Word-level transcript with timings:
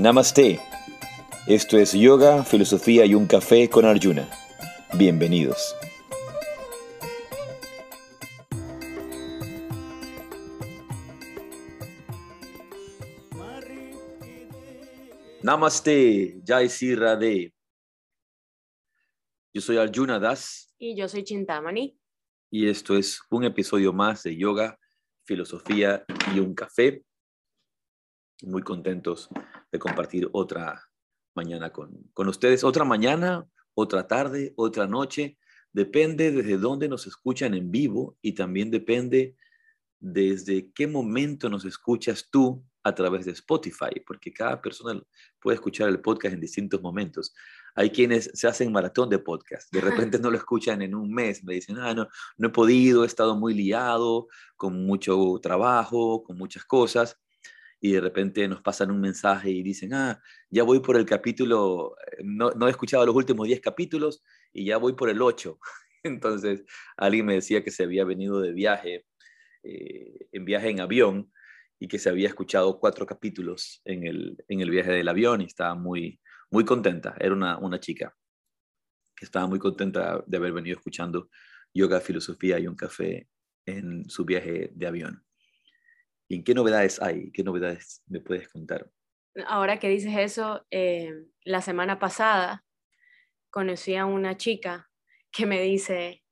Namaste. 0.00 0.58
Esto 1.46 1.76
es 1.76 1.92
Yoga, 1.92 2.42
Filosofía 2.42 3.04
y 3.04 3.14
un 3.14 3.26
Café 3.26 3.68
con 3.68 3.84
Arjuna. 3.84 4.30
Bienvenidos. 4.96 5.76
Namaste, 15.42 16.40
Jai 16.46 16.70
Sri 16.70 16.94
Radhe. 16.94 17.52
Yo 19.52 19.60
soy 19.60 19.76
Arjuna 19.76 20.18
Das. 20.18 20.74
Y 20.78 20.96
yo 20.96 21.08
soy 21.08 21.24
Chintamani. 21.24 22.00
Y 22.50 22.70
esto 22.70 22.96
es 22.96 23.20
un 23.28 23.44
episodio 23.44 23.92
más 23.92 24.22
de 24.22 24.34
Yoga, 24.34 24.78
Filosofía 25.24 26.06
y 26.34 26.38
un 26.38 26.54
Café. 26.54 27.04
Muy 28.44 28.62
contentos 28.62 29.28
de 29.72 29.78
compartir 29.78 30.28
otra 30.32 30.88
mañana 31.34 31.70
con, 31.70 32.10
con 32.12 32.28
ustedes. 32.28 32.64
Otra 32.64 32.84
mañana, 32.84 33.46
otra 33.74 34.06
tarde, 34.06 34.52
otra 34.56 34.86
noche. 34.86 35.38
Depende 35.72 36.32
desde 36.32 36.58
dónde 36.58 36.88
nos 36.88 37.06
escuchan 37.06 37.54
en 37.54 37.70
vivo 37.70 38.16
y 38.20 38.32
también 38.32 38.70
depende 38.70 39.36
desde 40.00 40.72
qué 40.72 40.86
momento 40.86 41.48
nos 41.48 41.64
escuchas 41.64 42.28
tú 42.30 42.64
a 42.82 42.94
través 42.94 43.26
de 43.26 43.32
Spotify, 43.32 44.00
porque 44.06 44.32
cada 44.32 44.60
persona 44.60 45.00
puede 45.40 45.56
escuchar 45.56 45.88
el 45.88 46.00
podcast 46.00 46.34
en 46.34 46.40
distintos 46.40 46.80
momentos. 46.80 47.34
Hay 47.74 47.90
quienes 47.90 48.30
se 48.34 48.48
hacen 48.48 48.72
maratón 48.72 49.10
de 49.10 49.18
podcast, 49.18 49.70
de 49.72 49.80
repente 49.80 50.18
no 50.20 50.30
lo 50.30 50.36
escuchan 50.38 50.82
en 50.82 50.94
un 50.94 51.12
mes, 51.12 51.44
me 51.44 51.54
dicen, 51.54 51.78
ah, 51.78 51.94
no, 51.94 52.08
no 52.38 52.48
he 52.48 52.50
podido, 52.50 53.04
he 53.04 53.06
estado 53.06 53.36
muy 53.36 53.54
liado, 53.54 54.28
con 54.56 54.84
mucho 54.86 55.38
trabajo, 55.42 56.22
con 56.22 56.38
muchas 56.38 56.64
cosas, 56.64 57.18
y 57.80 57.92
de 57.92 58.00
repente 58.00 58.46
nos 58.46 58.60
pasan 58.60 58.90
un 58.90 59.00
mensaje 59.00 59.50
y 59.50 59.62
dicen, 59.62 59.94
ah, 59.94 60.20
ya 60.50 60.64
voy 60.64 60.80
por 60.80 60.96
el 60.96 61.06
capítulo, 61.06 61.96
eh, 62.12 62.22
no, 62.24 62.50
no 62.50 62.68
he 62.68 62.70
escuchado 62.70 63.06
los 63.06 63.16
últimos 63.16 63.46
10 63.46 63.60
capítulos 63.60 64.22
y 64.52 64.66
ya 64.66 64.76
voy 64.76 64.92
por 64.92 65.08
el 65.08 65.22
8. 65.22 65.58
Entonces, 66.04 66.64
alguien 66.96 67.26
me 67.26 67.34
decía 67.34 67.64
que 67.64 67.70
se 67.70 67.84
había 67.84 68.04
venido 68.04 68.40
de 68.40 68.52
viaje, 68.52 69.06
eh, 69.62 70.28
en 70.32 70.44
viaje 70.44 70.70
en 70.70 70.80
avión, 70.80 71.32
y 71.80 71.88
que 71.88 71.98
se 71.98 72.10
había 72.10 72.28
escuchado 72.28 72.78
cuatro 72.78 73.06
capítulos 73.06 73.80
en 73.86 74.06
el, 74.06 74.36
en 74.48 74.60
el 74.60 74.70
viaje 74.70 74.92
del 74.92 75.08
avión 75.08 75.40
y 75.40 75.46
estaba 75.46 75.74
muy, 75.74 76.20
muy 76.50 76.64
contenta. 76.66 77.16
Era 77.18 77.32
una, 77.32 77.58
una 77.58 77.80
chica 77.80 78.14
que 79.16 79.24
estaba 79.24 79.46
muy 79.46 79.58
contenta 79.58 80.22
de 80.26 80.36
haber 80.36 80.52
venido 80.52 80.76
escuchando 80.76 81.30
yoga, 81.72 82.00
filosofía 82.00 82.58
y 82.58 82.66
un 82.66 82.76
café 82.76 83.28
en 83.64 84.08
su 84.10 84.26
viaje 84.26 84.70
de 84.74 84.86
avión. 84.86 85.24
¿Y 86.32 86.44
qué 86.44 86.54
novedades 86.54 87.02
hay? 87.02 87.32
¿Qué 87.32 87.42
novedades 87.42 88.04
me 88.06 88.20
puedes 88.20 88.48
contar? 88.48 88.88
Ahora 89.46 89.80
que 89.80 89.88
dices 89.88 90.16
eso, 90.16 90.64
eh, 90.70 91.12
la 91.42 91.60
semana 91.60 91.98
pasada 91.98 92.64
conocí 93.50 93.96
a 93.96 94.06
una 94.06 94.36
chica 94.36 94.88
que 95.32 95.44
me 95.44 95.60
dice, 95.60 96.22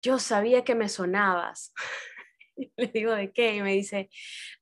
yo 0.00 0.18
sabía 0.18 0.64
que 0.64 0.74
me 0.74 0.88
sonabas. 0.88 1.74
Le 2.78 2.86
digo, 2.86 3.12
¿de 3.14 3.30
qué? 3.30 3.56
Y 3.56 3.62
me 3.62 3.74
dice, 3.74 4.08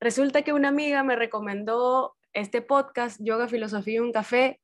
resulta 0.00 0.42
que 0.42 0.52
una 0.52 0.70
amiga 0.70 1.04
me 1.04 1.14
recomendó 1.14 2.16
este 2.32 2.62
podcast, 2.62 3.20
Yoga, 3.22 3.46
Filosofía 3.46 3.94
y 3.94 4.00
un 4.00 4.12
Café, 4.12 4.60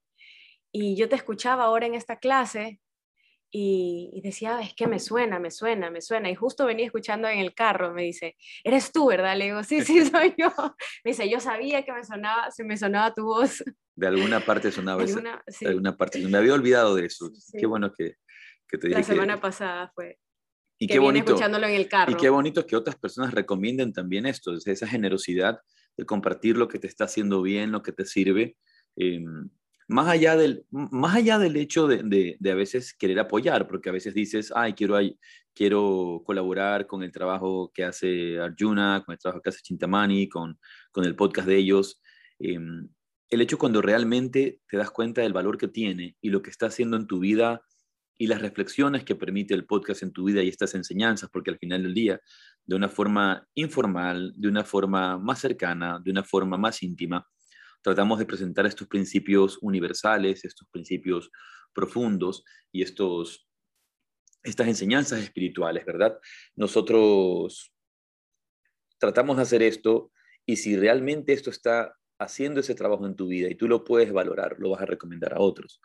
y 0.73 0.97
yo 0.97 1.09
te 1.09 1.15
escuchaba 1.15 1.67
ahora 1.67 1.87
en 1.87 1.95
esta 1.95 2.19
clase 2.19 2.81
y, 3.55 4.19
decía, 4.25 4.61
es 4.63 4.75
que 4.75 4.87
me 4.87 4.99
suena, 4.99 5.39
me 5.39 5.51
suena, 5.51 5.91
me 5.91 6.01
suena. 6.01 6.31
Y 6.31 6.35
justo 6.35 6.65
venía 6.65 6.87
escuchando 6.87 7.29
en 7.29 7.39
el 7.39 7.53
carro, 7.53 7.93
me 7.93 8.03
dice, 8.03 8.35
eres 8.65 8.91
tú, 8.91 9.09
¿verdad? 9.09 9.37
Le 9.37 9.45
digo, 9.45 9.63
sí, 9.63 9.83
sí, 9.83 10.05
soy 10.11 10.35
yo. 10.39 10.51
Me 11.05 11.11
dice, 11.11 11.29
yo 11.29 11.39
sabía 11.39 11.85
que 11.85 11.93
me 11.93 12.03
sonaba, 12.03 12.51
se 12.51 12.65
me 12.65 12.79
sonaba 12.79 13.13
tu 13.13 13.25
voz. 13.25 13.63
De 13.95 14.07
alguna 14.07 14.41
parte 14.41 14.73
sonaba 14.73 15.05
eso. 15.05 15.21
De 15.61 15.69
alguna 15.69 15.95
parte. 15.95 16.19
Me 16.27 16.39
había 16.39 16.55
olvidado 16.55 16.95
de 16.95 17.05
eso. 17.05 17.31
Qué 17.53 17.67
bueno 17.67 17.93
que, 17.93 18.15
que 18.67 18.79
te 18.79 18.89
dije. 18.89 19.01
La 19.01 19.05
semana 19.05 19.37
pasada 19.39 19.93
fue. 19.95 20.19
Y 20.79 20.87
qué 20.87 20.99
bonito, 20.99 21.33
escuchándolo 21.33 21.67
en 21.67 21.75
el 21.75 21.89
carro. 21.89 22.11
Y 22.11 22.17
qué 22.17 22.31
bonito 22.31 22.67
que 22.67 22.75
otras 22.75 22.97
personas 22.97 23.35
recomienden 23.35 23.93
también 23.93 24.25
esto, 24.25 24.57
esa 24.65 24.87
generosidad 24.87 25.61
de 25.97 26.07
compartir 26.07 26.57
lo 26.57 26.69
que 26.69 26.79
te 26.79 26.87
está 26.87 27.05
haciendo 27.05 27.43
bien, 27.43 27.71
lo 27.71 27.83
que 27.83 27.93
te 27.93 28.07
sirve. 28.07 28.57
Eh, 28.97 29.23
más 29.93 30.09
allá 30.09 30.37
del, 30.37 30.65
más 30.71 31.15
allá 31.17 31.39
del 31.39 31.57
hecho 31.57 31.87
de, 31.87 32.39
a 32.45 32.55
veces 32.55 32.95
querer 32.95 33.19
apoyar, 33.21 33.69
porque 33.69 33.91
a 33.91 33.93
veces 33.93 34.15
dices, 34.15 34.53
ay, 34.55 34.73
quiero, 34.73 34.99
quiero 35.55 36.23
colaborar 36.25 36.87
con 36.87 37.03
el 37.03 37.13
trabajo 37.13 37.71
que 37.75 37.85
hace 37.85 38.39
Arjuna, 38.41 39.03
con 39.05 39.13
el 39.13 39.19
trabajo 39.19 39.43
que 39.43 39.51
hace 39.51 39.61
Chintamani, 39.63 40.29
con, 40.29 40.59
con 40.91 41.05
el 41.05 41.15
podcast 41.15 41.47
de 41.47 41.57
ellos. 41.57 42.01
Em, 42.39 42.89
el 43.29 43.41
hecho 43.41 43.59
cuando 43.59 43.81
realmente 43.83 44.61
te 44.69 44.77
das 44.77 44.91
cuenta 44.91 45.23
del 45.23 45.33
valor 45.33 45.59
que 45.59 45.69
tiene 45.69 46.17
y 46.21 46.31
lo 46.31 46.43
que 46.43 46.51
está 46.51 46.67
haciendo 46.67 46.97
en 46.97 47.07
tu 47.07 47.19
vida 47.21 47.63
y 48.19 48.27
las 48.27 48.41
reflexiones 48.41 49.05
que 49.05 49.15
permite 49.15 49.55
el 49.55 49.67
podcast 49.67 50.03
en 50.03 50.13
tu 50.13 50.25
vida 50.25 50.43
y 50.43 50.49
estas 50.49 50.75
enseñanzas, 50.75 51.31
porque 51.31 51.51
al 51.51 51.59
final 51.59 51.83
del 51.83 51.95
día, 51.95 52.21
de 52.65 52.77
una 52.77 52.89
forma 52.89 53.47
informal, 53.55 54.33
de 54.37 54.49
una 54.49 54.65
forma 54.65 55.19
más 55.19 55.41
cercana, 55.41 55.99
de 56.03 56.11
una 56.11 56.23
forma 56.23 56.57
más 56.57 56.83
íntima, 56.83 57.27
tratamos 57.83 58.19
de 58.19 58.27
presentar 58.27 58.67
estos 58.67 58.89
principios 58.89 59.59
universales, 59.61 60.45
estos 60.45 60.69
principios 60.71 61.31
profundos 61.75 62.45
y 62.71 62.83
estos, 62.83 63.49
estas 64.43 64.69
enseñanzas 64.69 65.21
espirituales, 65.23 65.85
¿verdad? 65.85 66.19
Nosotros 66.55 67.75
tratamos 68.99 69.37
de 69.37 69.43
hacer 69.43 69.63
esto 69.63 70.13
y 70.47 70.57
si 70.57 70.77
realmente 70.77 71.33
esto 71.33 71.51
está 71.51 71.95
haciendo 72.19 72.61
ese 72.61 72.75
trabajo 72.75 73.07
en 73.07 73.17
tu 73.17 73.27
vida 73.27 73.49
y 73.51 73.57
tú 73.57 73.69
lo 73.69 73.85
puedes 73.85 74.13
valorar, 74.13 74.57
lo 74.59 74.71
vas 74.71 74.83
a 74.83 74.87
recomendar 74.87 75.35
a 75.35 75.41
otros 75.41 75.81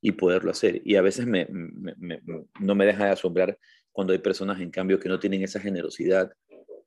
y 0.00 0.12
poderlo 0.12 0.50
hacer. 0.50 0.82
Y 0.84 0.96
a 0.96 1.02
veces 1.02 1.26
me, 1.26 1.48
no 2.60 2.74
me 2.74 2.86
deja 2.86 3.06
de 3.06 3.10
asombrar 3.10 3.58
cuando 3.90 4.12
hay 4.12 4.18
personas, 4.18 4.60
en 4.60 4.70
cambio, 4.70 5.00
que 5.00 5.08
no 5.08 5.18
tienen 5.18 5.42
esa 5.42 5.60
generosidad, 5.60 6.32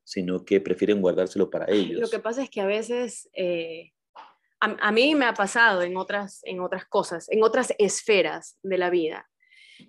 sino 0.04 0.44
que 0.44 0.60
prefieren 0.60 1.00
guardárselo 1.00 1.50
para 1.50 1.66
ellos. 1.70 2.00
Lo 2.00 2.08
que 2.08 2.18
pasa 2.18 2.42
es 2.42 2.50
que 2.50 2.60
a 2.60 2.66
veces 2.66 3.28
eh, 3.34 3.92
a, 4.60 4.92
mí 4.92 5.14
me 5.14 5.26
ha 5.26 5.34
pasado 5.34 5.82
en 5.82 5.96
otras, 5.96 6.40
en 6.44 6.60
otras 6.60 6.86
cosas, 6.86 7.28
en 7.30 7.42
otras 7.42 7.72
esferas 7.78 8.58
de 8.62 8.78
la 8.78 8.90
vida, 8.90 9.28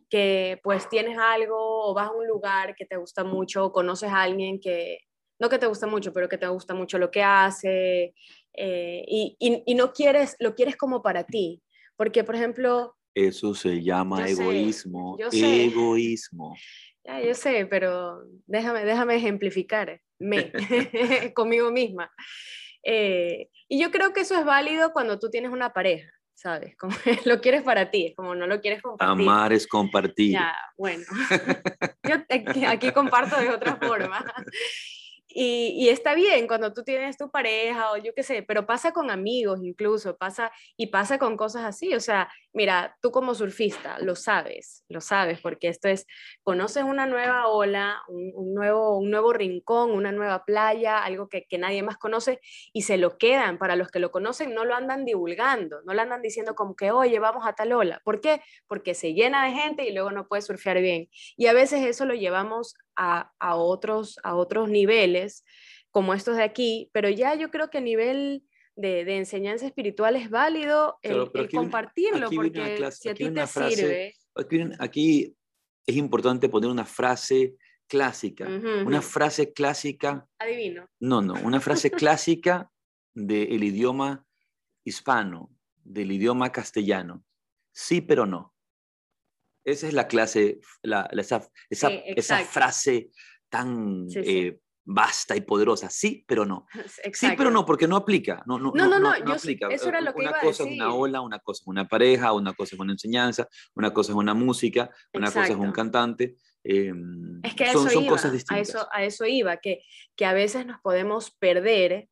que 0.09 0.59
pues 0.63 0.87
tienes 0.89 1.17
algo 1.17 1.55
o 1.57 1.93
vas 1.93 2.09
a 2.09 2.13
un 2.13 2.27
lugar 2.27 2.75
que 2.75 2.85
te 2.85 2.97
gusta 2.97 3.23
mucho, 3.23 3.65
o 3.65 3.71
conoces 3.71 4.09
a 4.09 4.21
alguien 4.21 4.59
que, 4.59 4.99
no 5.39 5.49
que 5.49 5.57
te 5.57 5.67
gusta 5.67 5.87
mucho, 5.87 6.13
pero 6.13 6.29
que 6.29 6.37
te 6.37 6.47
gusta 6.47 6.73
mucho 6.73 6.97
lo 6.97 7.09
que 7.09 7.23
hace 7.23 8.13
eh, 8.53 9.03
y, 9.07 9.35
y, 9.39 9.75
no 9.75 9.93
quieres, 9.93 10.35
lo 10.39 10.53
quieres 10.53 10.75
como 10.75 11.01
para 11.01 11.23
ti. 11.23 11.61
Porque, 11.95 12.23
por 12.23 12.35
ejemplo... 12.35 12.95
Eso 13.13 13.53
se 13.53 13.81
llama 13.81 14.27
egoísmo. 14.27 15.17
egoísmo. 15.31 16.55
Ya, 17.03 17.21
yo 17.21 17.33
sé, 17.33 17.65
pero 17.65 18.21
déjame, 18.45 18.85
déjame 18.85 19.15
ejemplificar 19.15 20.01
me, 20.19 20.51
conmigo 21.33 21.71
misma. 21.71 22.11
Eh, 22.83 23.49
y 23.67 23.81
yo 23.81 23.91
creo 23.91 24.13
que 24.13 24.21
eso 24.21 24.37
es 24.37 24.45
válido 24.45 24.93
cuando 24.93 25.19
tú 25.19 25.29
tienes 25.29 25.51
una 25.51 25.73
pareja, 25.73 26.09
¿sabes? 26.33 26.75
Como 26.77 26.95
lo 27.25 27.41
quieres 27.41 27.63
para 27.63 27.91
ti, 27.91 28.07
es 28.07 28.15
como 28.15 28.35
no 28.35 28.47
lo 28.47 28.61
quieres 28.61 28.81
compartir. 28.81 29.29
Amar 29.29 29.53
es 29.53 29.67
compartir. 29.67 30.33
Ya, 30.33 30.55
bueno. 30.77 31.03
yo 32.03 32.15
aquí 32.67 32.91
comparto 32.91 33.39
de 33.39 33.49
otra 33.49 33.75
forma. 33.77 34.25
Y, 35.41 35.87
está 35.87 36.15
bien 36.15 36.47
cuando 36.47 36.73
tú 36.73 36.83
tienes 36.83 37.15
tu 37.15 37.31
pareja 37.31 37.93
o 37.93 37.97
yo 37.97 38.13
qué 38.13 38.23
sé, 38.23 38.43
pero 38.43 38.65
pasa 38.65 38.91
con 38.91 39.09
amigos 39.09 39.61
incluso, 39.63 40.17
pasa 40.17 40.51
y 40.75 40.87
pasa 40.87 41.17
con 41.17 41.37
cosas 41.37 41.63
así. 41.63 41.95
O 41.95 42.01
sea, 42.01 42.29
mira, 42.51 42.97
tú 43.01 43.11
como 43.11 43.33
surfista 43.33 43.99
lo 43.99 44.17
sabes, 44.17 44.83
lo 44.89 44.99
sabes, 44.99 45.39
porque 45.39 45.69
esto 45.69 45.87
es, 45.87 46.05
conoces 46.43 46.83
una 46.83 47.05
nueva 47.05 47.47
ola, 47.47 48.01
un, 48.09 48.53
nuevo, 48.53 48.97
un 48.97 49.09
nuevo 49.11 49.31
rincón, 49.31 49.91
una 49.91 50.11
nueva 50.11 50.43
playa, 50.43 51.01
algo 51.01 51.29
que, 51.29 51.45
que, 51.45 51.57
nadie 51.57 51.83
más 51.83 51.97
conoce 51.97 52.41
y 52.73 52.81
se 52.81 52.97
lo 52.97 53.17
quedan. 53.17 53.57
Para 53.59 53.77
los 53.77 53.89
que 53.91 53.99
lo 53.99 54.11
conocen, 54.11 54.53
no 54.53 54.65
lo 54.65 54.75
andan 54.75 55.05
divulgando, 55.05 55.81
no 55.85 55.93
lo 55.93 56.01
andan 56.01 56.21
diciendo 56.21 56.53
como 56.53 56.75
que, 56.75 56.91
oye, 56.91 57.17
vamos 57.19 57.47
a 57.47 57.53
tal 57.53 57.71
ola. 57.71 58.01
¿Por 58.03 58.19
qué? 58.19 58.41
Porque 58.67 58.93
se 58.93 59.13
llena 59.13 59.45
de 59.45 59.53
gente 59.53 59.87
y 59.87 59.93
luego 59.93 60.11
no 60.11 60.27
puede 60.27 60.41
surfear 60.41 60.81
bien. 60.81 61.07
Y 61.37 61.47
a 61.47 61.53
veces 61.53 61.85
eso 61.85 62.05
lo 62.05 62.13
llevamos 62.13 62.75
a, 62.99 63.55
otros, 63.55 64.19
a 64.23 64.35
otros 64.35 64.69
niveles, 64.69 65.43
como 65.91 66.13
estos 66.13 66.37
de 66.37 66.43
aquí, 66.43 66.89
pero 66.93 67.09
ya 67.09 67.33
yo 67.35 67.49
creo 67.49 67.69
que 67.69 67.77
a 67.77 67.81
nivel 67.81 68.43
de, 68.75 69.17
enseñanza 69.17 69.65
espiritual 69.65 70.15
es 70.15 70.29
válido 70.29 70.97
el, 71.01 71.29
compartirlo, 71.49 72.29
porque 72.29 72.91
si 72.91 73.09
a 73.09 73.13
ti 73.13 73.29
te 73.31 73.47
sirve... 73.47 74.13
Aquí, 74.79 75.35
es 75.85 75.95
importante 75.95 76.49
poner 76.49 76.69
una 76.69 76.85
frase 76.85 77.55
clásica, 77.87 78.47
una 78.85 79.01
frase 79.01 79.51
clásica... 79.53 80.27
Adivino. 80.37 80.87
No, 80.99 81.21
no, 81.21 81.33
una 81.43 81.59
frase 81.59 81.89
clásica 81.91 82.69
del 83.15 83.63
idioma 83.63 84.25
hispano, 84.83 85.49
del 85.83 86.11
idioma 86.11 86.51
castellano. 86.51 87.23
Sí, 87.71 88.01
pero 88.01 88.25
no. 88.25 88.53
Esa 89.71 89.87
es 89.87 89.93
la 89.93 90.07
clase, 90.07 90.59
esa, 91.11 91.49
esa, 91.69 91.89
esa, 91.89 92.39
frase 92.39 93.09
tan 93.49 94.07
eh, 94.15 94.59
vasta 94.85 95.35
y 95.35 95.41
poderosa. 95.41 95.89
Sí, 95.89 96.23
pero 96.27 96.45
no. 96.45 96.65
Sí, 97.13 97.27
pero 97.37 97.51
no, 97.51 97.65
porque 97.65 97.87
no 97.87 97.95
aplica. 97.95 98.43
No, 98.45 98.57
no, 98.59 98.71
no, 98.73 98.87
no, 98.87 98.99
no, 98.99 99.17
no 99.19 99.33
aplica. 99.33 99.67
Eso 99.69 99.89
era 99.89 100.01
lo 100.01 100.13
que 100.13 100.21
una 100.21 100.29
iba 100.31 100.39
cosa 100.39 100.63
a 100.63 100.65
es 100.65 100.69
decir. 100.71 100.83
una 100.83 100.93
ola, 100.93 101.21
una 101.21 101.39
cosa 101.39 101.61
es 101.63 101.67
una 101.67 101.87
pareja, 101.87 102.33
una 102.33 102.53
cosa 102.53 102.75
es 102.75 102.79
una 102.79 102.93
enseñanza, 102.93 103.47
una 103.75 103.93
cosa 103.93 104.11
es 104.11 104.15
una 104.17 104.33
música, 104.33 104.89
una 105.13 105.27
cosa 105.27 105.43
es 105.43 105.49
un 105.51 105.55
Exacto. 105.57 105.73
cantante. 105.75 106.35
eh, 106.63 106.91
Es 107.43 107.53
que 107.55 107.65
a 107.65 107.71
son, 107.73 107.87
eso 107.87 107.89
son 107.93 108.03
iba, 108.03 108.11
cosas 108.11 108.31
a 108.31 108.33
distintas. 108.33 108.69
eso, 108.69 108.87
a 108.91 109.03
eso 109.03 109.25
iba, 109.25 109.57
que, 109.57 109.83
que 110.15 110.25
a 110.25 110.33
veces 110.33 110.65
nos 110.65 110.79
podemos 110.81 111.31
perder 111.31 112.09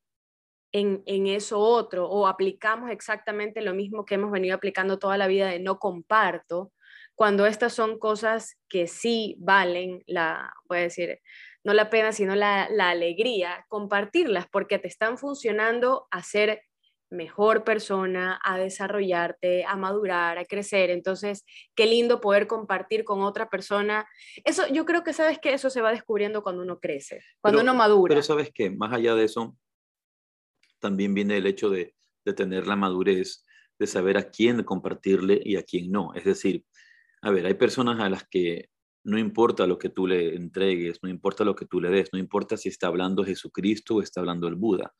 en, 0.74 1.02
en 1.06 1.28
eso 1.28 1.60
otro 1.60 2.08
o 2.10 2.28
aplicamos 2.28 2.92
exactamente 2.92 3.62
lo 3.62 3.74
mismo 3.74 4.06
que 4.06 4.16
hemos 4.16 4.32
venido 4.32 4.56
aplicando 4.56 5.00
toda 5.00 5.18
la 5.18 5.28
vida 5.28 5.48
de 5.48 5.60
no 5.60 5.80
comparto, 5.80 6.72
cuando 7.18 7.48
estas 7.48 7.74
son 7.74 7.98
cosas 7.98 8.60
que 8.70 8.86
sí 8.86 9.36
valen 9.40 10.04
la, 10.06 10.54
voy 10.70 10.78
a 10.78 10.82
decir, 10.82 11.20
no 11.64 11.74
la 11.74 11.90
pena, 11.90 12.12
sino 12.12 12.36
la, 12.36 12.70
la 12.70 12.92
alegría, 12.92 13.66
compartirlas, 13.70 14.46
porque 14.52 14.78
te 14.78 14.88
están 14.88 15.18
funcionando 15.18 16.08
a 16.12 16.22
ser 16.22 16.62
mejor 17.10 17.64
persona, 17.64 18.40
a 18.44 18.60
desarrollarte, 18.60 19.66
a 19.66 19.76
madurar, 19.76 20.38
a 20.38 20.46
crecer. 20.46 20.92
Entonces, 20.92 21.44
qué 21.74 21.88
lindo 21.88 22.22
poder 22.22 22.46
compartir 22.46 23.04
con 23.04 23.24
otra 23.24 23.50
persona. 23.50 24.08
Eso, 24.46 24.68
yo 24.68 24.86
creo 24.86 25.04
que 25.04 25.14
sabes 25.14 25.40
que 25.40 25.54
eso 25.54 25.72
se 25.72 25.82
va 25.82 25.90
descubriendo 25.92 26.44
cuando 26.44 26.62
uno 26.62 26.80
crece, 26.80 27.24
cuando 27.42 27.62
Pero- 27.62 27.72
uno 27.72 27.80
madura. 27.80 28.12
Pero 28.14 28.22
sabes 28.22 28.52
que 28.54 28.70
más 28.70 28.94
allá 28.94 29.16
de 29.16 29.26
eso, 29.26 29.58
también 30.78 31.16
viene 31.16 31.38
el 31.38 31.48
hecho 31.48 31.72
de, 31.72 31.96
de 32.26 32.34
tener 32.34 32.68
la 32.68 32.76
madurez, 32.76 33.44
de 33.80 33.88
saber 33.88 34.18
a 34.20 34.30
quién 34.30 34.64
compartirle 34.64 35.42
y 35.44 35.56
a 35.56 35.64
quién 35.64 35.90
no. 35.92 36.14
Es 36.14 36.26
decir, 36.26 36.64
a 37.22 37.32
ver, 37.32 37.46
hay 37.46 37.56
personas 37.56 38.00
a 38.00 38.10
las 38.10 38.28
que 38.28 38.70
no 39.08 39.18
importa 39.18 39.66
lo 39.66 39.78
que 39.78 39.90
tú 39.90 40.06
le 40.06 40.36
entregues, 40.36 41.00
no 41.02 41.10
importa 41.10 41.46
lo 41.46 41.56
que 41.56 41.66
tú 41.66 41.80
le 41.80 41.90
des, 41.90 42.10
no 42.12 42.20
importa 42.20 42.58
si 42.58 42.68
está 42.68 42.88
hablando 42.88 43.24
Jesucristo 43.24 43.96
o 43.96 44.02
está 44.02 44.20
hablando 44.20 44.48
el 44.48 44.56
Buda. 44.56 44.94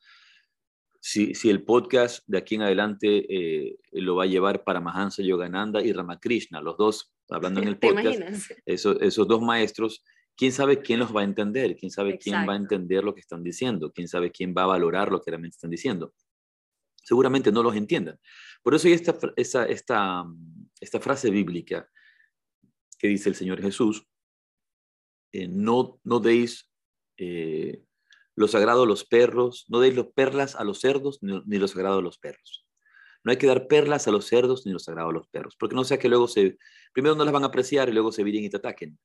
Si, 1.00 1.34
si 1.34 1.50
el 1.50 1.62
podcast 1.62 2.24
de 2.26 2.38
aquí 2.38 2.54
en 2.56 2.62
adelante 2.62 3.26
eh, 3.28 3.78
lo 3.92 4.16
va 4.16 4.24
a 4.24 4.26
llevar 4.26 4.64
para 4.64 4.80
Mahansa 4.80 5.22
Yogananda 5.22 5.82
y 5.82 5.92
Ramakrishna, 5.92 6.62
los 6.62 6.76
dos 6.78 7.12
hablando 7.28 7.60
en 7.60 7.68
el 7.68 7.78
¿Te 7.78 7.92
podcast, 7.92 8.50
esos, 8.64 8.96
esos 9.02 9.28
dos 9.28 9.42
maestros, 9.42 10.02
¿quién 10.36 10.52
sabe 10.52 10.80
quién 10.80 10.98
los 11.00 11.14
va 11.14 11.20
a 11.20 11.24
entender? 11.24 11.76
¿Quién 11.76 11.90
sabe 11.90 12.18
quién 12.18 12.48
va 12.48 12.54
a 12.54 12.56
entender 12.56 13.04
lo 13.04 13.14
que 13.14 13.20
están 13.20 13.44
diciendo? 13.44 13.92
¿Quién 13.92 14.08
sabe 14.08 14.32
quién 14.32 14.54
va 14.56 14.62
a 14.62 14.68
valorar 14.68 15.12
lo 15.12 15.20
que 15.20 15.30
realmente 15.30 15.56
están 15.56 15.70
diciendo? 15.70 16.14
Seguramente 17.04 17.52
no 17.52 17.62
los 17.62 17.76
entiendan. 17.76 18.18
Por 18.62 18.74
eso 18.74 18.88
hay 18.88 18.94
esta, 18.94 19.14
esta, 19.36 20.24
esta 20.80 21.00
frase 21.00 21.30
bíblica 21.30 21.88
que 22.98 23.08
dice 23.08 23.28
el 23.28 23.34
Señor 23.34 23.62
Jesús, 23.62 24.06
eh, 25.32 25.48
no, 25.48 26.00
no 26.04 26.20
deis 26.20 26.70
eh, 27.16 27.82
lo 28.34 28.48
sagrado 28.48 28.84
a 28.84 28.86
los 28.86 29.04
perros, 29.04 29.66
no 29.68 29.80
deis 29.80 29.94
los 29.94 30.08
perlas 30.08 30.56
a 30.56 30.64
los 30.64 30.80
cerdos, 30.80 31.18
ni, 31.22 31.40
ni 31.46 31.58
lo 31.58 31.68
sagrado 31.68 31.98
a 31.98 32.02
los 32.02 32.18
perros. 32.18 32.66
No 33.24 33.32
hay 33.32 33.38
que 33.38 33.46
dar 33.46 33.66
perlas 33.66 34.08
a 34.08 34.10
los 34.10 34.26
cerdos 34.26 34.64
ni 34.64 34.72
lo 34.72 34.78
sagrado 34.78 35.10
a 35.10 35.12
los 35.12 35.28
perros, 35.28 35.56
porque 35.58 35.76
no 35.76 35.84
sea 35.84 35.98
que 35.98 36.08
luego 36.08 36.28
se, 36.28 36.56
primero 36.92 37.14
no 37.14 37.24
las 37.24 37.32
van 37.32 37.42
a 37.44 37.48
apreciar 37.48 37.88
y 37.88 37.92
luego 37.92 38.12
se 38.12 38.22
viren 38.22 38.44
y 38.44 38.50
te 38.50 38.56
ataquen. 38.56 38.98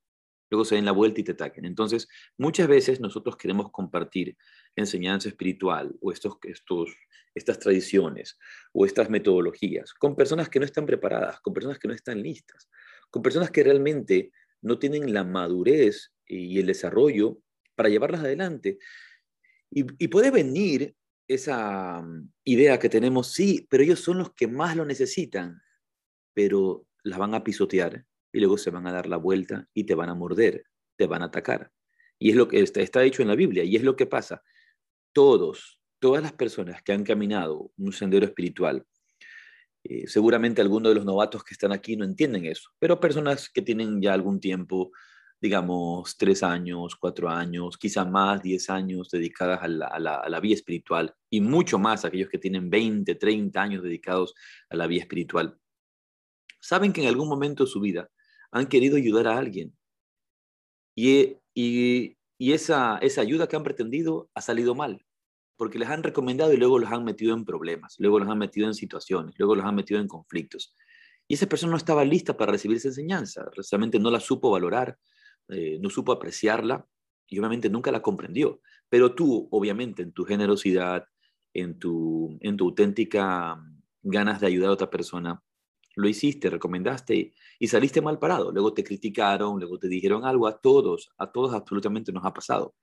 Luego 0.50 0.66
se 0.66 0.76
den 0.76 0.86
la 0.86 0.92
vuelta 0.92 1.20
y 1.20 1.24
te 1.24 1.32
ataquen. 1.32 1.66
Entonces, 1.66 2.08
muchas 2.38 2.68
veces 2.68 3.00
nosotros 3.00 3.38
queremos 3.38 3.72
compartir 3.72 4.38
enseñanza 4.76 5.30
espiritual 5.30 5.96
o 6.00 6.12
estos, 6.12 6.38
estos, 6.44 6.92
estas 7.34 7.58
tradiciones 7.58 8.38
o 8.72 8.86
estas 8.86 9.10
metodologías 9.10 9.94
con 9.96 10.16
personas 10.16 10.50
que 10.50 10.60
no 10.60 10.66
están 10.66 10.86
preparadas, 10.86 11.40
con 11.40 11.54
personas 11.54 11.80
que 11.80 11.88
no 11.88 11.96
están 11.96 12.22
listas, 12.22 12.70
con 13.14 13.22
personas 13.22 13.52
que 13.52 13.64
realmente 13.64 14.32
no 14.64 14.80
tienen 14.80 15.14
la 15.14 15.24
madurez 15.24 16.12
y 16.26 16.60
el 16.60 16.66
desarrollo 16.66 17.38
para 17.76 17.90
llevarlas 17.90 18.22
adelante. 18.22 18.80
Y, 19.70 20.08
puede 20.08 20.32
venir 20.32 20.96
esa 21.28 22.02
mm, 22.02 22.32
idea 22.44 22.80
que 22.80 22.90
tenemos, 22.90 23.32
sí, 23.32 23.68
pero 23.70 23.84
ellos 23.84 24.00
son 24.00 24.18
los 24.18 24.34
que 24.34 24.48
más 24.48 24.76
lo 24.76 24.84
necesitan, 24.84 25.62
pero 26.34 26.88
las 27.04 27.20
van 27.20 27.36
a 27.36 27.44
pisotear 27.44 28.04
y 28.32 28.40
luego 28.40 28.58
se 28.58 28.72
van 28.72 28.88
a 28.88 28.92
dar 28.92 29.08
la 29.08 29.18
vuelta 29.18 29.68
y 29.76 29.84
te 29.84 29.94
van 29.94 30.10
a 30.10 30.16
morder, 30.16 30.66
te 30.96 31.06
van 31.06 31.22
a 31.22 31.26
atacar. 31.26 31.72
Y 32.18 32.32
es 32.32 32.36
lo 32.36 32.48
que 32.48 32.62
está, 32.62 32.82
está 32.82 33.02
dicho 33.02 33.22
en 33.22 33.28
la 33.28 33.36
Biblia 33.36 33.64
y 33.64 33.76
es 33.76 33.84
lo 33.84 33.96
que 33.96 34.08
pasa. 34.08 34.42
Todos, 35.12 35.80
todas 36.00 36.24
las 36.24 36.34
personas 36.34 36.82
que 36.82 36.94
han 36.94 37.04
caminado 37.04 37.72
un 37.78 37.94
sendero 37.94 38.26
espiritual, 38.26 38.88
eh, 39.84 40.08
seguramente 40.08 40.62
algunos 40.62 40.92
de 40.92 40.96
los 40.96 41.06
novatos 41.06 41.44
que 41.44 41.54
están 41.54 41.72
aquí 41.72 41.96
no 41.96 42.06
entienden 42.06 42.46
eso, 42.46 42.70
pero 42.80 43.00
personas 43.00 43.50
que 43.50 43.62
tienen 43.62 44.02
ya 44.02 44.14
algún 44.14 44.40
tiempo, 44.40 44.92
digamos, 45.42 46.16
tres 46.18 46.44
años, 46.44 46.96
cuatro 46.96 47.30
años, 47.30 47.78
quizá 47.78 48.06
más, 48.06 48.42
diez 48.42 48.70
años 48.70 49.10
dedicadas 49.10 49.62
a 49.62 49.68
la, 49.68 49.88
a 49.88 50.00
la, 50.00 50.16
a 50.18 50.30
la 50.30 50.40
vida 50.40 50.56
espiritual 50.56 51.14
y 51.30 51.42
mucho 51.42 51.80
más 51.80 52.06
aquellos 52.06 52.30
que 52.30 52.38
tienen 52.38 52.70
20, 52.70 53.16
30 53.16 53.62
años 53.62 53.84
dedicados 53.84 54.34
a 54.70 54.76
la 54.76 54.88
vida 54.88 55.02
espiritual, 55.02 55.58
saben 56.62 56.94
que 56.94 57.02
en 57.02 57.08
algún 57.08 57.28
momento 57.28 57.66
de 57.66 57.70
su 57.70 57.82
vida 57.82 58.10
han 58.52 58.68
querido 58.68 58.96
ayudar 58.96 59.28
a 59.28 59.38
alguien. 59.38 59.76
Y, 60.96 61.38
esa 62.40 63.00
ayuda 63.22 63.48
que 63.48 63.56
han 63.56 63.64
pretendido 63.64 64.30
ha 64.34 64.42
salido 64.42 64.76
mal, 64.76 65.06
porque 65.64 65.80
les 65.80 65.88
han 65.88 66.04
recomendado 66.04 66.52
y 66.52 66.58
luego 66.58 66.78
los 66.78 66.92
han 66.92 67.06
metido 67.06 67.34
en 67.34 67.46
problemas, 67.46 67.96
luego 67.98 68.20
los 68.20 68.28
han 68.28 68.38
metido 68.38 68.68
en 68.68 68.74
situaciones, 68.74 69.34
luego 69.38 69.56
los 69.56 69.64
han 69.64 69.76
metido 69.76 70.02
en 70.02 70.10
conflictos. 70.10 70.76
Y 71.26 71.36
esa 71.36 71.48
persona 71.48 71.72
no 71.72 71.78
estaba 71.78 72.04
lista 72.04 72.36
para 72.36 72.52
recibir 72.52 72.76
esa 72.76 72.90
enseñanza, 72.90 73.46
realmente 73.72 73.98
no 73.98 74.12
la 74.12 74.20
supo 74.20 74.52
valorar, 74.52 75.00
eh, 75.48 75.80
no 75.80 75.90
supo 75.90 76.12
apreciarla 76.12 76.86
y 77.30 77.40
obviamente 77.40 77.70
nunca 77.70 77.94
la 77.94 78.02
comprendió. 78.02 78.60
Pero 78.90 79.16
tú, 79.16 79.48
obviamente, 79.52 80.02
en 80.02 80.12
tu 80.12 80.26
generosidad, 80.26 81.06
en 81.54 81.80
tu, 81.80 82.38
en 82.42 82.58
tu 82.58 82.66
auténtica 82.66 83.56
mm, 83.56 83.80
ganas 84.02 84.42
de 84.42 84.48
ayudar 84.48 84.72
a 84.72 84.74
otra 84.74 84.90
persona, 84.90 85.42
lo 85.96 86.10
hiciste, 86.10 86.50
recomendaste 86.50 87.16
y, 87.16 87.34
y 87.58 87.70
saliste 87.70 88.02
mal 88.02 88.20
parado. 88.20 88.52
Luego 88.52 88.74
te 88.74 88.84
criticaron, 88.84 89.62
luego 89.62 89.80
te 89.80 89.88
dijeron 89.88 90.26
algo. 90.26 90.46
A 90.46 90.60
todos, 90.60 91.14
a 91.18 91.32
todos 91.32 91.54
absolutamente 91.54 92.12
nos 92.12 92.26
ha 92.26 92.34
pasado. 92.34 92.76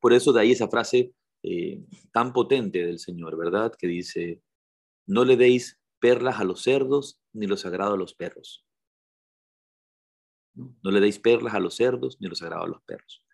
Por 0.00 0.14
eso 0.14 0.32
de 0.32 0.40
ahí 0.40 0.52
esa 0.52 0.66
frase 0.66 1.12
eh, 1.42 1.82
tan 2.12 2.32
potente 2.32 2.84
del 2.84 2.98
Señor, 2.98 3.36
¿verdad? 3.36 3.72
Que 3.78 3.86
dice, 3.86 4.42
no 5.06 5.24
le 5.24 5.36
deis 5.36 5.80
perlas 5.98 6.38
a 6.40 6.44
los 6.44 6.62
cerdos 6.62 7.20
ni 7.32 7.46
lo 7.46 7.56
sagrado 7.56 7.94
a 7.94 7.98
los 7.98 8.14
perros. 8.14 8.66
¿no? 10.54 10.90
Le 10.90 11.00
deis 11.00 11.18
perlas 11.18 11.54
a 11.54 11.60
los 11.60 11.74
cerdos 11.76 12.16
ni 12.20 12.28
lo 12.28 12.34
sagrado 12.34 12.64
a 12.64 12.68
los 12.68 12.82
perros. 12.82 13.24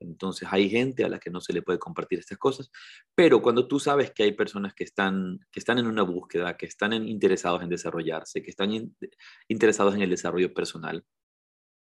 Entonces 0.00 0.48
hay 0.50 0.68
gente 0.68 1.04
a 1.04 1.08
la 1.08 1.18
que 1.18 1.30
no 1.30 1.40
se 1.40 1.52
le 1.52 1.62
puede 1.62 1.78
compartir 1.78 2.18
estas 2.18 2.36
cosas, 2.36 2.70
pero 3.14 3.40
cuando 3.40 3.68
tú 3.68 3.78
sabes 3.78 4.10
que 4.10 4.24
hay 4.24 4.32
personas 4.32 4.74
que 4.74 4.84
están, 4.84 5.38
que 5.52 5.60
están 5.60 5.78
en 5.78 5.86
una 5.86 6.02
búsqueda, 6.02 6.56
que 6.56 6.66
están 6.66 6.92
en- 6.92 7.08
interesados 7.08 7.62
en 7.62 7.68
desarrollarse, 7.68 8.42
que 8.42 8.50
están 8.50 8.72
in- 8.72 8.96
interesados 9.48 9.94
en 9.94 10.02
el 10.02 10.10
desarrollo 10.10 10.52
personal, 10.52 11.04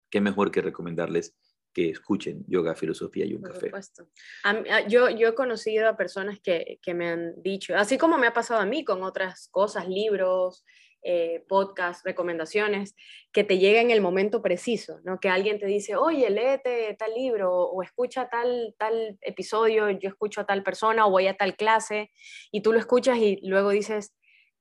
qué 0.10 0.22
mejor 0.22 0.50
que 0.50 0.62
recomendarles 0.62 1.36
que 1.74 1.90
escuchen 1.92 2.44
yoga, 2.48 2.76
filosofía 2.76 3.26
y 3.26 3.34
un 3.34 3.42
Por 3.42 3.52
café. 3.54 3.68
supuesto. 3.68 4.08
A 4.44 4.54
mí- 4.54 4.70
a- 4.70 4.88
yo, 4.88 5.10
yo 5.10 5.30
he 5.30 5.36
conocido 5.36 5.88
a 5.88 5.96
personas 5.98 6.40
que, 6.40 6.80
que 6.82 6.94
me 6.94 7.10
han 7.10 7.42
dicho, 7.42 7.76
así 7.76 7.98
como 7.98 8.18
me 8.18 8.28
ha 8.28 8.34
pasado 8.34 8.60
a 8.60 8.66
mí 8.66 8.84
con 8.84 9.04
otras 9.04 9.48
cosas, 9.52 9.88
libros, 9.88 10.66
eh, 11.02 11.46
podcasts, 11.48 12.04
recomendaciones, 12.04 12.94
que 13.32 13.46
te 13.46 13.58
llega 13.58 13.80
en 13.80 13.90
el 13.90 14.02
momento 14.02 14.42
preciso, 14.42 15.00
¿no? 15.06 15.18
Que 15.22 15.30
alguien 15.30 15.58
te 15.58 15.66
dice, 15.66 15.96
oye, 15.96 16.30
léete 16.30 16.94
tal 17.00 17.14
libro 17.14 17.54
o 17.54 17.82
escucha 17.84 18.28
tal, 18.28 18.76
tal 18.78 19.18
episodio, 19.22 19.90
yo 19.92 20.10
escucho 20.10 20.42
a 20.42 20.46
tal 20.46 20.62
persona 20.62 21.06
o 21.08 21.12
voy 21.12 21.28
a 21.28 21.38
tal 21.38 21.56
clase, 21.56 22.12
y 22.52 22.62
tú 22.62 22.74
lo 22.74 22.80
escuchas 22.80 23.18
y 23.18 23.40
luego 23.48 23.70
dices, 23.70 24.14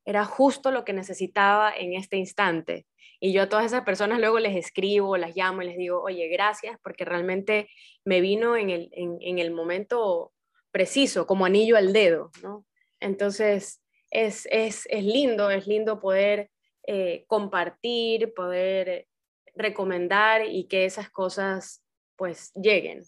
era 0.08 0.24
justo 0.24 0.70
lo 0.70 0.86
que 0.86 0.94
necesitaba 0.94 1.70
en 1.70 1.92
este 1.92 2.16
instante. 2.16 2.86
Y 3.20 3.34
yo 3.34 3.42
a 3.42 3.48
todas 3.50 3.66
esas 3.66 3.84
personas 3.84 4.20
luego 4.20 4.38
les 4.38 4.56
escribo, 4.56 5.18
las 5.18 5.36
llamo 5.36 5.60
y 5.60 5.66
les 5.66 5.76
digo, 5.76 6.00
oye, 6.00 6.28
gracias, 6.28 6.78
porque 6.82 7.04
realmente 7.04 7.68
me 8.06 8.22
vino 8.22 8.56
en 8.56 8.70
el, 8.70 8.88
en, 8.92 9.38
el 9.38 9.50
momento 9.50 10.32
preciso, 10.70 11.26
como 11.26 11.44
anillo 11.44 11.76
al 11.76 11.92
dedo, 11.92 12.30
¿no? 12.42 12.64
Entonces, 13.00 13.82
es, 14.10 14.48
es, 14.50 14.86
es 14.88 15.04
lindo, 15.04 15.50
es 15.50 15.66
lindo 15.66 16.00
poder 16.00 16.50
eh, 16.86 17.26
compartir, 17.26 18.32
poder 18.32 19.08
recomendar 19.54 20.46
y 20.46 20.68
que 20.68 20.86
esas 20.86 21.10
cosas 21.10 21.84
pues 22.16 22.50
lleguen. 22.54 23.04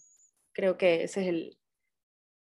Creo 0.53 0.77
que 0.77 1.05
ese 1.05 1.21
es 1.21 1.27
el, 1.29 1.57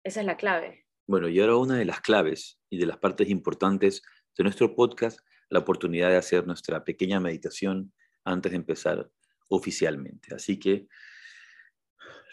esa 0.03 0.19
es 0.19 0.27
la 0.27 0.37
clave. 0.37 0.85
Bueno, 1.07 1.27
y 1.27 1.39
ahora 1.39 1.55
una 1.55 1.75
de 1.75 1.85
las 1.85 2.01
claves 2.01 2.59
y 2.69 2.77
de 2.77 2.85
las 2.85 2.97
partes 2.99 3.29
importantes 3.29 4.03
de 4.37 4.43
nuestro 4.43 4.75
podcast, 4.75 5.19
la 5.49 5.59
oportunidad 5.59 6.09
de 6.09 6.17
hacer 6.17 6.47
nuestra 6.47 6.83
pequeña 6.83 7.19
meditación 7.19 7.93
antes 8.23 8.51
de 8.51 8.57
empezar 8.57 9.09
oficialmente. 9.47 10.33
Así 10.33 10.59
que 10.59 10.87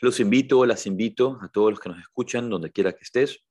los 0.00 0.18
invito, 0.20 0.64
las 0.64 0.86
invito 0.86 1.38
a 1.42 1.48
todos 1.48 1.72
los 1.72 1.80
que 1.80 1.90
nos 1.90 2.00
escuchan, 2.00 2.48
donde 2.48 2.70
quiera 2.70 2.92
que 2.92 3.02
estés, 3.02 3.44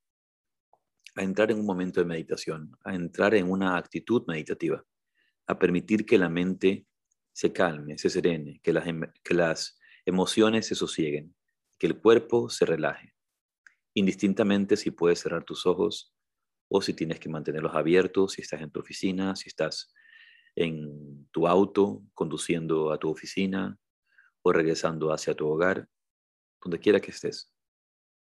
a 1.16 1.24
entrar 1.24 1.52
en 1.52 1.60
un 1.60 1.66
momento 1.66 2.00
de 2.00 2.06
meditación, 2.06 2.76
a 2.84 2.96
entrar 2.96 3.36
en 3.36 3.50
una 3.50 3.78
actitud 3.78 4.24
meditativa, 4.28 4.84
a 5.48 5.60
permitir 5.60 6.06
que 6.06 6.18
la 6.18 6.30
mente 6.30 6.88
se 7.34 7.54
calme, 7.54 7.98
se 7.98 8.10
serene, 8.10 8.60
que 8.64 8.74
las, 8.74 8.88
em- 8.88 9.12
que 9.24 9.34
las 9.34 9.80
emociones 10.06 10.68
se 10.68 10.76
sosieguen, 10.76 11.36
que 11.78 11.88
el 11.88 12.00
cuerpo 12.00 12.50
se 12.50 12.66
relaje, 12.66 13.14
indistintamente 13.94 14.76
si 14.78 14.92
puedes 14.92 15.20
cerrar 15.20 15.44
tus 15.44 15.66
ojos 15.66 16.16
o 16.70 16.82
si 16.82 16.94
tienes 16.94 17.20
que 17.20 17.30
mantenerlos 17.30 17.76
abiertos, 17.76 18.34
si 18.34 18.42
estás 18.42 18.62
en 18.62 18.72
tu 18.72 18.80
oficina, 18.80 19.36
si 19.36 19.50
estás 19.50 19.94
en 20.56 21.28
tu 21.32 21.48
auto 21.48 22.04
conduciendo 22.14 22.92
a 22.92 23.00
tu 23.00 23.10
oficina 23.10 23.78
o 24.42 24.54
regresando 24.54 25.12
hacia 25.12 25.34
tu 25.34 25.48
hogar, 25.48 25.90
donde 26.62 26.80
quiera 26.80 27.00
que 27.00 27.12
estés. 27.12 27.52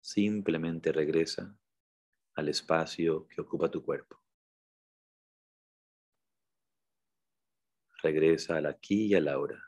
Simplemente 0.02 0.92
regresa 0.92 1.56
al 2.36 2.50
espacio 2.50 3.28
que 3.28 3.42
ocupa 3.42 3.70
tu 3.70 3.84
cuerpo. 3.84 4.20
Regresa 8.02 8.58
al 8.58 8.66
aquí 8.66 9.08
y 9.08 9.16
a 9.16 9.22
la 9.22 9.38
hora. 9.38 9.64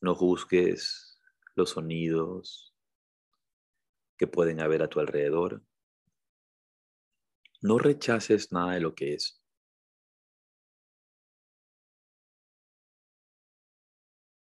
No 0.00 0.14
juzgues 0.14 1.20
los 1.54 1.70
sonidos 1.70 2.74
que 4.16 4.26
pueden 4.26 4.60
haber 4.60 4.82
a 4.82 4.88
tu 4.88 5.00
alrededor. 5.00 5.62
No 7.64 7.78
rechaces 7.78 8.52
nada 8.52 8.74
de 8.74 8.80
lo 8.80 8.94
que 8.94 9.14
es. 9.14 9.40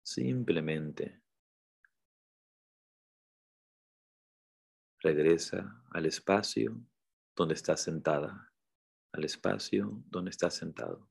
Simplemente 0.03 1.21
regresa 5.01 5.85
al 5.91 6.07
espacio 6.07 6.81
donde 7.37 7.53
estás 7.53 7.83
sentada, 7.83 8.55
al 9.13 9.25
espacio 9.25 10.03
donde 10.07 10.31
estás 10.31 10.55
sentado. 10.55 11.07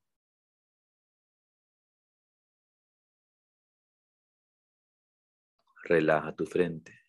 Relaja 5.83 6.35
tu 6.35 6.47
frente. 6.47 7.08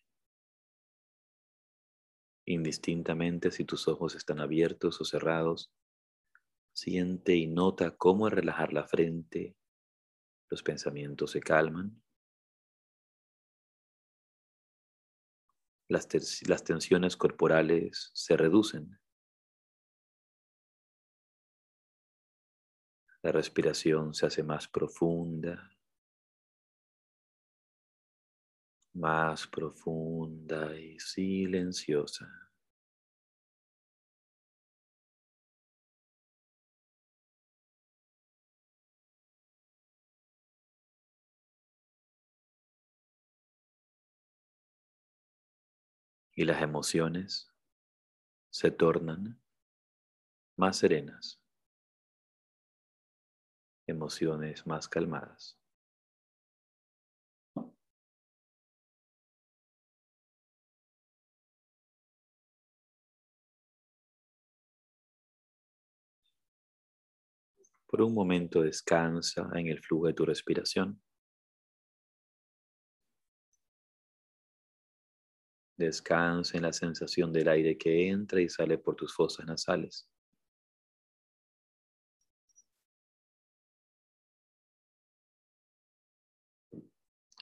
Indistintamente 2.51 3.49
si 3.49 3.63
tus 3.63 3.87
ojos 3.87 4.13
están 4.15 4.41
abiertos 4.41 4.99
o 4.99 5.05
cerrados, 5.05 5.71
siente 6.73 7.33
y 7.33 7.47
nota 7.47 7.95
cómo 7.95 8.25
al 8.25 8.33
relajar 8.33 8.73
la 8.73 8.85
frente 8.85 9.55
los 10.49 10.61
pensamientos 10.61 11.31
se 11.31 11.39
calman. 11.39 12.03
Las, 15.87 16.09
las 16.45 16.63
tensiones 16.65 17.15
corporales 17.15 18.11
se 18.13 18.35
reducen. 18.35 18.99
La 23.21 23.31
respiración 23.31 24.13
se 24.13 24.25
hace 24.25 24.43
más 24.43 24.67
profunda. 24.67 25.70
Más 28.93 29.47
profunda 29.47 30.77
y 30.77 30.99
silenciosa. 30.99 32.27
Y 46.33 46.45
las 46.45 46.61
emociones 46.61 47.51
se 48.49 48.71
tornan 48.71 49.39
más 50.57 50.77
serenas, 50.77 51.39
emociones 53.85 54.65
más 54.65 54.87
calmadas. 54.87 55.60
Por 67.91 68.01
un 68.03 68.13
momento 68.13 68.61
descansa 68.61 69.49
en 69.53 69.67
el 69.67 69.81
flujo 69.81 70.07
de 70.07 70.13
tu 70.13 70.25
respiración. 70.25 71.01
Descansa 75.75 76.55
en 76.55 76.63
la 76.63 76.71
sensación 76.71 77.33
del 77.33 77.49
aire 77.49 77.77
que 77.77 78.07
entra 78.07 78.39
y 78.39 78.47
sale 78.47 78.77
por 78.77 78.95
tus 78.95 79.13
fosas 79.13 79.45
nasales. 79.45 80.07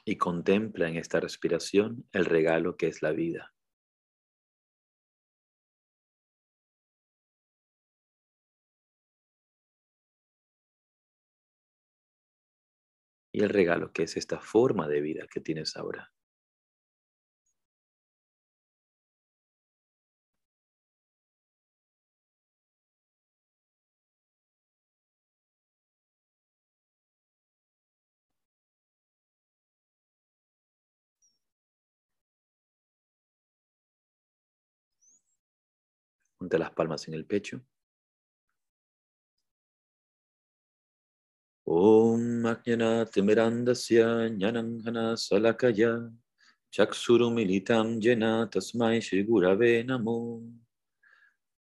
Y 0.04 0.16
contempla 0.16 0.88
en 0.88 0.96
esta 0.96 1.20
respiración 1.20 2.08
el 2.10 2.24
regalo 2.24 2.76
que 2.76 2.88
es 2.88 3.02
la 3.02 3.12
vida. 3.12 3.54
El 13.42 13.50
regalo 13.50 13.92
que 13.92 14.04
es 14.04 14.16
esta 14.16 14.40
forma 14.40 14.88
de 14.88 15.00
vida 15.00 15.26
que 15.32 15.40
tienes 15.40 15.76
ahora. 15.76 16.10
Ponte 36.38 36.58
las 36.58 36.72
palmas 36.72 37.06
en 37.08 37.14
el 37.14 37.24
pecho. 37.24 37.62
Om 41.72 42.46
Ajnanatimirandasya 42.46 44.26
Jnananghana 44.34 45.16
Salakaya. 45.16 46.10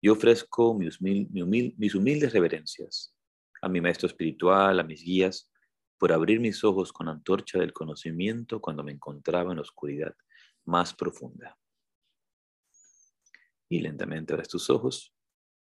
Yo 0.00 0.12
ofrezco 0.12 0.74
mis, 0.78 1.02
mis 1.02 1.94
humildes 1.94 2.32
reverencias 2.32 3.14
a 3.60 3.68
mi 3.68 3.82
maestro 3.82 4.06
espiritual, 4.06 4.80
a 4.80 4.82
mis 4.82 5.04
guías, 5.04 5.52
por 5.98 6.10
abrir 6.10 6.40
mis 6.40 6.64
ojos 6.64 6.90
con 6.90 7.10
antorcha 7.10 7.58
del 7.58 7.74
conocimiento 7.74 8.62
cuando 8.62 8.82
me 8.82 8.92
encontraba 8.92 9.50
en 9.50 9.56
la 9.56 9.62
oscuridad 9.62 10.16
más 10.64 10.94
profunda. 10.94 11.54
Y 13.68 13.80
lentamente 13.80 14.32
abres 14.32 14.48
tus 14.48 14.70
ojos, 14.70 15.14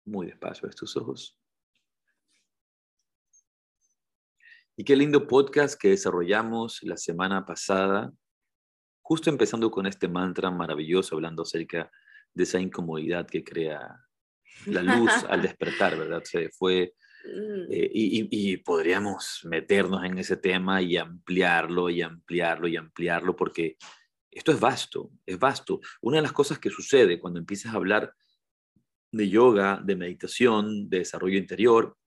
muy 0.07 0.29
despacio 0.29 0.63
abres 0.63 0.77
tus 0.77 0.97
ojos. 0.97 1.40
Y 4.81 4.85
qué 4.85 4.97
lindo 4.97 5.27
podcast 5.27 5.79
que 5.79 5.91
desarrollamos 5.91 6.83
la 6.85 6.97
semana 6.97 7.45
pasada, 7.45 8.11
justo 9.03 9.29
empezando 9.29 9.71
con 9.71 9.85
este 9.85 10.09
mantra 10.09 10.51
maravilloso, 10.51 11.17
hablando 11.17 11.43
acerca 11.43 11.91
de 12.33 12.45
esa 12.45 12.59
incomodidad 12.59 13.27
que 13.27 13.45
crea 13.45 13.79
la 14.65 14.83
luz 14.83 15.13
al 15.29 15.43
despertar, 15.43 15.99
¿verdad? 15.99 16.23
Se 16.25 16.49
fue 16.49 16.95
mm. 17.27 17.71
eh, 17.71 17.91
y, 17.93 18.57
podríamos 18.57 19.43
meternos 19.45 20.03
en 20.03 20.17
ese 20.17 20.39
tema 20.39 20.81
y 20.81 20.97
ampliarlo 20.97 21.91
y 21.91 22.01
ampliarlo 22.01 22.67
y 22.67 22.79
ampliarlo 22.79 23.37
porque 23.37 23.77
esto 24.31 24.51
es 24.51 24.61
vasto, 24.61 25.11
es 25.27 25.39
vasto. 25.39 25.81
Una 26.01 26.17
de 26.17 26.23
las 26.23 26.33
cosas 26.33 26.59
que 26.59 26.71
sucede 26.71 27.21
cuando 27.21 27.39
empiezas 27.39 27.75
a 27.75 27.77
hablar 27.77 28.15
de 29.13 29.29
yoga, 29.29 29.79
de 29.85 29.95
meditación, 29.95 30.89
de 30.89 31.01
desarrollo 31.01 31.37
interior, 31.37 31.99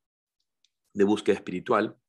de 0.92 1.04
búsqueda 1.04 1.36
espiritual, 1.36 2.00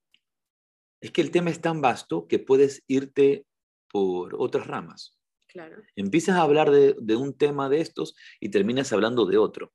es 1.05 1.11
que 1.11 1.21
el 1.21 1.31
tema 1.31 1.51
es 1.51 1.61
tan 1.61 1.83
vasto 1.83 2.27
que 2.27 2.39
puedes 2.39 2.83
irte 2.87 3.45
por 3.91 4.35
otras 4.39 4.67
ramas. 4.67 5.19
Claro. 5.47 5.83
Empiezas 5.97 6.37
a 6.37 6.41
hablar 6.41 6.71
de, 6.71 7.17
un 7.17 7.37
tema 7.37 7.69
de 7.69 7.83
estos 7.83 8.17
y 8.41 8.49
terminas 8.49 8.91
hablando 8.91 9.27
de 9.27 9.37
otro. 9.37 9.75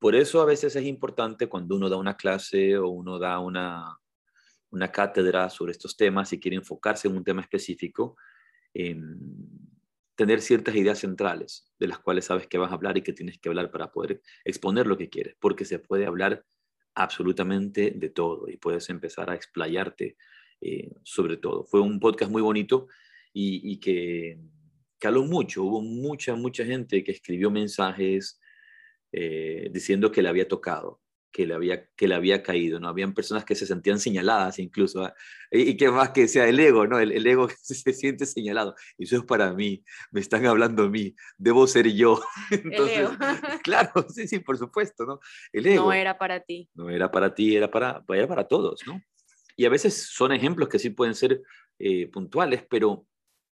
Por 0.00 0.16
eso 0.16 0.42
a 0.42 0.44
veces 0.44 0.74
es 0.74 0.84
importante 0.84 1.48
cuando 1.48 1.76
uno 1.76 1.88
da 1.88 1.98
una 1.98 2.16
clase 2.16 2.78
o 2.78 2.88
uno 2.88 3.20
da 3.20 3.38
una, 3.38 3.96
una 4.70 4.90
cátedra 4.90 5.48
sobre 5.50 5.70
estos 5.70 5.96
temas 5.96 6.32
y 6.32 6.40
quiere 6.40 6.56
enfocarse 6.56 7.06
en 7.06 7.16
un 7.16 7.22
tema 7.22 7.40
específico, 7.40 8.16
tener 10.16 10.40
ciertas 10.40 10.74
ideas 10.74 10.98
centrales 10.98 11.72
de 11.78 11.86
las 11.86 12.00
cuales 12.00 12.24
sabes 12.24 12.48
que 12.48 12.58
vas 12.58 12.72
a 12.72 12.74
hablar 12.74 12.98
y 12.98 13.02
que 13.02 13.12
tienes 13.12 13.38
que 13.38 13.48
hablar 13.48 13.70
para 13.70 13.92
poder 13.92 14.20
exponer 14.44 14.88
lo 14.88 14.98
que 14.98 15.08
quieres, 15.08 15.36
porque 15.38 15.64
se 15.64 15.78
puede 15.78 16.06
hablar 16.06 16.44
absolutamente 16.94 17.92
de 17.92 18.08
todo 18.10 18.48
y 18.48 18.56
puedes 18.56 18.88
empezar 18.90 19.30
a 19.30 19.34
explayarte 19.34 20.16
eh, 20.60 20.90
sobre 21.02 21.36
todo. 21.36 21.64
Fue 21.64 21.80
un 21.80 21.98
podcast 21.98 22.30
muy 22.30 22.42
bonito 22.42 22.88
y, 23.32 23.78
que 23.80 24.38
caló 24.98 25.24
mucho. 25.24 25.62
Hubo 25.62 25.80
mucha, 25.80 26.34
mucha 26.34 26.64
gente 26.64 27.02
que 27.02 27.12
escribió 27.12 27.50
mensajes 27.50 28.40
eh, 29.12 29.70
diciendo 29.72 30.12
que 30.12 30.22
le 30.22 30.28
había 30.28 30.48
tocado. 30.48 30.99
Que 31.32 31.46
le 31.46 31.54
había, 31.54 31.86
que 31.96 32.08
le 32.08 32.14
había 32.14 32.42
caído, 32.42 32.80
¿no? 32.80 32.88
Habían 32.88 33.14
personas 33.14 33.44
que 33.44 33.54
se 33.54 33.66
sentían 33.66 34.00
señaladas 34.00 34.58
incluso, 34.58 35.04
¿ah? 35.04 35.14
y, 35.50 35.76
que 35.76 35.90
más 35.90 36.10
que 36.10 36.28
sea 36.28 36.48
el 36.48 36.58
ego, 36.58 36.86
¿no? 36.86 36.98
El, 36.98 37.26
ego 37.26 37.46
que 37.48 37.54
se, 37.60 37.92
siente 37.92 38.26
señalado. 38.26 38.74
Y 38.98 39.04
eso 39.04 39.18
es 39.18 39.24
para 39.24 39.52
mí, 39.52 39.84
me 40.10 40.20
están 40.20 40.44
hablando 40.46 40.84
a 40.84 40.88
mí, 40.88 41.14
debo 41.38 41.66
ser 41.66 41.92
yo. 41.92 42.20
Entonces, 42.50 42.98
el 42.98 43.04
ego. 43.04 43.12
claro, 43.62 44.06
sí, 44.08 44.26
sí, 44.26 44.40
por 44.40 44.58
supuesto, 44.58 45.04
¿no? 45.04 45.20
El 45.52 45.66
ego. 45.66 45.84
No 45.84 45.92
era 45.92 46.18
para 46.18 46.40
ti. 46.40 46.68
No 46.74 46.90
era 46.90 47.10
para 47.10 47.34
ti, 47.34 47.56
era 47.56 47.70
para, 47.70 48.04
era 48.08 48.26
para 48.26 48.48
todos, 48.48 48.80
¿no? 48.86 49.00
Y 49.56 49.66
a 49.66 49.70
veces 49.70 50.08
son 50.10 50.32
ejemplos 50.32 50.68
que 50.68 50.78
sí 50.78 50.90
pueden 50.90 51.14
ser 51.14 51.42
eh, 51.78 52.08
puntuales, 52.08 52.64
pero 52.68 53.06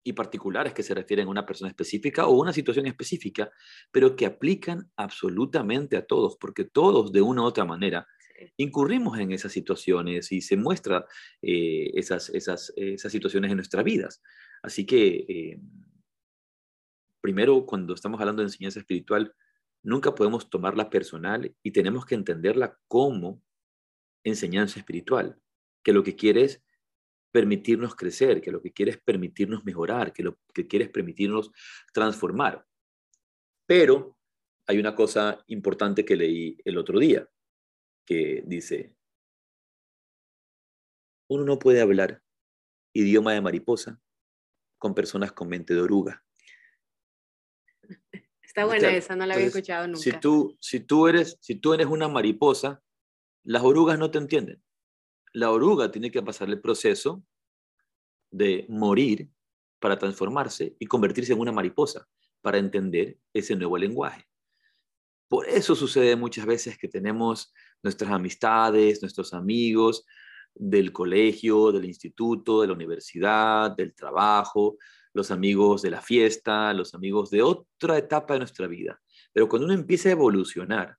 y 0.02 0.12
particulares 0.12 0.72
que 0.72 0.82
se 0.82 0.94
refieren 0.94 1.26
a 1.26 1.30
una 1.30 1.46
persona 1.46 1.68
específica 1.68 2.26
o 2.26 2.40
una 2.40 2.52
situación 2.52 2.86
específica, 2.86 3.50
pero 3.90 4.16
que 4.16 4.26
aplican 4.26 4.90
absolutamente 4.96 5.96
a 5.96 6.06
todos, 6.06 6.36
porque 6.40 6.64
todos 6.64 7.12
de 7.12 7.22
una 7.22 7.42
u 7.42 7.44
otra 7.44 7.64
manera 7.64 8.06
incurrimos 8.56 9.18
en 9.18 9.32
esas 9.32 9.52
situaciones 9.52 10.32
y 10.32 10.40
se 10.40 10.56
muestran 10.56 11.04
eh, 11.42 11.90
esas, 11.94 12.30
esas, 12.30 12.72
esas, 12.76 13.12
situaciones 13.12 13.50
en 13.50 13.56
nuestras 13.56 13.84
vidas. 13.84 14.22
Así 14.62 14.86
que, 14.86 15.26
eh, 15.28 15.60
primero, 17.20 17.66
cuando 17.66 17.94
estamos 17.94 18.20
hablando 18.20 18.42
de 18.42 18.48
enseñanza 18.48 18.80
espiritual, 18.80 19.34
nunca 19.82 20.14
podemos 20.14 20.48
tomarla 20.50 20.90
personal 20.90 21.54
y 21.62 21.70
tenemos 21.72 22.04
que 22.06 22.14
entenderla 22.14 22.78
como 22.88 23.42
enseñanza 24.24 24.78
espiritual, 24.78 25.38
que 25.82 25.92
lo 25.92 26.02
que 26.02 26.16
quiere 26.16 26.44
es 26.44 26.62
permitirnos 27.30 27.94
crecer, 27.94 28.40
que 28.40 28.50
lo 28.50 28.60
que 28.60 28.72
quiere 28.72 28.92
es 28.92 29.00
permitirnos 29.00 29.64
mejorar, 29.64 30.12
que 30.12 30.22
lo 30.22 30.38
que 30.52 30.66
quiere 30.66 30.86
es 30.86 30.90
permitirnos 30.90 31.50
transformar. 31.92 32.66
Pero 33.66 34.18
hay 34.66 34.78
una 34.78 34.94
cosa 34.94 35.42
importante 35.46 36.04
que 36.04 36.16
leí 36.16 36.56
el 36.64 36.78
otro 36.78 36.98
día, 36.98 37.28
que 38.04 38.42
dice, 38.46 38.96
uno 41.28 41.44
no 41.44 41.58
puede 41.58 41.80
hablar 41.80 42.22
idioma 42.92 43.32
de 43.32 43.40
mariposa 43.40 44.00
con 44.78 44.94
personas 44.94 45.32
con 45.32 45.48
mente 45.48 45.74
de 45.74 45.80
oruga. 45.80 46.24
Está 48.42 48.64
buena 48.64 48.90
esa, 48.90 49.14
no 49.14 49.26
la 49.26 49.34
había 49.34 49.46
escuchado 49.46 49.86
nunca. 49.86 50.00
Si 50.00 50.12
tú, 50.18 50.56
si, 50.60 50.80
tú 50.80 51.06
eres, 51.06 51.38
si 51.40 51.54
tú 51.54 51.72
eres 51.72 51.86
una 51.86 52.08
mariposa, 52.08 52.82
las 53.44 53.62
orugas 53.62 53.96
no 53.96 54.10
te 54.10 54.18
entienden 54.18 54.60
la 55.32 55.50
oruga 55.50 55.90
tiene 55.90 56.10
que 56.10 56.22
pasar 56.22 56.48
el 56.48 56.60
proceso 56.60 57.22
de 58.30 58.66
morir 58.68 59.30
para 59.78 59.98
transformarse 59.98 60.76
y 60.78 60.86
convertirse 60.86 61.32
en 61.32 61.40
una 61.40 61.52
mariposa, 61.52 62.06
para 62.40 62.58
entender 62.58 63.18
ese 63.32 63.56
nuevo 63.56 63.76
lenguaje. 63.78 64.26
Por 65.28 65.48
eso 65.48 65.74
sucede 65.74 66.16
muchas 66.16 66.44
veces 66.46 66.76
que 66.76 66.88
tenemos 66.88 67.52
nuestras 67.82 68.10
amistades, 68.10 69.00
nuestros 69.00 69.32
amigos 69.32 70.04
del 70.54 70.92
colegio, 70.92 71.70
del 71.70 71.84
instituto, 71.84 72.60
de 72.60 72.66
la 72.66 72.72
universidad, 72.72 73.74
del 73.76 73.94
trabajo, 73.94 74.76
los 75.12 75.30
amigos 75.30 75.82
de 75.82 75.90
la 75.90 76.00
fiesta, 76.00 76.72
los 76.74 76.94
amigos 76.94 77.30
de 77.30 77.42
otra 77.42 77.98
etapa 77.98 78.34
de 78.34 78.40
nuestra 78.40 78.66
vida. 78.66 79.00
Pero 79.32 79.48
cuando 79.48 79.66
uno 79.66 79.74
empieza 79.74 80.08
a 80.08 80.12
evolucionar, 80.12 80.96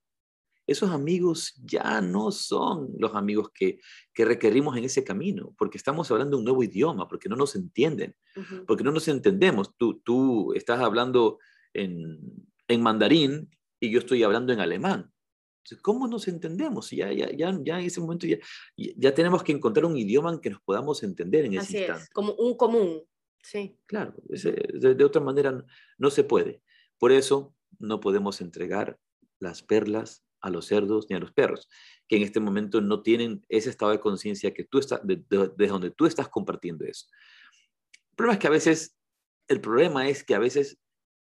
esos 0.68 0.92
amigos 0.92 1.54
ya 1.64 2.02
no 2.02 2.32
son 2.32 2.90
los 2.98 3.14
amigos 3.16 3.50
que, 3.54 3.80
requerimos 4.16 4.78
en 4.78 4.84
ese 4.84 5.04
camino, 5.04 5.56
porque 5.58 5.78
estamos 5.78 6.12
hablando 6.12 6.38
un 6.38 6.44
nuevo 6.44 6.64
idioma, 6.64 7.08
porque 7.08 7.28
no 7.28 7.36
nos 7.36 7.56
entienden, 7.56 8.16
porque 8.68 8.84
no 8.84 8.92
nos 8.92 9.08
entendemos. 9.08 9.76
Tú, 9.78 10.00
tú 10.02 10.54
estás 10.54 10.80
hablando 10.80 11.40
en, 11.74 12.20
mandarín 12.80 13.50
y 13.80 13.90
yo 13.90 14.00
estoy 14.00 14.24
hablando 14.24 14.54
en 14.54 14.60
alemán. 14.60 15.12
¿Cómo 15.82 16.08
nos 16.08 16.28
entendemos? 16.28 16.92
Ya, 16.92 17.12
ya, 17.12 17.32
ya, 17.32 17.58
ya 17.64 17.80
en 17.80 17.86
ese 17.86 18.00
momento 18.00 18.28
ya, 18.28 18.38
ya 18.76 19.14
tenemos 19.14 19.44
que 19.44 19.52
encontrar 19.52 19.86
un 19.86 19.98
idioma 19.98 20.32
en 20.32 20.40
que 20.40 20.50
nos 20.50 20.62
podamos 20.62 21.04
entender 21.04 21.46
en 21.46 21.56
ese 21.56 21.80
instante. 21.80 22.08
como 22.14 22.34
un 22.34 22.56
común, 22.56 23.02
sí. 23.42 23.78
Claro, 23.88 24.14
de, 24.26 24.96
de 24.96 25.04
otra 25.04 25.22
manera 25.22 25.66
no 25.98 26.10
se 26.10 26.24
puede. 26.24 26.62
Por 26.98 27.12
eso 27.12 27.56
no 27.80 28.00
podemos 28.00 28.42
entregar 28.42 29.00
las 29.40 29.64
perlas 29.64 30.24
a 30.42 30.50
los 30.50 30.66
cerdos 30.66 31.08
ni 31.10 31.16
a 31.16 31.20
los 31.20 31.32
perros, 31.32 31.70
que 32.08 32.18
en 32.18 32.24
este 32.24 32.40
momento 32.40 32.82
no 32.82 33.02
tienen 33.02 33.46
ese 33.50 33.70
estado 33.70 33.92
de 33.92 34.00
conciencia 34.00 34.54
que 34.54 34.64
tú 34.64 34.80
estás, 34.80 35.02
desde 35.04 35.68
donde 35.68 35.92
tú 35.92 36.06
estás 36.06 36.28
compartiendo 36.30 36.86
eso. 36.86 37.08
El 38.12 38.16
problema 38.16 38.34
es 38.34 38.40
que 38.40 38.48
a 38.48 38.52
veces, 38.52 38.98
el 39.48 39.62
problema 39.62 40.10
es 40.10 40.24
que 40.24 40.36
a 40.36 40.40
veces 40.40 40.78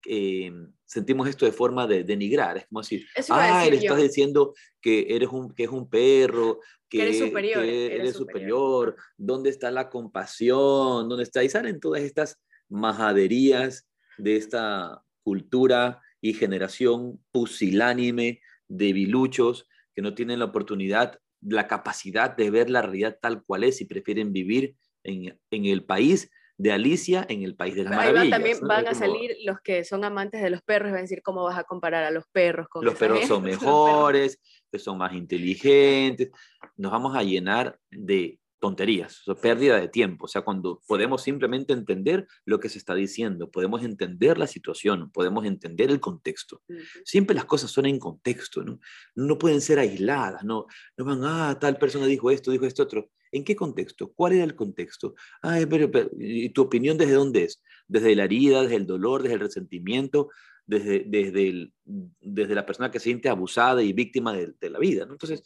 eh, 0.06 0.52
sentimos 0.86 1.28
esto 1.28 1.46
de 1.46 1.52
forma 1.52 1.86
de 1.86 2.04
denigrar, 2.04 2.58
es 2.58 2.68
como 2.68 2.82
decir, 2.82 3.06
ah, 3.30 3.66
le 3.70 3.78
estás 3.78 4.02
diciendo 4.02 4.54
que 4.82 5.08
eres 5.10 5.30
un, 5.30 5.54
que 5.54 5.64
es 5.64 5.70
un 5.70 5.90
perro, 5.90 6.60
que, 6.88 7.02
eres 7.02 7.20
superior, 7.20 7.64
eres, 7.64 8.16
superior. 8.16 8.96
¿dónde 9.18 9.50
está 9.50 9.72
la 9.72 9.90
compasión? 9.90 11.10
¿Dónde 11.10 11.24
está? 11.24 11.44
Y 11.44 11.50
salen 11.50 11.80
todas 11.80 12.02
estas 12.02 12.42
majaderías 12.70 13.88
de 14.18 14.38
esta 14.38 15.04
cultura 15.24 16.02
y 16.22 16.34
generación 16.34 17.24
pusilánime 17.32 18.42
debiluchos, 18.70 19.68
que 19.94 20.02
no 20.02 20.14
tienen 20.14 20.40
la 20.40 20.46
oportunidad, 20.46 21.20
la 21.42 21.68
capacidad 21.68 22.36
de 22.36 22.50
ver 22.50 22.70
la 22.70 22.82
realidad 22.82 23.18
tal 23.22 23.44
cual 23.44 23.66
es 23.66 23.82
y 23.82 23.86
prefieren 23.86 24.32
vivir 24.32 24.76
en, 25.04 25.38
el 25.52 25.84
país 25.84 26.32
de 26.58 26.72
Alicia, 26.72 27.26
en 27.30 27.44
el 27.44 27.56
país 27.56 27.76
de 27.76 27.84
las 27.84 27.96
maravillas. 27.96 28.30
también 28.30 28.60
van 28.62 28.88
a 28.88 28.94
salir 28.94 29.36
los 29.44 29.60
que 29.62 29.84
son 29.84 30.04
amantes 30.04 30.42
de 30.42 30.50
los 30.50 30.62
perros, 30.62 30.92
van 30.92 31.00
a 31.00 31.02
decir 31.02 31.22
cómo 31.22 31.44
vas 31.44 31.58
a 31.58 31.64
comparar 31.64 32.04
a 32.04 32.12
los 32.12 32.26
perros 32.28 32.68
con 32.68 32.86
Los 32.86 32.96
perros 32.96 33.26
son 33.28 33.44
mejores, 33.44 34.40
que 34.72 34.80
son 34.80 34.98
más 34.98 35.14
inteligentes. 35.14 36.30
Nos 36.76 36.92
vamos 36.92 37.16
a 37.16 37.24
llenar 37.24 37.80
de 37.90 38.39
tonterías, 38.60 39.28
o 39.28 39.36
pérdida 39.36 39.80
de 39.80 39.88
tiempo, 39.88 40.26
o 40.26 40.28
sea, 40.28 40.42
cuando 40.42 40.82
podemos 40.88 41.24
simplemente 41.24 41.74
entender 41.74 42.28
lo 42.46 42.60
que 42.60 42.70
se 42.70 42.78
está 42.78 42.94
diciendo, 42.94 43.50
podemos 43.50 43.84
entender 43.84 44.38
la 44.38 44.48
situación, 44.48 45.12
podemos 45.12 45.46
entender 45.46 45.90
el 45.90 46.00
contexto. 46.00 46.62
Siempre 47.06 47.36
las 47.36 47.46
cosas 47.46 47.72
son 47.72 47.86
en 47.86 48.00
contexto, 48.00 48.64
¿no? 48.64 48.80
No 49.16 49.38
pueden 49.38 49.62
ser 49.62 49.80
aisladas, 49.80 50.44
no, 50.44 50.66
no 50.98 51.06
van, 51.06 51.22
ah, 51.24 51.58
tal 51.60 51.78
persona 51.78 52.06
dijo 52.06 52.32
esto, 52.32 52.52
dijo 52.52 52.66
esto 52.66 52.84
otro. 52.84 53.10
¿En 53.32 53.44
qué 53.44 53.56
contexto? 53.56 54.12
¿Cuál 54.14 54.34
era 54.34 54.44
el 54.44 54.56
contexto? 54.56 55.14
Ah, 55.44 55.60
pero, 55.70 55.90
¿y 56.18 56.50
tu 56.50 56.64
opinión 56.64 56.98
desde 56.98 57.14
dónde 57.14 57.44
es? 57.44 57.64
Desde 57.88 58.16
la 58.16 58.24
herida, 58.24 58.64
desde 58.64 58.76
el 58.76 58.88
dolor, 58.88 59.22
desde 59.22 59.36
el 59.36 59.42
resentimiento, 59.42 60.30
desde, 60.66 61.04
desde, 61.08 61.72
desde 61.86 62.56
la 62.56 62.66
persona 62.66 62.92
que 62.92 63.00
se 63.00 63.06
siente 63.06 63.30
abusada 63.30 63.82
y 63.82 63.94
víctima 63.94 64.34
de, 64.34 64.54
de 64.60 64.70
la 64.70 64.80
vida, 64.80 65.06
¿no? 65.06 65.14
Entonces, 65.14 65.44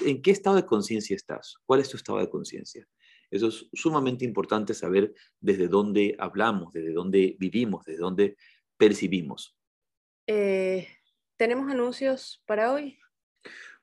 ¿En 0.00 0.22
qué 0.22 0.30
estado 0.30 0.56
de 0.56 0.66
conciencia 0.66 1.16
estás? 1.16 1.56
¿Cuál 1.64 1.80
es 1.80 1.88
tu 1.88 1.96
estado 1.96 2.18
de 2.18 2.30
conciencia? 2.30 2.86
Eso 3.30 3.48
es 3.48 3.66
sumamente 3.72 4.24
importante 4.24 4.74
saber 4.74 5.14
desde 5.40 5.68
dónde 5.68 6.14
hablamos, 6.18 6.72
desde 6.72 6.92
dónde 6.92 7.36
vivimos, 7.38 7.84
desde 7.84 8.00
dónde 8.00 8.36
percibimos. 8.76 9.56
Eh, 10.26 10.86
¿Tenemos 11.36 11.70
anuncios 11.70 12.42
para 12.46 12.72
hoy? 12.72 12.98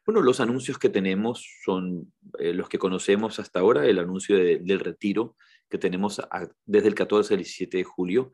Bueno, 0.05 0.21
los 0.21 0.39
anuncios 0.39 0.77
que 0.77 0.89
tenemos 0.89 1.45
son 1.63 2.13
eh, 2.37 2.53
los 2.53 2.69
que 2.69 2.79
conocemos 2.79 3.39
hasta 3.39 3.59
ahora, 3.59 3.85
el 3.85 3.99
anuncio 3.99 4.37
del 4.37 4.79
retiro 4.79 5.35
que 5.69 5.77
tenemos 5.77 6.21
desde 6.65 6.87
el 6.87 6.95
14 6.95 7.33
al 7.33 7.39
17 7.39 7.77
de 7.77 7.83
julio. 7.83 8.31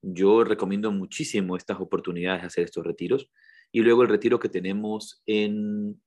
Yo 0.00 0.44
recomiendo 0.44 0.90
muchísimo 0.90 1.56
estas 1.56 1.80
oportunidades 1.80 2.42
de 2.42 2.46
hacer 2.46 2.64
estos 2.64 2.84
retiros. 2.84 3.30
Y 3.72 3.80
luego 3.80 4.02
el 4.02 4.08
retiro 4.08 4.38
que 4.38 4.48
tenemos 4.48 5.22
en 5.26 6.00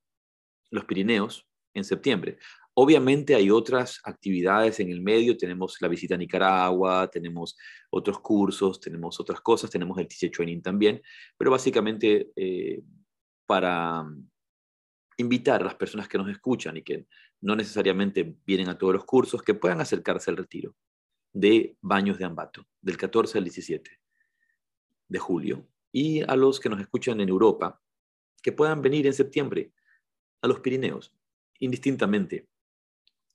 los 0.72 0.84
Pirineos 0.84 1.46
en 1.74 1.84
septiembre. 1.84 2.38
Obviamente 2.74 3.34
hay 3.34 3.50
otras 3.50 4.00
actividades 4.02 4.80
en 4.80 4.90
el 4.90 5.02
medio, 5.02 5.36
tenemos 5.36 5.76
la 5.80 5.88
visita 5.88 6.14
a 6.14 6.18
Nicaragua, 6.18 7.08
tenemos 7.08 7.56
otros 7.90 8.18
cursos, 8.20 8.80
tenemos 8.80 9.20
otras 9.20 9.40
cosas, 9.40 9.70
tenemos 9.70 9.98
el 9.98 10.08
teacher 10.08 10.30
training 10.30 10.62
también, 10.62 11.00
pero 11.36 11.50
básicamente 11.50 12.32
eh, 12.34 12.82
para 13.46 14.04
invitar 15.18 15.60
a 15.60 15.66
las 15.66 15.74
personas 15.74 16.08
que 16.08 16.16
nos 16.16 16.30
escuchan 16.30 16.78
y 16.78 16.82
que 16.82 17.06
no 17.42 17.54
necesariamente 17.54 18.36
vienen 18.46 18.70
a 18.70 18.78
todos 18.78 18.94
los 18.94 19.04
cursos, 19.04 19.42
que 19.42 19.54
puedan 19.54 19.82
acercarse 19.82 20.30
al 20.30 20.38
retiro 20.38 20.74
de 21.34 21.76
Baños 21.82 22.18
de 22.18 22.24
Ambato, 22.24 22.66
del 22.80 22.96
14 22.96 23.36
al 23.36 23.44
17 23.44 23.90
de 25.08 25.18
julio. 25.18 25.68
Y 25.92 26.22
a 26.22 26.36
los 26.36 26.58
que 26.58 26.70
nos 26.70 26.80
escuchan 26.80 27.20
en 27.20 27.28
Europa, 27.28 27.78
que 28.42 28.52
puedan 28.52 28.80
venir 28.80 29.06
en 29.06 29.12
septiembre 29.12 29.72
a 30.42 30.48
los 30.48 30.60
Pirineos, 30.60 31.14
indistintamente 31.60 32.48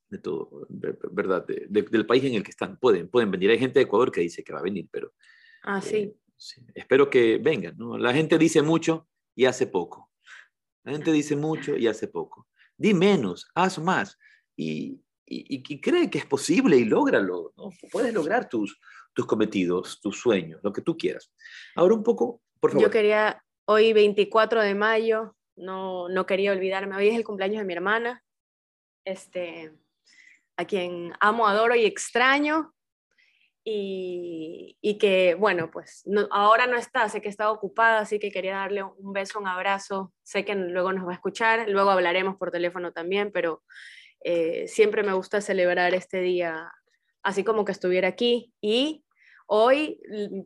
de 0.09 0.17
todo, 0.19 0.67
¿verdad? 0.69 1.45
del 1.47 2.05
país 2.05 2.23
en 2.23 2.35
el 2.35 2.43
que 2.43 2.51
están. 2.51 2.77
Pueden, 2.77 3.09
pueden 3.09 3.31
venir. 3.31 3.49
Hay 3.49 3.59
gente 3.59 3.79
de 3.79 3.85
Ecuador 3.85 4.11
que 4.11 4.21
dice 4.21 4.43
que 4.43 4.53
va 4.53 4.59
a 4.59 4.63
venir, 4.63 4.87
pero... 4.91 5.13
Ah, 5.63 5.81
sí. 5.81 5.95
Eh, 5.97 6.15
espero 6.75 7.09
que 7.09 7.37
vengan. 7.37 7.75
¿no? 7.77 7.97
La 7.97 8.13
gente 8.13 8.37
dice 8.37 8.61
mucho 8.61 9.07
y 9.35 9.45
hace 9.45 9.67
poco. 9.67 10.11
La 10.83 10.93
gente 10.93 11.11
dice 11.11 11.35
mucho 11.35 11.75
y 11.75 11.87
hace 11.87 12.07
poco. 12.07 12.47
Di 12.77 12.93
menos, 12.93 13.49
haz 13.55 13.79
más. 13.79 14.17
Y, 14.55 15.01
y, 15.25 15.81
cree 15.81 16.09
que 16.09 16.19
es 16.19 16.25
posible 16.25 16.77
y 16.77 16.85
lógralo. 16.85 17.53
¿no? 17.57 17.69
Puedes 17.91 18.13
lograr 18.13 18.47
tus, 18.47 18.79
tus 19.13 19.25
cometidos, 19.25 19.99
tus 19.99 20.19
sueños, 20.19 20.61
lo 20.63 20.71
que 20.71 20.81
tú 20.81 20.97
quieras. 20.97 21.31
Ahora 21.75 21.95
un 21.95 22.03
poco, 22.03 22.41
por 22.59 22.71
favor. 22.71 22.85
Yo 22.85 22.91
quería, 22.91 23.43
hoy 23.65 23.91
24 23.91 24.61
de 24.61 24.75
mayo, 24.75 25.35
no, 25.57 26.09
no 26.09 26.25
quería 26.25 26.51
olvidarme. 26.51 26.95
Hoy 26.95 27.09
es 27.09 27.15
el 27.15 27.25
cumpleaños 27.25 27.59
de 27.59 27.65
mi 27.65 27.73
hermana, 27.73 28.23
este, 29.05 29.73
a 30.55 30.65
quien 30.65 31.13
amo, 31.19 31.47
adoro 31.47 31.75
y 31.75 31.85
extraño. 31.85 32.73
Y, 33.69 34.77
y 34.79 34.97
que, 34.97 35.35
bueno, 35.35 35.69
pues 35.69 36.05
ahora 36.31 36.67
no 36.67 36.77
está, 36.77 37.09
sé 37.09 37.19
que 37.19 37.27
está 37.27 37.51
ocupada, 37.51 37.99
así 37.99 38.17
que 38.17 38.31
quería 38.31 38.55
darle 38.55 38.83
un 38.83 39.11
beso, 39.11 39.39
un 39.39 39.47
abrazo. 39.47 40.13
Sé 40.23 40.45
que 40.45 40.55
luego 40.55 40.93
nos 40.93 41.05
va 41.05 41.11
a 41.11 41.15
escuchar, 41.15 41.67
luego 41.67 41.89
hablaremos 41.89 42.37
por 42.37 42.49
teléfono 42.49 42.93
también, 42.93 43.29
pero 43.33 43.63
eh, 44.23 44.69
siempre 44.69 45.03
me 45.03 45.11
gusta 45.11 45.41
celebrar 45.41 45.93
este 45.93 46.21
día 46.21 46.71
así 47.23 47.43
como 47.43 47.65
que 47.65 47.73
estuviera 47.73 48.07
aquí. 48.07 48.53
Y 48.61 49.03
hoy, 49.47 49.99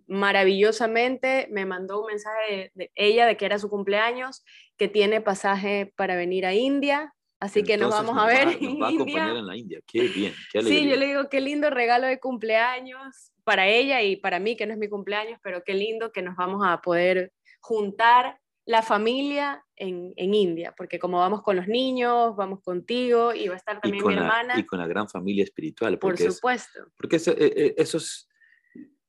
maravillosamente, 0.07 1.47
me 1.51 1.65
mandó 1.65 2.01
un 2.01 2.07
mensaje 2.07 2.71
de, 2.73 2.91
ella 2.95 3.27
de 3.27 3.37
que 3.37 3.45
era 3.45 3.59
su 3.59 3.69
cumpleaños, 3.69 4.43
que 4.81 4.87
tiene 4.87 5.21
pasaje 5.21 5.93
para 5.95 6.15
venir 6.15 6.43
a 6.43 6.55
India. 6.55 7.13
Así 7.39 7.61
que 7.61 7.77
nos 7.77 7.91
vamos 7.91 8.17
a 8.17 8.25
ver. 8.25 8.47
Va, 8.81 8.87
a 8.87 8.89
acompañar 8.89 9.37
en 9.37 9.45
la 9.45 9.55
India. 9.55 9.79
Qué 9.85 10.07
bien, 10.07 10.33
qué 10.51 10.63
Sí, 10.63 10.89
yo 10.89 10.95
le 10.95 11.05
digo, 11.05 11.29
qué 11.29 11.39
lindo 11.39 11.69
regalo 11.69 12.07
de 12.07 12.19
cumpleaños 12.19 13.31
para 13.43 13.67
ella 13.67 14.01
y 14.01 14.15
para 14.15 14.39
mí, 14.39 14.57
que 14.57 14.65
no 14.65 14.73
es 14.73 14.79
mi 14.79 14.89
cumpleaños, 14.89 15.39
pero 15.43 15.61
qué 15.63 15.75
lindo 15.75 16.11
que 16.11 16.23
nos 16.23 16.35
vamos 16.35 16.65
a 16.65 16.81
poder 16.81 17.31
juntar 17.59 18.39
la 18.65 18.81
familia 18.81 19.63
en, 19.75 20.15
India, 20.17 20.73
porque 20.75 20.97
como 20.97 21.19
vamos 21.19 21.43
con 21.43 21.57
los 21.57 21.67
niños, 21.67 22.35
vamos 22.35 22.63
contigo 22.63 23.35
y 23.35 23.49
va 23.49 23.53
a 23.53 23.57
estar 23.57 23.79
también 23.79 24.03
mi 24.03 24.15
hermana. 24.15 24.57
Y 24.57 24.65
con 24.65 24.79
la 24.79 24.87
gran 24.87 25.07
familia 25.07 25.43
espiritual. 25.43 25.99
Por 25.99 26.17
supuesto. 26.17 26.87
porque 26.97 27.17
eso, 27.17 27.33
eh, 27.33 27.53
eh, 27.55 27.75
eso 27.77 27.97
es, 27.97 28.27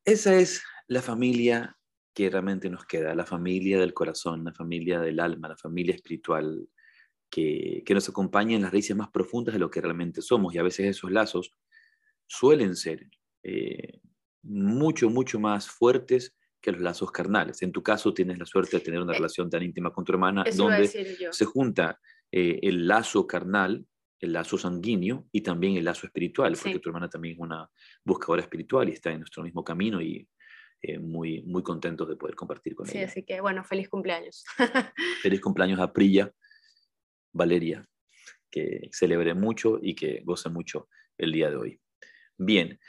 esa 0.05 0.35
es 0.35 0.63
la 0.87 1.01
familia 1.01 1.79
que 2.15 2.29
realmente 2.31 2.69
nos 2.69 2.85
queda, 2.85 3.15
la 3.15 3.25
familia 3.25 3.79
del 3.81 3.95
corazón, 3.95 4.45
la 4.45 4.53
familia 4.53 5.01
del 5.01 5.21
alma, 5.21 5.49
la 5.49 5.57
familia 5.57 5.95
espiritual, 5.95 6.69
que, 7.31 7.83
que 7.87 7.95
nos 7.95 8.09
acompaña 8.09 8.57
en 8.57 8.63
las 8.63 8.73
raíces 8.73 8.97
más 8.97 9.11
profundas 9.11 9.55
de 9.55 9.59
lo 9.59 9.71
que 9.71 9.81
realmente 9.81 10.21
somos. 10.21 10.55
Y 10.55 10.59
a 10.59 10.63
veces 10.63 10.87
esos 10.87 11.11
lazos 11.11 11.53
suelen 12.27 12.77
ser 12.77 13.09
eh, 13.43 14.01
mucho, 14.43 15.11
mucho 15.11 15.41
más 15.41 15.69
fuertes 15.69 16.35
que 16.61 16.73
los 16.73 16.81
lazos 16.81 17.11
carnales. 17.11 17.63
En 17.63 17.73
tu 17.73 17.83
caso 17.83 18.15
tienes 18.15 18.39
la 18.39 18.47
suerte 18.47 18.79
de 18.79 18.85
tener 18.85 19.01
una 19.01 19.13
eh, 19.13 19.17
relación 19.17 19.51
tan 19.51 19.63
íntima 19.63 19.93
con 19.93 20.05
tu 20.05 20.13
hermana 20.13 20.45
donde 20.57 20.87
se 20.87 21.45
junta 21.45 22.01
eh, 22.31 22.61
el 22.63 22.87
lazo 22.87 23.27
carnal, 23.27 23.85
el 24.21 24.33
lazo 24.33 24.57
sanguíneo 24.57 25.27
y 25.33 25.41
también 25.41 25.77
el 25.77 25.85
lazo 25.85 26.07
espiritual, 26.07 26.57
porque 26.61 26.79
tu 26.79 26.89
hermana 26.89 27.09
también 27.09 27.35
es 27.35 27.41
una 27.41 27.69
buscadora 28.05 28.43
espiritual 28.43 28.89
y 28.89 28.93
está 28.93 29.11
en 29.11 29.19
nuestro 29.19 29.43
mismo 29.43 29.65
camino 29.65 30.01
y 30.01 30.27
eh, 30.83 30.99
muy, 30.99 31.43
muy 31.43 31.63
contentos 31.63 32.09
de 32.09 32.17
poder 32.17 32.35
compartir 32.35 32.75
con 32.75 32.89
ella. 32.89 32.93
Sí, 32.93 33.05
así 33.05 33.23
que 33.23 33.41
bueno, 33.41 33.63
feliz 33.63 33.89
cumpleaños. 33.89 34.45
feliz 35.23 35.41
cumpleaños 35.41 35.79
a 35.79 35.93
Prilla, 35.93 36.33
Valeria, 37.33 37.89
que 38.51 38.89
celebre 38.93 39.33
mucho 39.35 39.79
y 39.81 39.95
que 39.95 40.23
goce 40.25 40.49
mucho 40.49 40.89
el 41.17 41.31
día 41.31 41.51
de 41.51 41.57
hoy. 41.57 41.81
Bien, 42.37 42.81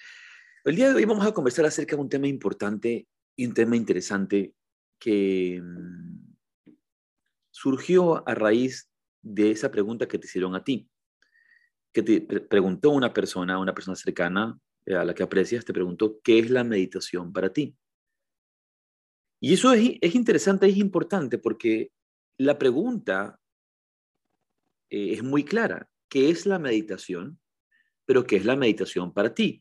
el 0.66 0.76
día 0.76 0.90
de 0.90 0.96
hoy 0.96 1.06
vamos 1.06 1.26
a 1.28 1.34
conversar 1.34 1.66
acerca 1.66 1.96
de 1.96 2.02
un 2.02 2.10
tema 2.10 2.28
importante 2.28 3.08
y 3.36 3.46
un 3.46 3.54
tema 3.54 3.76
interesante 3.76 4.56
que 5.00 5.62
mm, 5.62 6.34
surgió 7.52 8.28
a 8.28 8.34
raíz 8.34 8.90
de 9.22 9.52
esa 9.52 9.70
pregunta 9.70 10.08
que 10.08 10.18
te 10.18 10.26
hicieron 10.26 10.56
a 10.56 10.64
ti, 10.64 10.90
que 11.94 12.02
te 12.02 12.22
preguntó 12.22 12.90
una 12.90 13.14
persona, 13.14 13.60
una 13.60 13.76
persona 13.76 13.96
cercana 13.96 14.58
eh, 14.88 14.96
a 14.96 15.06
la 15.06 15.14
que 15.14 15.22
aprecias, 15.22 15.64
te 15.64 15.74
preguntó, 15.74 16.20
¿qué 16.24 16.40
es 16.40 16.50
la 16.50 16.64
meditación 16.64 17.32
para 17.32 17.54
ti? 17.54 17.78
Y 19.44 19.56
eso 19.56 19.74
es, 19.74 19.98
es 20.00 20.16
interesante, 20.16 20.70
es 20.70 20.78
importante 20.78 21.38
porque 21.38 21.92
la 22.38 22.58
pregunta 22.58 23.42
eh, 24.90 25.12
es 25.12 25.22
muy 25.22 25.44
clara. 25.44 25.90
¿Qué 26.08 26.30
es 26.30 26.46
la 26.46 26.60
meditación? 26.60 27.42
Pero 28.06 28.24
¿qué 28.24 28.38
es 28.38 28.46
la 28.46 28.56
meditación 28.56 29.14
para 29.14 29.34
ti? 29.34 29.60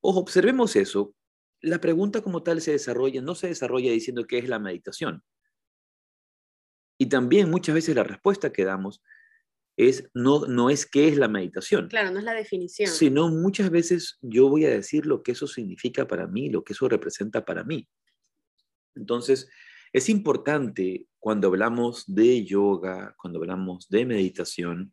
Ojo, 0.00 0.20
observemos 0.20 0.76
eso 0.76 1.16
la 1.60 1.80
pregunta 1.80 2.20
como 2.20 2.44
tal 2.44 2.60
se 2.60 2.70
desarrolla, 2.70 3.20
no 3.20 3.34
se 3.34 3.48
desarrolla 3.48 3.90
diciendo 3.90 4.28
qué 4.28 4.38
es 4.38 4.48
la 4.48 4.60
meditación. 4.60 5.24
Y 6.96 7.06
también 7.06 7.50
muchas 7.50 7.74
veces 7.74 7.96
la 7.96 8.04
respuesta 8.04 8.52
que 8.52 8.64
damos 8.64 9.02
es 9.76 10.08
no, 10.14 10.46
no 10.46 10.70
es 10.70 10.86
qué 10.86 11.08
es 11.08 11.16
la 11.16 11.26
meditación. 11.26 11.88
Claro, 11.88 12.12
no 12.12 12.20
es 12.20 12.24
la 12.24 12.34
definición. 12.34 12.88
Sino 12.88 13.28
muchas 13.28 13.70
veces 13.70 14.18
yo 14.22 14.48
voy 14.48 14.66
a 14.66 14.70
decir 14.70 15.04
lo 15.04 15.24
que 15.24 15.32
eso 15.32 15.48
significa 15.48 16.06
para 16.06 16.28
mí, 16.28 16.48
lo 16.48 16.62
que 16.62 16.74
eso 16.74 16.88
representa 16.88 17.44
para 17.44 17.64
mí. 17.64 17.88
Entonces, 18.96 19.48
es 19.92 20.08
importante 20.08 21.06
cuando 21.18 21.48
hablamos 21.48 22.04
de 22.06 22.44
yoga, 22.44 23.14
cuando 23.20 23.38
hablamos 23.38 23.88
de 23.88 24.04
meditación, 24.04 24.92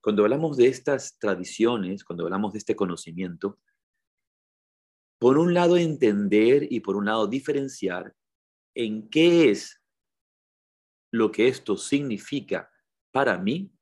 cuando 0.00 0.22
hablamos 0.22 0.56
de 0.56 0.68
estas 0.68 1.18
tradiciones, 1.18 2.04
cuando 2.04 2.24
hablamos 2.24 2.52
de 2.52 2.58
este 2.58 2.76
conocimiento, 2.76 3.58
por 5.18 5.38
un 5.38 5.54
lado 5.54 5.76
entender 5.76 6.66
y 6.70 6.80
por 6.80 6.96
un 6.96 7.06
lado 7.06 7.26
diferenciar 7.26 8.14
en 8.74 9.08
qué 9.10 9.50
es 9.50 9.82
lo 11.10 11.32
que 11.32 11.48
esto 11.48 11.76
significa 11.76 12.70
para 13.10 13.38
mí 13.38 13.72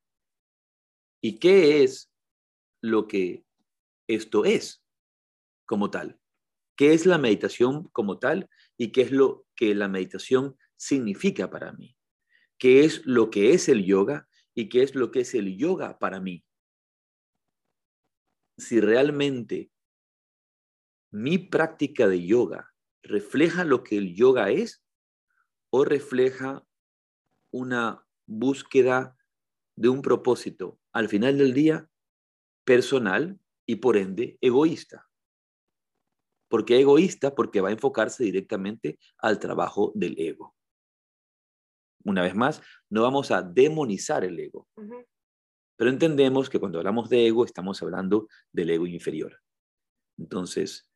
y 1.21 1.39
qué 1.39 1.83
es 1.83 2.11
lo 2.81 3.07
que 3.07 3.45
esto 4.09 4.45
es 4.45 4.83
como 5.67 5.91
tal. 5.91 6.19
¿Qué 6.77 6.93
es 6.93 7.07
la 7.07 7.19
meditación 7.19 7.89
como 7.89 8.19
tal 8.19 8.49
y 8.79 8.93
qué 8.93 9.03
es 9.03 9.13
lo 9.13 9.47
que 9.55 9.75
la 9.75 9.89
meditación 9.89 10.57
significa 10.77 11.51
para 11.51 11.73
mí? 11.73 11.97
¿Qué 12.59 12.85
es 12.85 13.05
lo 13.07 13.31
que 13.31 13.53
es 13.53 13.69
el 13.69 13.85
yoga 13.85 14.29
y 14.55 14.69
qué 14.69 14.83
es 14.83 14.95
lo 14.95 15.11
que 15.11 15.21
es 15.21 15.35
el 15.35 15.57
yoga 15.57 15.99
para 15.99 16.21
mí? 16.21 16.45
Si 18.59 18.81
realmente 18.81 19.71
mi 21.11 21.39
práctica 21.39 22.09
de 22.09 22.27
yoga 22.27 22.75
refleja 23.03 23.65
lo 23.65 23.85
que 23.85 23.99
el 23.99 24.15
yoga 24.15 24.51
es 24.51 24.83
o 25.71 25.85
refleja 25.85 26.65
una 27.51 28.07
búsqueda 28.27 29.17
de 29.77 29.89
un 29.89 30.03
propósito 30.03 30.81
al 30.93 31.09
final 31.09 31.39
del 31.39 31.53
día 31.53 31.89
personal 32.65 33.39
y 33.67 33.77
por 33.77 33.97
ende 33.97 34.39
egoísta. 34.41 35.06
¿Por 36.49 36.65
qué 36.65 36.81
egoísta? 36.81 37.35
Porque 37.35 37.61
va 37.61 37.69
a 37.69 37.73
enfocarse 37.73 38.25
directamente 38.25 38.99
al 39.19 39.39
trabajo 39.39 39.93
del 39.95 40.19
ego. 40.19 40.55
Una 42.05 42.23
vez 42.23 42.35
más, 42.35 42.63
no 42.89 43.03
vamos 43.03 43.31
a 43.31 43.43
demonizar 43.43 44.25
el 44.25 44.39
ego, 44.39 44.69
pero 45.77 45.91
entendemos 45.91 46.49
que 46.49 46.61
cuando 46.61 46.79
hablamos 46.79 47.09
de 47.09 47.27
ego 47.27 47.45
estamos 47.45 47.83
hablando 47.83 48.29
del 48.53 48.71
ego 48.71 48.87
inferior. 48.87 49.41
Entonces, 50.17 50.89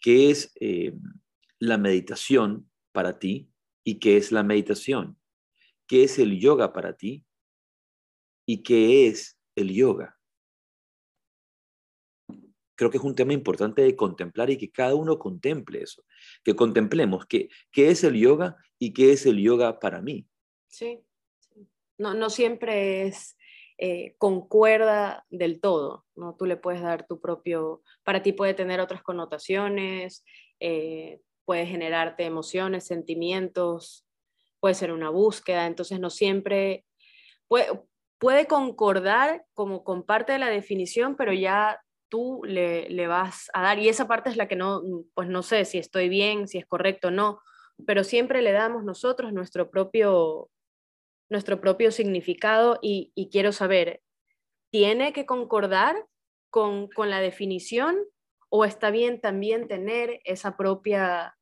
¿Qué 0.00 0.30
es 0.30 0.52
eh, 0.60 0.96
la 1.58 1.76
meditación 1.76 2.70
para 2.92 3.18
ti 3.18 3.50
y 3.84 3.98
qué 3.98 4.16
es 4.16 4.30
la 4.30 4.42
meditación? 4.42 5.18
¿Qué 5.86 6.04
es 6.04 6.18
el 6.18 6.38
yoga 6.38 6.72
para 6.72 6.96
ti 6.96 7.24
y 8.46 8.62
qué 8.62 9.08
es 9.08 9.38
el 9.56 9.72
yoga? 9.74 10.17
Creo 12.78 12.92
que 12.92 12.98
es 12.98 13.02
un 13.02 13.16
tema 13.16 13.32
importante 13.32 13.82
de 13.82 13.96
contemplar 13.96 14.50
y 14.50 14.56
que 14.56 14.70
cada 14.70 14.94
uno 14.94 15.18
contemple 15.18 15.82
eso, 15.82 16.04
que 16.44 16.54
contemplemos 16.54 17.26
qué, 17.26 17.48
qué 17.72 17.90
es 17.90 18.04
el 18.04 18.14
yoga 18.14 18.56
y 18.78 18.92
qué 18.92 19.10
es 19.10 19.26
el 19.26 19.42
yoga 19.42 19.80
para 19.80 20.00
mí. 20.00 20.28
Sí, 20.68 21.00
No, 21.98 22.14
no 22.14 22.30
siempre 22.30 23.08
es 23.08 23.36
eh, 23.78 24.14
concuerda 24.18 25.26
del 25.28 25.60
todo, 25.60 26.06
¿no? 26.14 26.36
Tú 26.36 26.46
le 26.46 26.56
puedes 26.56 26.80
dar 26.80 27.04
tu 27.04 27.20
propio, 27.20 27.82
para 28.04 28.22
ti 28.22 28.32
puede 28.32 28.54
tener 28.54 28.78
otras 28.78 29.02
connotaciones, 29.02 30.24
eh, 30.60 31.20
puede 31.44 31.66
generarte 31.66 32.26
emociones, 32.26 32.86
sentimientos, 32.86 34.06
puede 34.60 34.76
ser 34.76 34.92
una 34.92 35.10
búsqueda, 35.10 35.66
entonces 35.66 35.98
no 35.98 36.10
siempre 36.10 36.84
puede, 37.48 37.66
puede 38.18 38.46
concordar 38.46 39.44
como 39.52 39.82
con 39.82 40.04
parte 40.04 40.32
de 40.32 40.38
la 40.38 40.50
definición, 40.50 41.16
pero 41.16 41.32
ya 41.32 41.80
tú 42.08 42.42
le, 42.44 42.88
le, 42.90 43.06
vas 43.06 43.50
a 43.54 43.62
dar, 43.62 43.78
y 43.78 43.88
esa 43.88 44.08
parte 44.08 44.30
es 44.30 44.36
la 44.36 44.48
que 44.48 44.56
no, 44.56 44.82
pues 45.14 45.28
no 45.28 45.42
sé 45.42 45.64
si 45.64 45.78
estoy 45.78 46.08
bien, 46.08 46.48
si 46.48 46.58
es 46.58 46.66
correcto 46.66 47.08
o 47.08 47.10
no, 47.10 47.40
pero 47.86 48.04
siempre 48.04 48.42
le 48.42 48.52
damos 48.52 48.84
nosotros 48.84 49.32
nuestro 49.32 49.70
propio, 49.70 50.50
nuestro 51.28 51.60
propio 51.60 51.90
significado 51.90 52.78
y, 52.82 53.12
quiero 53.30 53.52
saber, 53.52 54.02
¿tiene 54.70 55.12
que 55.12 55.26
concordar 55.26 55.96
con, 56.50 56.88
la 56.96 57.20
definición 57.20 57.96
o 58.50 58.64
está 58.64 58.90
bien 58.90 59.20
también 59.20 59.68
tener 59.68 60.20
esa 60.24 60.56
propia, 60.56 61.36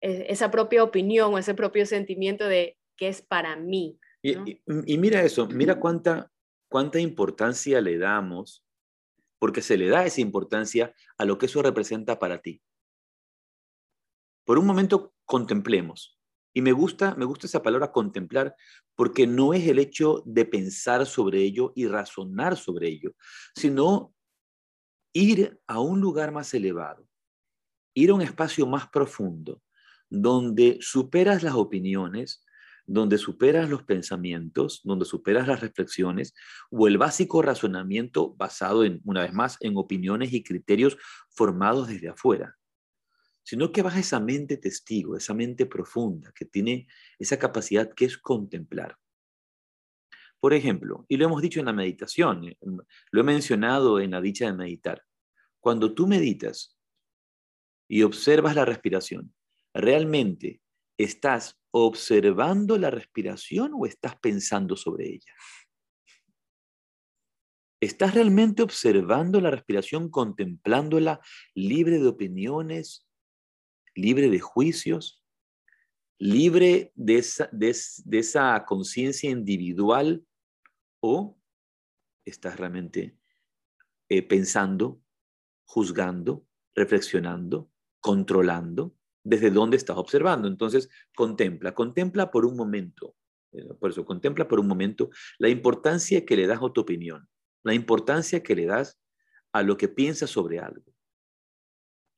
e, 0.00 0.26
esa 0.28 0.50
propia 0.50 0.84
opinión 0.84 1.34
o 1.34 1.38
ese 1.38 1.54
propio 1.54 1.86
sentimiento 1.86 2.46
de 2.46 2.76
qué 2.96 3.08
es 3.08 3.22
para 3.22 3.56
mí? 3.56 3.98
Y, 4.22 4.98
mira 4.98 5.22
eso, 5.22 5.46
mira 5.48 5.80
cuánta, 5.80 6.30
cuánta 6.68 7.00
importancia 7.00 7.80
le 7.80 7.98
damos, 7.98 8.64
porque 9.38 9.62
se 9.62 9.76
le 9.76 9.88
da 9.88 10.04
esa 10.04 10.20
importancia 10.20 10.94
a 11.16 11.24
lo 11.24 11.38
que 11.38 11.46
eso 11.46 11.62
representa 11.62 12.18
para 12.18 12.40
ti. 12.40 12.62
Por 14.44 14.58
un 14.58 14.66
momento 14.66 15.14
contemplemos 15.24 16.18
Y 16.54 16.62
me 16.62 16.72
gusta, 16.72 17.14
me 17.14 17.26
gusta 17.26 17.46
esa 17.46 17.62
palabra 17.62 17.92
contemplar 17.92 18.56
porque 18.96 19.26
no 19.26 19.52
es 19.52 19.66
el 19.68 19.78
hecho 19.78 20.22
de 20.24 20.44
pensar 20.44 21.06
sobre 21.06 21.42
ello 21.42 21.72
y 21.76 21.86
razonar 21.86 22.56
sobre 22.56 22.88
ello, 22.88 23.12
sino 23.54 24.14
ir 25.12 25.60
a 25.66 25.80
un 25.80 26.00
lugar 26.00 26.32
más 26.32 26.52
elevado, 26.54 27.06
ir 27.94 28.10
a 28.10 28.14
un 28.14 28.22
espacio 28.22 28.66
más 28.66 28.88
profundo, 28.88 29.62
donde 30.08 30.78
superas 30.80 31.42
las 31.42 31.54
opiniones, 31.54 32.44
donde 32.88 33.18
superas 33.18 33.68
los 33.68 33.82
pensamientos, 33.82 34.80
donde 34.82 35.04
superas 35.04 35.46
las 35.46 35.60
reflexiones 35.60 36.34
o 36.70 36.88
el 36.88 36.96
básico 36.96 37.42
razonamiento 37.42 38.34
basado 38.34 38.82
en, 38.82 39.00
una 39.04 39.22
vez 39.22 39.34
más, 39.34 39.58
en 39.60 39.76
opiniones 39.76 40.32
y 40.32 40.42
criterios 40.42 40.96
formados 41.28 41.88
desde 41.88 42.08
afuera, 42.08 42.56
sino 43.44 43.72
que 43.72 43.82
vas 43.82 43.96
a 43.96 44.00
esa 44.00 44.20
mente 44.20 44.56
testigo, 44.56 45.16
esa 45.16 45.34
mente 45.34 45.66
profunda 45.66 46.32
que 46.34 46.46
tiene 46.46 46.88
esa 47.18 47.38
capacidad 47.38 47.92
que 47.92 48.06
es 48.06 48.16
contemplar. 48.16 48.96
Por 50.40 50.54
ejemplo, 50.54 51.04
y 51.08 51.18
lo 51.18 51.26
hemos 51.26 51.42
dicho 51.42 51.60
en 51.60 51.66
la 51.66 51.72
meditación, 51.74 52.48
eh, 52.48 52.56
lo 53.10 53.20
he 53.20 53.24
mencionado 53.24 54.00
en 54.00 54.12
la 54.12 54.22
dicha 54.22 54.46
de 54.46 54.54
meditar, 54.54 55.04
cuando 55.60 55.92
tú 55.92 56.06
meditas 56.06 56.78
y 57.86 58.02
observas 58.02 58.54
la 58.54 58.64
respiración, 58.64 59.34
realmente 59.74 60.62
estás 60.96 61.58
observando 61.70 62.78
la 62.78 62.90
respiración 62.90 63.72
o 63.74 63.86
estás 63.86 64.16
pensando 64.16 64.76
sobre 64.76 65.08
ella? 65.08 65.32
¿Estás 67.80 68.14
realmente 68.14 68.62
observando 68.62 69.40
la 69.40 69.50
respiración, 69.52 70.10
contemplándola 70.10 71.20
libre 71.54 72.00
de 72.00 72.08
opiniones, 72.08 73.06
libre 73.94 74.28
de 74.30 74.40
juicios, 74.40 75.22
libre 76.18 76.92
de 76.96 77.18
esa, 77.18 77.48
de, 77.52 77.70
esa 77.70 78.64
conciencia 78.66 79.30
individual 79.30 80.26
o 81.00 81.38
estás 82.24 82.58
realmente 82.58 83.16
eh, 84.08 84.22
pensando, 84.22 85.00
juzgando, 85.64 86.44
reflexionando, 86.74 87.70
controlando 88.00 88.97
desde 89.28 89.50
dónde 89.50 89.76
estás 89.76 89.96
observando. 89.96 90.48
Entonces, 90.48 90.88
contempla, 91.14 91.74
contempla 91.74 92.30
por 92.30 92.46
un 92.46 92.56
momento, 92.56 93.14
eh, 93.52 93.62
por 93.78 93.90
eso, 93.90 94.04
contempla 94.04 94.48
por 94.48 94.58
un 94.58 94.66
momento 94.66 95.10
la 95.38 95.48
importancia 95.48 96.24
que 96.24 96.36
le 96.36 96.46
das 96.46 96.60
a 96.62 96.72
tu 96.72 96.80
opinión, 96.80 97.28
la 97.62 97.74
importancia 97.74 98.42
que 98.42 98.54
le 98.54 98.66
das 98.66 98.98
a 99.52 99.62
lo 99.62 99.76
que 99.76 99.88
piensas 99.88 100.30
sobre 100.30 100.58
algo, 100.58 100.94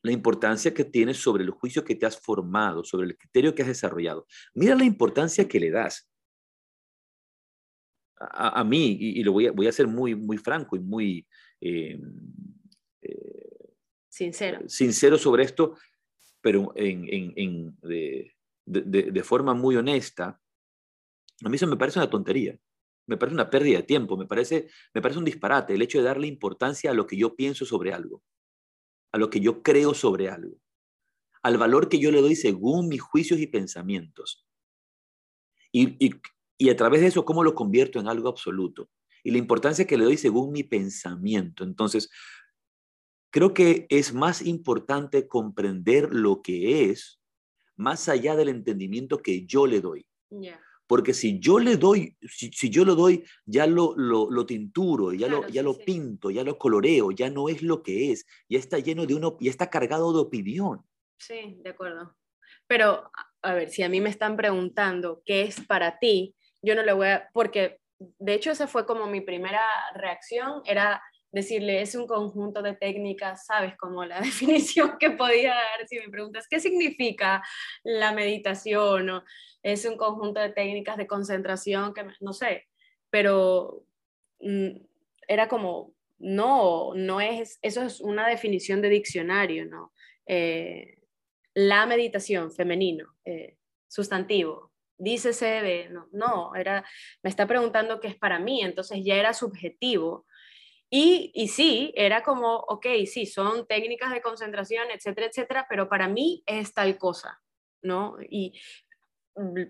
la 0.03 0.13
importancia 0.13 0.73
que 0.73 0.85
tienes 0.85 1.19
sobre 1.19 1.43
el 1.43 1.51
juicio 1.51 1.85
que 1.85 1.97
te 1.97 2.07
has 2.07 2.19
formado, 2.19 2.85
sobre 2.85 3.09
el 3.09 3.19
criterio 3.19 3.55
que 3.55 3.63
has 3.63 3.69
desarrollado. 3.69 4.27
Mira 4.55 4.75
la 4.77 4.85
importancia 4.85 5.49
que 5.49 5.61
le 5.61 5.71
das. 5.71 6.09
A, 8.23 8.63
mí, 8.65 8.99
y, 9.01 9.25
lo 9.25 9.33
voy 9.33 9.47
a, 9.47 9.53
voy 9.53 9.67
a 9.67 9.73
ser 9.73 9.87
muy, 9.87 10.15
muy 10.15 10.37
franco 10.37 10.77
y 10.77 10.81
muy 10.81 11.27
eh, 11.59 11.99
eh, 13.01 13.75
sincero. 14.11 14.61
sincero 14.69 15.17
sobre 15.17 15.45
esto, 15.45 15.77
pero 16.41 16.73
en, 16.75 17.77
de, 17.83 19.23
forma 19.25 19.55
muy 19.55 19.77
honesta, 19.77 20.41
a 21.45 21.49
mí 21.49 21.57
eso 21.57 21.67
me 21.67 21.77
parece 21.77 21.99
una 21.99 22.11
tontería, 22.11 22.59
me 23.07 23.17
parece 23.17 23.35
una 23.35 23.51
pérdida 23.51 23.79
de 23.79 23.85
tiempo, 23.85 24.17
me 24.17 24.27
parece, 24.27 24.69
me 24.95 25.03
parece 25.03 25.19
un 25.19 25.25
disparate 25.25 25.75
el 25.75 25.83
hecho 25.83 25.99
de 25.99 26.05
darle 26.05 26.27
importancia 26.27 26.91
a 26.91 26.95
lo 26.95 27.07
que 27.07 27.17
yo 27.17 27.35
pienso 27.35 27.65
sobre 27.65 27.93
algo, 27.93 28.23
a 29.13 29.19
lo 29.19 29.31
que 29.31 29.41
yo 29.41 29.63
creo 29.63 29.95
sobre 29.95 30.29
algo, 30.29 30.57
al 31.43 31.59
valor 31.59 31.89
que 31.89 31.99
yo 31.99 32.11
le 32.11 32.21
doy 32.21 32.37
según 32.37 32.89
mis 32.89 33.01
juicios 33.01 33.41
y 33.41 33.47
pensamientos. 33.47 34.47
Y, 35.73 36.05
y, 36.05 36.13
y 36.59 36.71
a 36.71 36.77
través 36.77 37.01
de 37.01 37.07
eso, 37.09 37.25
¿cómo 37.25 37.45
lo 37.45 37.55
convierto 37.55 38.01
en 38.01 38.09
algo 38.09 38.29
absoluto? 38.29 38.91
Y 39.23 39.31
la 39.31 39.39
importancia 39.39 39.87
que 39.87 39.97
le 39.97 40.05
doy 40.05 40.17
según 40.17 40.53
mi 40.53 40.63
pensamiento. 40.63 41.65
Entonces, 41.65 42.11
Creo 43.31 43.55
que 43.55 43.87
es 43.89 44.13
más 44.13 44.43
importante 44.43 45.29
comprender 45.29 46.13
lo 46.13 46.43
que 46.43 46.91
es 46.91 47.21
más 47.77 48.09
allá 48.09 48.37
del 48.37 48.49
entendimiento 48.49 49.19
que 49.19 49.47
yo 49.47 49.67
le 49.67 49.81
doy. 49.81 50.07
Porque 50.87 51.15
si 51.15 51.39
yo 51.39 51.61
le 51.61 51.77
doy, 51.77 52.17
si, 52.23 52.69
yo 52.69 52.85
lo 52.85 52.97
doy, 52.97 53.25
ya 53.47 53.67
lo, 53.67 53.95
lo, 53.97 54.45
tinturo, 54.45 55.13
ya, 55.13 55.29
lo, 55.29 55.47
ya 55.49 55.63
lo 55.63 55.79
pinto, 55.79 56.31
ya 56.31 56.43
lo 56.43 56.59
coloreo, 56.59 57.13
ya 57.13 57.31
no 57.31 57.49
es 57.49 57.63
lo 57.63 57.83
que 57.83 58.11
es, 58.11 58.27
ya 58.49 58.59
está 58.59 58.81
lleno 58.81 59.07
de 59.07 59.15
uno, 59.15 59.37
ya 59.41 59.51
está 59.51 59.71
cargado 59.71 60.13
de 60.13 60.19
opinión. 60.19 60.85
Sí, 61.17 61.59
de 61.63 61.71
acuerdo. 61.71 62.17
Pero, 62.67 63.11
a 63.43 63.55
ver, 63.55 63.71
si 63.71 63.85
a 63.85 63.89
mí 63.89 64.01
me 64.01 64.11
están 64.11 64.37
preguntando 64.37 65.23
qué 65.25 65.43
es 65.43 65.61
para 65.65 65.99
ti, 65.99 66.35
yo 66.61 66.75
no 66.75 66.83
le 66.83 66.93
voy 66.93 67.09
a, 67.09 67.31
porque 67.33 67.81
de 68.19 68.35
hecho 68.35 68.51
esa 68.51 68.67
fue 68.67 68.87
como 68.87 69.07
mi 69.07 69.21
primera 69.21 69.63
reacción, 69.95 70.63
era 70.65 71.03
decirle, 71.33 71.81
es 71.81 71.95
un 71.95 72.07
conjunto 72.07 72.63
de 72.63 72.75
técnicas, 72.75 73.47
sabes, 73.47 73.77
como 73.77 74.05
la 74.05 74.21
definición 74.21 74.97
que 74.99 75.11
podía 75.11 75.55
dar 75.55 75.87
si 75.87 75.99
me 75.99 76.09
preguntas, 76.09 76.47
¿qué 76.49 76.61
significa 76.61 77.43
la 77.83 78.13
meditación? 78.13 79.11
O 79.11 79.25
es 79.63 79.85
un 79.85 79.97
conjunto 79.97 80.41
de 80.41 80.51
técnicas 80.51 80.97
de 80.97 81.07
concentración 81.07 81.93
que, 81.95 82.05
no 82.21 82.33
sé, 82.33 82.67
pero 83.11 83.85
mm, 84.41 84.77
era 85.29 85.49
como, 85.49 85.95
no, 86.19 86.93
no 86.95 87.21
es, 87.21 87.59
eso 87.63 87.83
es 87.83 88.01
una 88.01 88.27
definición 88.29 88.83
de 88.83 88.89
diccionario, 88.89 89.67
¿no? 89.67 89.93
Eh, 90.27 90.99
la 91.55 91.87
meditación 91.87 92.53
femenino, 92.53 93.17
eh, 93.25 93.57
sustantivo, 93.89 94.73
dícese 94.99 95.47
de, 95.47 95.89
no, 95.91 96.09
no, 96.13 96.55
era, 96.55 96.85
me 97.23 97.31
está 97.31 97.47
preguntando 97.47 98.01
qué 98.01 98.09
es 98.09 98.17
para 98.17 98.39
mí, 98.39 98.61
entonces 98.63 99.01
ya 99.03 99.17
era 99.17 99.33
subjetivo 99.33 100.27
y, 100.91 101.49
sí, 101.49 101.93
era 101.95 102.23
como, 102.25 102.57
ok, 102.57 102.87
sí, 103.07 103.25
son 103.25 103.67
técnicas 103.67 104.13
de 104.13 104.21
concentración, 104.21 104.91
etcétera, 104.91 105.29
etcétera, 105.29 105.67
pero 105.69 105.89
para 105.89 106.09
mí 106.09 106.43
es 106.47 106.75
tal 106.75 106.99
cosa, 106.99 107.41
¿no? 107.81 108.17
Y 108.29 108.61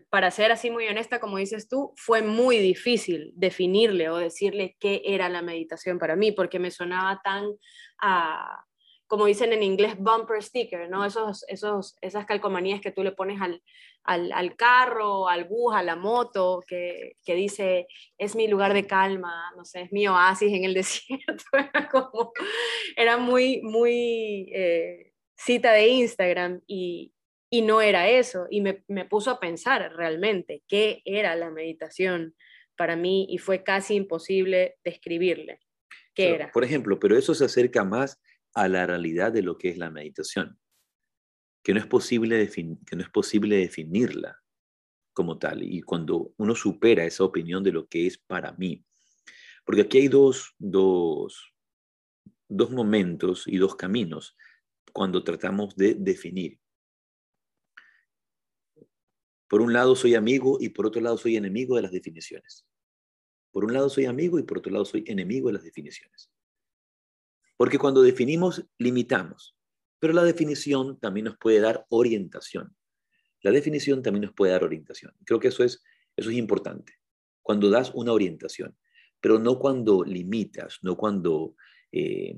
para 0.09 0.31
ser 0.31 0.51
así 0.51 0.71
muy 0.71 0.89
honesta, 0.89 1.21
como 1.21 1.37
dices 1.37 1.69
tú, 1.69 1.93
fue 1.97 2.23
muy 2.23 2.59
difícil 2.59 3.33
definirle 3.35 4.09
o 4.09 4.17
decirle 4.17 4.77
qué 4.81 5.03
era 5.05 5.29
la 5.29 5.43
meditación 5.43 5.99
para 5.99 6.17
mí, 6.17 6.33
porque 6.33 6.59
me 6.59 6.71
sonaba 6.71 7.21
tan 7.23 7.45
a, 8.01 8.65
como 9.11 9.27
dicen 9.27 9.53
en 9.53 9.65
inglés, 9.65 9.97
bumper 9.99 10.41
sticker, 10.41 10.89
¿no? 10.89 11.05
Esos, 11.05 11.45
esos, 11.49 11.97
esas 12.01 12.27
calcomanías 12.27 12.81
que 12.81 12.93
tú 12.93 13.03
le 13.03 13.11
pones 13.11 13.41
al, 13.41 13.61
al, 14.05 14.31
al 14.31 14.55
carro, 14.55 15.29
al 15.29 15.47
bus, 15.47 15.75
a 15.75 15.83
la 15.83 15.97
moto, 15.97 16.63
que, 16.65 17.17
que, 17.25 17.35
dice, 17.35 17.89
es 18.19 18.37
mi 18.37 18.47
lugar 18.47 18.73
de 18.73 18.87
calma, 18.87 19.51
no 19.57 19.65
sé, 19.65 19.81
es 19.81 19.93
mi 19.93 20.07
oasis 20.07 20.53
en 20.53 20.63
el 20.63 20.75
desierto. 20.75 21.43
Era, 21.53 21.89
como, 21.89 22.33
era 22.97 23.17
muy, 23.17 23.61
muy 23.63 24.49
eh, 24.55 25.13
cita 25.37 25.73
de 25.73 25.89
Instagram 25.89 26.61
y, 26.69 27.13
y, 27.51 27.63
no 27.63 27.81
era 27.81 28.09
eso. 28.09 28.47
Y 28.49 28.61
me, 28.61 28.85
me 28.87 29.07
puso 29.07 29.33
a 29.33 29.41
pensar 29.41 29.93
realmente 29.97 30.63
qué 30.69 31.03
era 31.05 31.35
la 31.35 31.51
meditación 31.51 32.37
para 32.77 32.95
mí 32.95 33.27
y 33.29 33.39
fue 33.39 33.65
casi 33.65 33.97
imposible 33.97 34.77
describirle. 34.85 35.59
¿Qué 36.15 36.37
era? 36.37 36.53
Por 36.53 36.63
ejemplo, 36.63 37.01
pero 37.01 37.19
eso 37.19 37.35
se 37.35 37.47
acerca 37.47 37.83
más 37.83 38.21
a 38.55 38.69
la 38.69 38.87
realidad 38.87 39.33
de 39.33 39.43
lo 39.43 39.59
que 39.59 39.69
es 39.69 39.79
la 39.79 39.91
meditación, 39.91 40.59
que 41.63 41.75
no 41.75 41.81
es 41.81 41.87
posible, 41.87 42.49
que 42.49 42.97
no 42.97 43.03
es 43.03 43.11
posible 43.11 43.57
definirla 43.57 44.41
como 45.13 45.39
tal. 45.39 45.63
Y 45.63 45.83
cuando 45.83 46.33
uno 46.37 46.55
supera 46.55 47.05
esa 47.05 47.25
opinión 47.25 47.63
de 47.63 47.73
lo 47.73 47.87
que 47.89 48.07
es 48.07 48.19
para 48.19 48.53
mí, 48.53 48.85
porque 49.65 49.83
aquí 49.83 49.99
hay 49.99 50.09
dos, 50.09 50.55
dos, 50.59 51.53
dos 52.49 52.71
momentos 52.71 53.45
y 53.47 53.59
dos 53.59 53.77
caminos 53.77 54.37
cuando 54.93 55.23
tratamos 55.23 55.77
de 55.77 55.95
definir. 55.95 56.59
Por 59.49 59.61
un 59.61 59.73
lado 59.73 59.97
soy 59.97 60.15
amigo 60.15 60.59
y 60.61 60.71
por 60.71 60.87
otro 60.87 61.01
lado 61.01 61.17
soy 61.17 61.37
enemigo 61.37 61.77
de 61.77 61.83
las 61.83 61.93
definiciones. 61.93 62.67
Por 63.53 63.65
un 63.65 63.73
lado 63.73 63.89
soy 63.89 64.07
amigo 64.07 64.39
y 64.39 64.45
por 64.45 64.59
otro 64.59 64.73
lado 64.73 64.85
soy 64.85 65.05
enemigo 65.07 65.49
de 65.49 65.55
las 65.55 65.65
definiciones. 65.65 66.31
Porque 67.61 67.77
cuando 67.77 68.01
definimos, 68.01 68.67
limitamos. 68.79 69.55
Pero 69.99 70.15
la 70.15 70.25
definición 70.25 70.99
también 70.99 71.27
nos 71.27 71.37
puede 71.37 71.61
dar 71.61 71.85
orientación. 71.91 72.75
La 73.43 73.51
definición 73.51 74.03
también 74.03 74.23
nos 74.23 74.33
puede 74.33 74.53
dar 74.53 74.65
orientación. 74.65 75.13
Creo 75.27 75.39
que 75.39 75.49
eso 75.49 75.63
es, 75.63 75.85
eso 76.17 76.31
es 76.31 76.37
importante. 76.37 76.95
Cuando 77.43 77.69
das 77.69 77.91
una 77.93 78.15
orientación, 78.15 78.75
pero 79.21 79.39
no 79.39 79.59
cuando 79.59 80.05
limitas, 80.05 80.79
no 80.81 80.97
cuando 80.97 81.55
eh, 81.93 82.35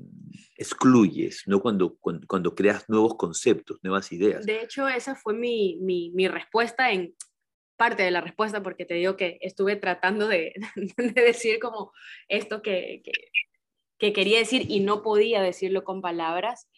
excluyes, 0.57 1.43
no 1.45 1.61
cuando, 1.61 1.95
cuando, 2.27 2.53
creas 2.53 2.89
nuevos 2.89 3.15
conceptos, 3.15 3.79
nuevas 3.81 4.11
ideas. 4.11 4.45
De 4.45 4.61
hecho, 4.61 4.89
esa 4.89 5.15
fue 5.15 5.35
mi, 5.35 5.77
mi, 5.79 6.11
mi 6.13 6.27
respuesta 6.27 6.91
en 6.91 7.15
parte 7.77 8.03
de 8.03 8.11
la 8.11 8.19
respuesta, 8.19 8.61
porque 8.61 8.83
te 8.83 8.95
digo 8.95 9.15
que 9.15 9.37
estuve 9.39 9.77
tratando 9.77 10.27
de, 10.27 10.51
de 10.97 11.21
decir 11.21 11.59
como 11.59 11.93
esto 12.27 12.61
que, 12.61 13.01
que, 13.05 13.13
que 13.97 14.13
quería 14.13 14.39
decir 14.39 14.65
y 14.69 14.79
no 14.79 15.01
podía 15.01 15.41
decirlo 15.41 15.83
con 15.83 16.01
palabras. 16.01 16.69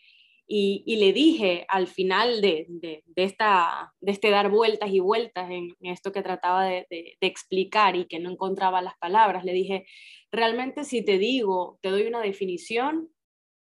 Y, 0.47 0.97
le 0.97 1.12
dije 1.12 1.65
al 1.69 1.88
final 1.88 2.39
de, 2.39 2.67
de, 2.69 3.04
esta, 3.15 3.93
de 3.99 4.12
este 4.12 4.30
dar 4.30 4.51
vueltas 4.51 4.91
y 4.91 4.99
vueltas 4.99 5.49
en, 5.49 5.75
esto 5.80 6.12
que 6.12 6.21
trataba 6.21 6.65
de, 6.65 6.86
de, 6.89 7.17
explicar 7.21 7.95
y 7.95 8.06
que 8.06 8.19
no 8.19 8.30
encontraba 8.30 8.84
las 8.84 8.95
palabras, 8.99 9.43
le 9.43 9.54
dije, 9.54 9.88
realmente 10.32 10.84
si 10.84 11.04
te 11.04 11.17
digo, 11.17 11.80
te 11.82 11.89
doy 11.89 12.04
una 12.04 12.21
definición, 12.21 13.10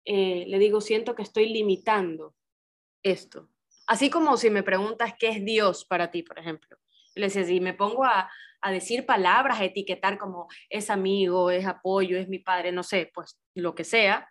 eh, 0.05 0.45
le 0.47 0.59
digo, 0.59 0.79
siento 0.79 1.13
que 1.13 1.23
estoy 1.23 1.49
limitando 1.49 2.35
esto. 3.03 3.49
Así 3.87 4.09
como 4.09 4.37
si 4.37 4.49
me 4.49 4.63
preguntas 4.63 5.13
qué 5.19 5.29
es 5.29 5.43
Dios 5.43 5.85
para 5.85 6.11
ti, 6.11 6.23
por 6.23 6.39
ejemplo. 6.39 6.77
Le 7.15 7.25
decía, 7.25 7.43
si 7.43 7.59
me 7.59 7.73
pongo 7.73 8.05
a, 8.05 8.29
a 8.61 8.71
decir 8.71 9.05
palabras, 9.05 9.59
a 9.59 9.65
etiquetar 9.65 10.17
como 10.17 10.47
es 10.69 10.89
amigo, 10.89 11.51
es 11.51 11.65
apoyo, 11.65 12.17
es 12.17 12.27
mi 12.27 12.39
padre, 12.39 12.71
no 12.71 12.83
sé, 12.83 13.11
pues 13.13 13.39
lo 13.55 13.75
que 13.75 13.83
sea, 13.83 14.29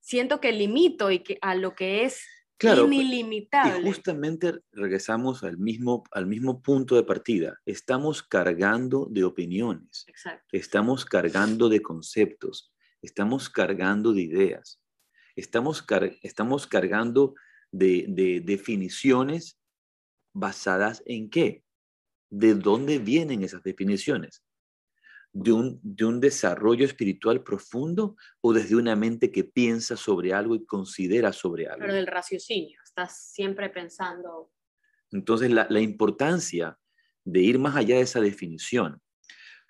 siento 0.00 0.40
que 0.40 0.52
limito 0.52 1.10
y 1.10 1.20
que 1.20 1.38
a 1.40 1.54
lo 1.54 1.74
que 1.74 2.04
es 2.04 2.22
claro, 2.56 2.90
ilimitable. 2.90 3.80
Y 3.80 3.92
justamente 3.92 4.60
regresamos 4.72 5.42
al 5.42 5.58
mismo, 5.58 6.04
al 6.12 6.26
mismo 6.26 6.62
punto 6.62 6.94
de 6.94 7.02
partida. 7.02 7.58
Estamos 7.66 8.22
cargando 8.22 9.06
de 9.10 9.24
opiniones, 9.24 10.06
estamos 10.52 11.04
cargando 11.04 11.68
de 11.68 11.80
conceptos, 11.80 12.72
estamos 13.02 13.50
cargando 13.50 14.12
de 14.12 14.22
ideas, 14.22 14.80
estamos, 15.36 15.84
estamos 16.22 16.66
cargando 16.66 17.34
de, 17.72 18.04
de 18.08 18.40
definiciones 18.40 19.58
basadas 20.32 21.02
en 21.06 21.30
qué? 21.30 21.63
¿De 22.36 22.54
dónde 22.54 22.98
vienen 22.98 23.42
esas 23.42 23.62
definiciones? 23.62 24.42
de 25.34 25.50
un, 25.50 25.80
de 25.82 26.04
un 26.04 26.20
desarrollo 26.20 26.84
espiritual 26.84 27.42
profundo 27.42 28.16
o 28.40 28.52
desde 28.52 28.76
una 28.76 28.94
mente 28.94 29.32
que 29.32 29.42
piensa 29.42 29.96
sobre 29.96 30.32
algo 30.32 30.54
y 30.54 30.64
considera 30.64 31.32
sobre 31.32 31.66
algo. 31.66 31.80
Pero 31.80 31.94
del 31.94 32.06
raciocinio, 32.06 32.78
estás 32.84 33.32
siempre 33.32 33.68
pensando. 33.68 34.52
Entonces, 35.10 35.50
la, 35.50 35.66
la 35.68 35.80
importancia 35.80 36.78
de 37.24 37.40
ir 37.40 37.58
más 37.58 37.74
allá 37.74 37.96
de 37.96 38.02
esa 38.02 38.20
definición. 38.20 39.02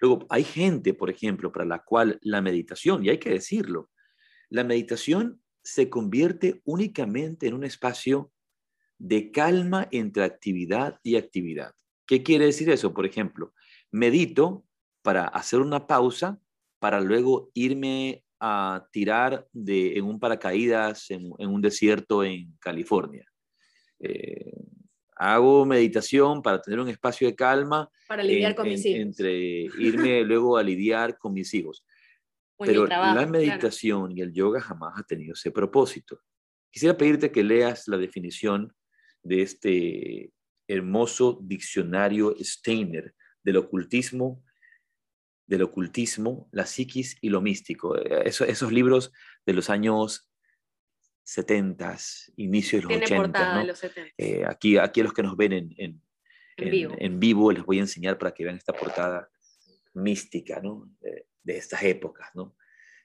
Luego, 0.01 0.27
hay 0.29 0.45
gente, 0.45 0.93
por 0.93 1.09
ejemplo, 1.09 1.51
para 1.51 1.65
la 1.65 1.83
cual 1.83 2.19
la 2.21 2.43
meditación, 2.43 3.03
y 3.03 3.09
hay 3.09 3.19
que 3.19 3.31
decirlo, 3.31 3.91
la 4.51 4.65
meditación 4.65 5.43
se 5.63 5.89
convierte 5.89 6.61
únicamente 6.65 7.47
en 7.47 7.55
un 7.55 7.65
espacio 7.65 8.33
de 8.99 9.31
calma 9.31 9.89
entre 9.93 10.25
actividad 10.25 11.01
y 11.03 11.17
actividad. 11.17 11.75
¿Qué 12.07 12.23
quiere 12.23 12.47
decir 12.47 12.71
eso? 12.71 12.93
Por 12.93 13.07
ejemplo, 13.07 13.55
medito 13.91 14.65
para 15.03 15.27
hacer 15.27 15.61
una 15.61 15.87
pausa, 15.87 16.39
para 16.79 17.01
luego 17.01 17.51
irme 17.55 18.25
a 18.41 18.89
tirar 18.93 19.47
de, 19.53 19.97
en 19.97 20.05
un 20.05 20.21
paracaídas 20.21 21.11
en, 21.11 21.33
un 21.39 21.63
desierto 21.63 22.25
en 22.25 22.57
California. 22.59 23.25
Eh, 24.01 24.53
hago 25.17 25.65
meditación 25.65 26.43
para 26.43 26.61
tener 26.61 26.81
un 26.81 26.89
espacio 26.89 27.27
de 27.27 27.35
calma. 27.35 27.91
Para 28.07 28.23
lidiar 28.23 28.55
con 28.55 28.69
mis 28.69 28.85
hijos. 28.85 29.01
Entre 29.01 29.33
irme 29.79 30.25
luego 30.25 30.59
a 30.59 30.63
lidiar 30.63 31.19
con 31.19 31.33
mis 31.33 31.55
hijos. 31.55 31.85
Pero 32.59 32.87
la 32.87 33.27
meditación 33.27 34.17
y 34.17 34.21
el 34.21 34.33
yoga 34.33 34.61
jamás 34.61 34.95
ha 34.99 35.03
tenido 35.03 35.33
ese 35.33 35.51
propósito. 35.51 36.21
Quisiera 36.71 36.97
pedirte 36.97 37.33
que 37.33 37.43
leas 37.43 37.89
la 37.89 37.97
definición 37.97 38.75
de 39.23 39.43
este 39.43 40.33
hermoso 40.69 41.39
diccionario 41.43 42.35
Steiner 42.41 43.15
del 43.43 43.59
ocultismo 43.59 44.43
del 45.47 45.63
ocultismo, 45.63 46.49
la 46.53 46.67
psiquis 46.67 47.17
y 47.21 47.29
lo 47.29 47.41
místico. 47.41 47.97
Esos 47.97 48.73
libros 48.73 49.13
de 49.45 49.53
los 49.53 49.71
años 49.71 50.31
70, 51.25 51.97
inicios 52.37 52.87
de 52.87 52.99
los 52.99 53.03
80. 53.11 53.67
Eh, 54.19 54.45
aquí, 54.47 54.77
aquí 54.79 55.01
a 55.01 55.05
los 55.05 55.13
que 55.13 55.23
nos 55.23 55.37
ven 55.37 55.53
en, 55.53 55.75
en, 55.79 56.03
en, 56.57 57.21
vivo. 57.21 57.53
les 57.53 57.65
voy 57.65 57.79
a 57.79 57.83
enseñar 57.83 58.19
para 58.19 58.33
que 58.33 58.45
vean 58.45 58.57
esta 58.57 58.73
portada 58.73 59.29
mística 59.95 60.61
¿no? 60.61 60.91
de, 61.01 61.57
estas 61.57 61.83
épocas, 61.83 62.29
¿no? 62.35 62.57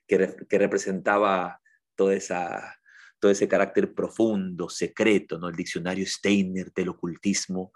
que, 0.07 0.35
que 0.49 0.57
representaba 0.57 1.61
toda 1.95 2.15
esa, 2.15 2.78
todo 3.19 3.31
ese 3.31 3.47
carácter 3.47 3.93
profundo, 3.93 4.69
secreto, 4.69 5.37
¿no? 5.37 5.49
el 5.49 5.55
diccionario 5.55 6.05
Steiner 6.05 6.71
del 6.73 6.89
ocultismo, 6.89 7.71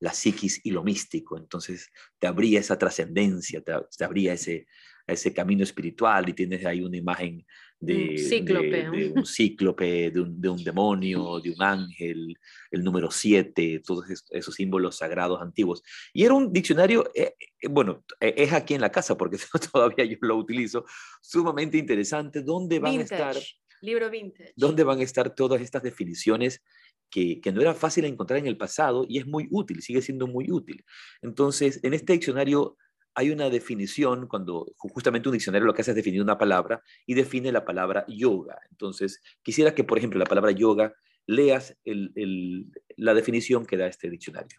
la 0.00 0.12
psiquis 0.12 0.60
y 0.64 0.70
lo 0.70 0.84
místico. 0.84 1.38
Entonces 1.38 1.90
te 2.18 2.26
abría 2.26 2.60
esa 2.60 2.78
trascendencia, 2.78 3.62
te, 3.62 4.04
abría 4.04 4.34
ese, 4.34 4.66
ese 5.06 5.32
camino 5.32 5.62
espiritual 5.62 6.28
y 6.28 6.34
tienes 6.34 6.64
ahí 6.66 6.82
una 6.82 6.96
imagen 6.96 7.44
de 7.80 8.10
un 8.10 8.18
cíclope, 8.18 8.90
de, 8.90 9.12
un, 9.14 9.26
cíclope 9.26 10.10
de, 10.10 10.20
un, 10.20 10.40
de, 10.40 10.48
un, 10.48 10.64
demonio, 10.64 11.40
de 11.40 11.50
un 11.50 11.62
ángel, 11.62 12.38
el 12.70 12.84
número 12.84 13.10
7, 13.10 13.82
todos 13.84 14.06
esos 14.30 14.54
símbolos 14.54 14.96
sagrados 14.98 15.40
antiguos. 15.40 15.82
Y 16.12 16.24
era 16.24 16.34
un 16.34 16.52
diccionario, 16.52 17.10
eh, 17.14 17.34
eh, 17.60 17.68
bueno, 17.68 18.04
e, 18.20 18.34
es 18.36 18.52
aquí 18.52 18.74
en 18.74 18.80
la 18.80 18.92
casa 18.92 19.16
porque 19.16 19.38
todavía 19.72 20.04
yo 20.04 20.16
lo 20.20 20.36
utilizo, 20.36 20.84
sumamente 21.20 21.78
interesante, 21.78 22.42
¿dónde 22.42 22.78
van 22.78 22.98
a 22.98 23.02
estar... 23.02 23.36
Libro 23.80 24.10
vintage. 24.10 24.52
¿Dónde 24.56 24.84
van 24.84 25.00
a 25.00 25.02
estar 25.02 25.34
todas 25.34 25.60
estas 25.60 25.82
definiciones 25.82 26.62
que, 27.10 27.52
no 27.52 27.60
era 27.60 27.74
fácil 27.74 28.04
encontrar 28.04 28.38
en 28.38 28.46
el 28.46 28.56
pasado 28.56 29.04
y 29.08 29.18
es 29.18 29.26
muy 29.26 29.46
útil, 29.50 29.82
sigue 29.82 30.02
siendo 30.02 30.26
muy 30.26 30.50
útil. 30.50 30.84
Entonces, 31.22 31.80
en 31.84 31.94
este 31.94 32.14
diccionario 32.14 32.76
hay 33.14 33.30
una 33.30 33.48
definición, 33.50 34.26
cuando 34.26 34.66
justamente 34.76 35.28
un 35.28 35.34
diccionario 35.34 35.66
lo 35.66 35.74
que 35.74 35.82
hace 35.82 35.92
es 35.92 35.96
definir 35.96 36.20
una 36.20 36.36
palabra 36.36 36.82
y 37.06 37.14
define 37.14 37.52
la 37.52 37.64
palabra 37.64 38.04
yoga. 38.08 38.58
Entonces, 38.70 39.20
quisiera 39.42 39.74
que, 39.74 39.84
por 39.84 39.98
ejemplo, 39.98 40.18
la 40.18 40.24
palabra 40.24 40.50
yoga 40.50 40.92
leas 41.26 41.76
la 41.84 43.14
definición 43.14 43.64
que 43.64 43.76
da 43.76 43.86
este 43.86 44.10
diccionario. 44.10 44.58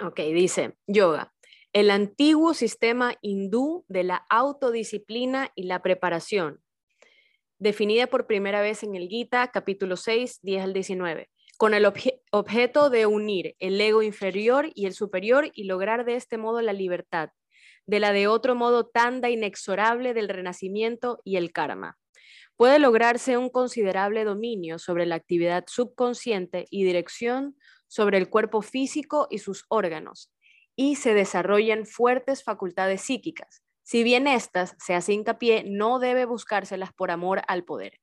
Ok, 0.00 0.20
dice 0.32 0.76
yoga. 0.88 1.32
El 1.72 1.90
antiguo 1.90 2.52
sistema 2.52 3.14
hindú 3.22 3.84
de 3.88 4.02
la 4.02 4.26
autodisciplina 4.28 5.52
y 5.54 5.64
la 5.64 5.80
preparación, 5.80 6.60
definida 7.62 8.08
por 8.08 8.26
primera 8.26 8.60
vez 8.60 8.82
en 8.82 8.96
el 8.96 9.08
Gita, 9.08 9.48
capítulo 9.52 9.96
6, 9.96 10.40
10 10.42 10.64
al 10.64 10.72
19 10.72 11.28
con 11.58 11.74
el 11.74 11.86
objeto 12.32 12.90
de 12.90 13.06
unir 13.06 13.54
el 13.60 13.80
ego 13.80 14.02
inferior 14.02 14.70
y 14.74 14.86
el 14.86 14.94
superior 14.94 15.48
y 15.54 15.64
lograr 15.64 16.04
de 16.04 16.16
este 16.16 16.36
modo 16.36 16.60
la 16.60 16.72
libertad, 16.72 17.30
de 17.86 18.00
la 18.00 18.12
de 18.12 18.26
otro 18.26 18.56
modo 18.56 18.86
tanda 18.86 19.30
inexorable 19.30 20.12
del 20.12 20.28
renacimiento 20.28 21.20
y 21.22 21.36
el 21.36 21.52
karma. 21.52 21.98
Puede 22.56 22.80
lograrse 22.80 23.36
un 23.36 23.48
considerable 23.48 24.24
dominio 24.24 24.80
sobre 24.80 25.06
la 25.06 25.14
actividad 25.14 25.62
subconsciente 25.68 26.64
y 26.68 26.82
dirección 26.82 27.56
sobre 27.86 28.18
el 28.18 28.28
cuerpo 28.28 28.62
físico 28.62 29.28
y 29.30 29.38
sus 29.38 29.64
órganos, 29.68 30.32
y 30.74 30.96
se 30.96 31.14
desarrollan 31.14 31.86
fuertes 31.86 32.42
facultades 32.42 33.02
psíquicas. 33.02 33.62
Si 33.82 34.02
bien 34.02 34.26
estas, 34.26 34.76
se 34.78 34.94
hace 34.94 35.12
hincapié, 35.12 35.64
no 35.66 35.98
debe 35.98 36.24
buscárselas 36.24 36.92
por 36.92 37.10
amor 37.10 37.42
al 37.48 37.64
poder. 37.64 37.98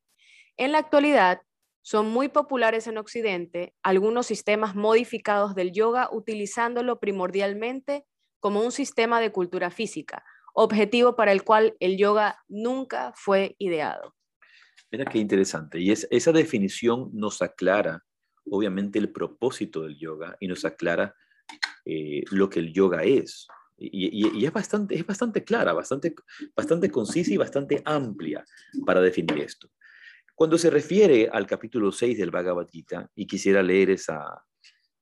En 0.58 0.72
la 0.72 0.80
actualidad, 0.80 1.42
son 1.82 2.10
muy 2.10 2.28
populares 2.28 2.88
en 2.88 2.98
Occidente 2.98 3.74
algunos 3.82 4.28
sistemas 4.28 4.76
modificados 4.76 5.56
del 5.56 5.72
yoga 5.72 6.10
utilizándolo 6.12 7.00
primordialmente 7.00 8.06
como 8.40 8.62
un 8.62 8.72
sistema 8.72 9.20
de 9.22 9.32
cultura 9.32 9.72
física, 9.72 10.24
objetivo 10.54 11.16
para 11.16 11.32
el 11.32 11.44
cual 11.44 11.76
el 11.80 11.98
yoga 11.98 12.38
nunca 12.48 13.14
fue 13.16 13.56
ideado. 13.58 14.16
Mira 14.92 15.06
qué 15.06 15.20
interesante. 15.20 15.80
Y 15.80 15.92
esa 15.92 16.32
definición 16.32 17.10
nos 17.14 17.42
aclara, 17.42 18.04
obviamente, 18.46 19.00
el 19.00 19.12
propósito 19.12 19.84
del 19.84 19.98
yoga 19.98 20.36
y 20.40 20.48
nos 20.48 20.66
aclara 20.66 21.16
eh, 21.86 22.24
lo 22.32 22.50
que 22.50 22.60
el 22.60 22.74
yoga 22.74 23.04
es. 23.04 23.48
Y, 23.80 24.46
es, 24.46 24.52
bastante, 24.52 24.96
es 24.96 25.06
bastante 25.06 25.44
clara, 25.44 25.74
bastante, 25.74 26.14
bastante 26.56 26.92
concisa 26.92 27.34
y 27.34 27.38
bastante 27.38 27.82
amplia 27.86 28.44
para 28.86 29.00
definir 29.00 29.40
esto. 29.40 29.70
Cuando 30.36 30.58
se 30.58 30.70
refiere 30.70 31.30
al 31.32 31.48
capítulo 31.48 31.92
6 31.92 32.18
del 32.18 32.32
Bhagavad 32.32 32.68
Gita, 32.70 33.10
y 33.16 33.26
quisiera 33.26 33.64
leer 33.64 33.92
esa, 33.92 34.46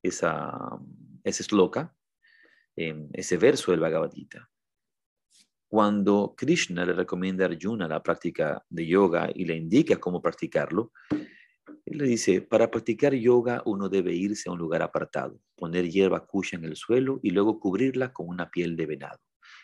esa, 0.02 0.52
ese 1.24 1.44
sloka, 1.44 1.96
ese 2.76 3.38
verso 3.38 3.71
del 3.71 3.80
Bhagavad 3.80 4.12
Gita, 4.12 4.48
cuando 5.67 6.34
Krishna 6.38 6.86
le 6.86 6.94
recomienda 6.94 7.46
a 7.46 7.50
Arjuna 7.50 7.88
la 7.88 8.02
práctica 8.02 8.63
de 8.69 8.88
yoga 8.88 9.30
y 9.34 9.46
le 9.46 9.56
indica 9.56 9.98
cómo 9.98 10.21
practicarlo, 10.21 10.94
él 11.90 12.00
le 12.00 12.06
dice, 12.06 12.42
para 12.42 12.69
practicar 12.69 13.13
yoga 13.13 13.63
uno 13.65 13.88
debe 13.88 14.13
irse 14.13 14.50
a 14.50 14.52
un 14.52 14.60
lugar 14.60 14.81
apartado, 14.81 15.40
poner 15.56 15.90
hierba 15.90 16.27
kusha 16.27 16.58
en 16.58 16.65
el 16.65 16.75
suelo 16.75 17.21
y 17.23 17.29
luego 17.29 17.62
cubrirla 17.62 18.12
con 18.12 18.27
una 18.27 18.52
piel 18.52 18.75
de 18.75 18.85
venado 18.85 19.21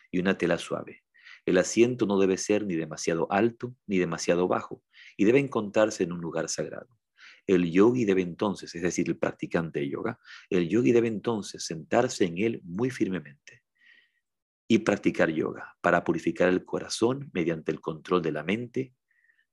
y 0.09 0.19
una 0.19 0.38
tela 0.38 0.57
suave. 0.57 1.03
El 1.45 1.57
asiento 1.57 2.05
no 2.05 2.17
debe 2.17 2.38
ser 2.38 2.65
ni 2.65 2.76
demasiado 2.76 3.30
alto 3.30 3.76
ni 3.88 3.97
demasiado 3.97 4.47
bajo, 4.47 4.82
y 5.17 5.26
debe 5.26 5.39
encontrarse 5.39 6.03
en 6.03 6.13
un 6.13 6.21
lugar 6.21 6.47
sagrado. 6.47 6.97
El 7.45 7.69
yogi 7.69 8.05
debe 8.05 8.21
entonces, 8.21 8.74
es 8.74 8.82
decir, 8.82 9.09
el 9.09 9.17
practicante 9.17 9.82
de 9.82 9.89
yoga, 9.89 10.17
el 10.49 10.69
yogi 10.69 10.93
debe 10.93 11.09
entonces 11.09 11.65
sentarse 11.65 12.24
en 12.24 12.38
él 12.38 12.61
muy 12.63 12.89
firmemente 12.89 13.63
y 14.65 14.80
practicar 14.80 15.30
yoga 15.30 15.76
para 15.82 16.05
purificar 16.05 16.47
el 16.47 16.63
corazón 16.63 17.30
mediante 17.34 17.74
el 17.74 17.82
control 17.82 18.21
de 18.21 18.32
la 18.32 18.43
mente, 18.43 18.93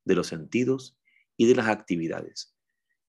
de 0.05 0.15
los 0.15 0.29
sentidos 0.29 0.97
y 1.37 1.47
de 1.47 1.57
las 1.57 1.67
actividades. 1.67 2.55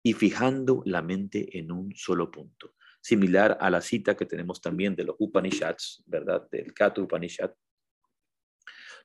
Y 0.09 0.15
fijando 0.15 0.83
la 0.87 1.03
mente 1.03 1.59
en 1.59 1.71
un 1.71 1.95
solo 1.95 2.31
punto. 2.31 2.75
Similar 2.99 3.59
a 3.61 3.69
la 3.69 3.83
cita 3.83 4.17
que 4.17 4.25
tenemos 4.25 4.59
también 4.59 4.97
de 4.97 5.05
los 5.05 5.17
Upanishads, 5.19 6.03
¿verdad? 6.07 6.49
Del 6.51 6.73
Kata 6.73 7.03
Upanishad, 7.03 7.51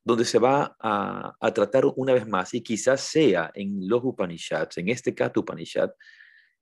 donde 0.02 0.24
se 0.24 0.40
va 0.40 0.78
a, 0.80 1.52
tratar 1.54 1.84
una 1.98 2.14
vez 2.14 2.26
más, 2.26 2.54
y 2.54 2.62
quizás 2.62 3.02
sea 3.02 3.52
en 3.54 3.86
los 3.86 4.02
Upanishads, 4.02 4.78
en 4.78 4.88
este 4.88 5.14
Kata 5.14 5.42
Upanishad, 5.42 5.92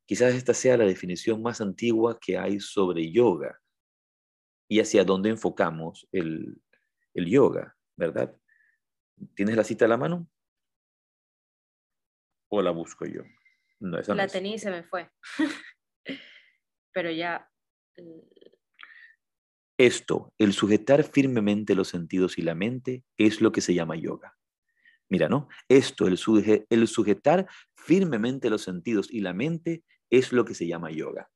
quizás 0.07 0.33
esta 0.33 0.55
sea 0.55 0.75
la 0.75 0.85
definición 0.85 1.39
más 1.43 1.61
antigua 1.61 2.17
que 2.19 2.35
hay 2.35 2.59
sobre 2.59 3.11
yoga 3.11 3.61
y 4.67 4.79
hacia 4.79 5.03
dónde 5.03 5.29
enfocamos 5.29 6.07
el, 6.11 6.59
el 7.13 7.27
yoga, 7.27 7.77
¿verdad? 7.95 8.35
¿Tienes 9.35 9.55
la 9.55 9.63
cita 9.63 9.85
a 9.85 9.87
la 9.87 9.97
mano? 9.97 10.27
¿O 12.49 12.59
la 12.63 12.71
busco 12.71 13.05
yo? 13.05 13.21
No, 13.81 13.99
la 14.13 14.27
tenía 14.27 14.55
y 14.55 14.59
se 14.59 14.69
me 14.69 14.83
fue. 14.83 15.09
Pero 16.93 17.11
ya. 17.11 17.49
Esto, 19.77 20.33
el 20.37 20.53
sujetar 20.53 21.03
firmemente 21.03 21.73
los 21.73 21.87
sentidos 21.87 22.37
y 22.37 22.43
la 22.43 22.53
mente, 22.53 23.03
es 23.17 23.41
lo 23.41 23.51
que 23.51 23.61
se 23.61 23.73
llama 23.73 23.95
yoga. 23.95 24.37
Mira, 25.09 25.27
¿no? 25.27 25.49
Esto, 25.67 26.07
el, 26.07 26.19
el 26.69 26.87
sujetar 26.87 27.47
firmemente 27.75 28.51
los 28.51 28.61
sentidos 28.61 29.11
y 29.11 29.19
la 29.21 29.33
mente, 29.33 29.83
es 30.11 30.31
lo 30.31 30.45
que 30.45 30.53
se 30.53 30.67
llama 30.67 30.91
yoga. 30.91 31.29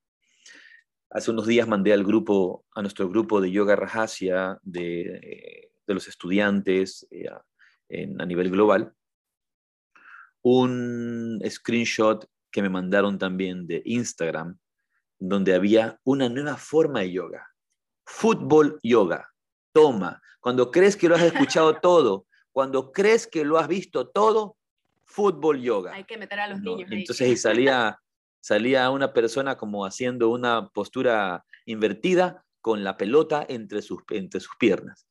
Hace 1.09 1.31
unos 1.31 1.47
días 1.47 1.67
mandé 1.67 1.93
al 1.93 2.03
grupo, 2.03 2.65
a 2.75 2.81
nuestro 2.81 3.09
grupo 3.09 3.41
de 3.41 3.51
yoga 3.51 3.75
Rahasia 3.75 4.59
de, 4.61 5.71
de 5.87 5.93
los 5.93 6.07
estudiantes 6.07 7.07
eh, 7.09 7.27
a 7.27 8.25
nivel 8.25 8.51
global, 8.51 8.93
un 10.41 11.41
screenshot 11.49 12.29
que 12.55 12.61
me 12.61 12.69
mandaron 12.69 13.19
también 13.19 13.67
de 13.67 13.81
Instagram, 13.83 14.57
donde 15.19 15.53
había 15.53 15.99
una 16.05 16.29
nueva 16.29 16.55
forma 16.55 17.01
de 17.01 17.11
yoga. 17.11 17.49
Fútbol 18.05 18.79
yoga. 18.81 19.29
Toma, 19.73 20.21
cuando 20.39 20.71
crees 20.71 20.95
que 20.95 21.09
lo 21.09 21.15
has 21.15 21.23
escuchado 21.23 21.75
todo, 21.81 22.27
cuando 22.53 22.93
crees 22.93 23.27
que 23.27 23.43
lo 23.43 23.57
has 23.57 23.67
visto 23.67 24.07
todo, 24.07 24.55
fútbol 25.03 25.61
yoga. 25.61 25.95
Hay 25.95 26.05
que 26.05 26.17
meter 26.17 26.39
a 26.39 26.47
los 26.47 26.61
niños. 26.61 26.89
Entonces 26.89 27.41
salía, 27.41 27.99
salía 28.39 28.89
una 28.89 29.11
persona 29.11 29.57
como 29.57 29.85
haciendo 29.85 30.29
una 30.29 30.69
postura 30.69 31.43
invertida 31.65 32.45
con 32.61 32.85
la 32.85 32.95
pelota 32.95 33.45
entre 33.49 33.81
sus, 33.81 34.01
entre 34.11 34.39
sus 34.39 34.55
piernas. 34.57 35.09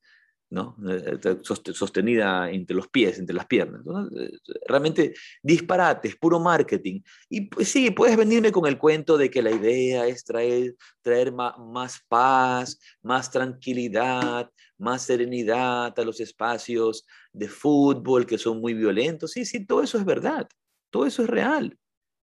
¿No? 0.50 0.76
Eh, 0.88 1.18
sostenida 1.42 2.50
entre 2.50 2.76
los 2.76 2.88
pies, 2.88 3.18
entre 3.18 3.34
las 3.34 3.46
piernas. 3.46 3.82
Eh, 4.16 4.30
realmente 4.66 5.14
disparates, 5.42 6.16
puro 6.16 6.38
marketing. 6.38 7.00
Y 7.28 7.42
pues 7.42 7.68
sí, 7.68 7.90
puedes 7.90 8.16
venirme 8.16 8.52
con 8.52 8.66
el 8.66 8.78
cuento 8.78 9.16
de 9.16 9.30
que 9.30 9.42
la 9.42 9.50
idea 9.50 10.06
es 10.06 10.24
traer, 10.24 10.76
traer 11.02 11.32
más 11.32 12.04
paz, 12.08 12.78
más 13.02 13.30
tranquilidad, 13.30 14.50
más 14.78 15.02
serenidad 15.02 15.98
a 15.98 16.04
los 16.04 16.20
espacios 16.20 17.06
de 17.32 17.48
fútbol 17.48 18.26
que 18.26 18.38
son 18.38 18.60
muy 18.60 18.74
violentos. 18.74 19.32
Sí, 19.32 19.44
sí, 19.44 19.66
todo 19.66 19.82
eso 19.82 19.98
es 19.98 20.04
verdad, 20.04 20.48
todo 20.90 21.06
eso 21.06 21.22
es 21.22 21.30
real. 21.30 21.76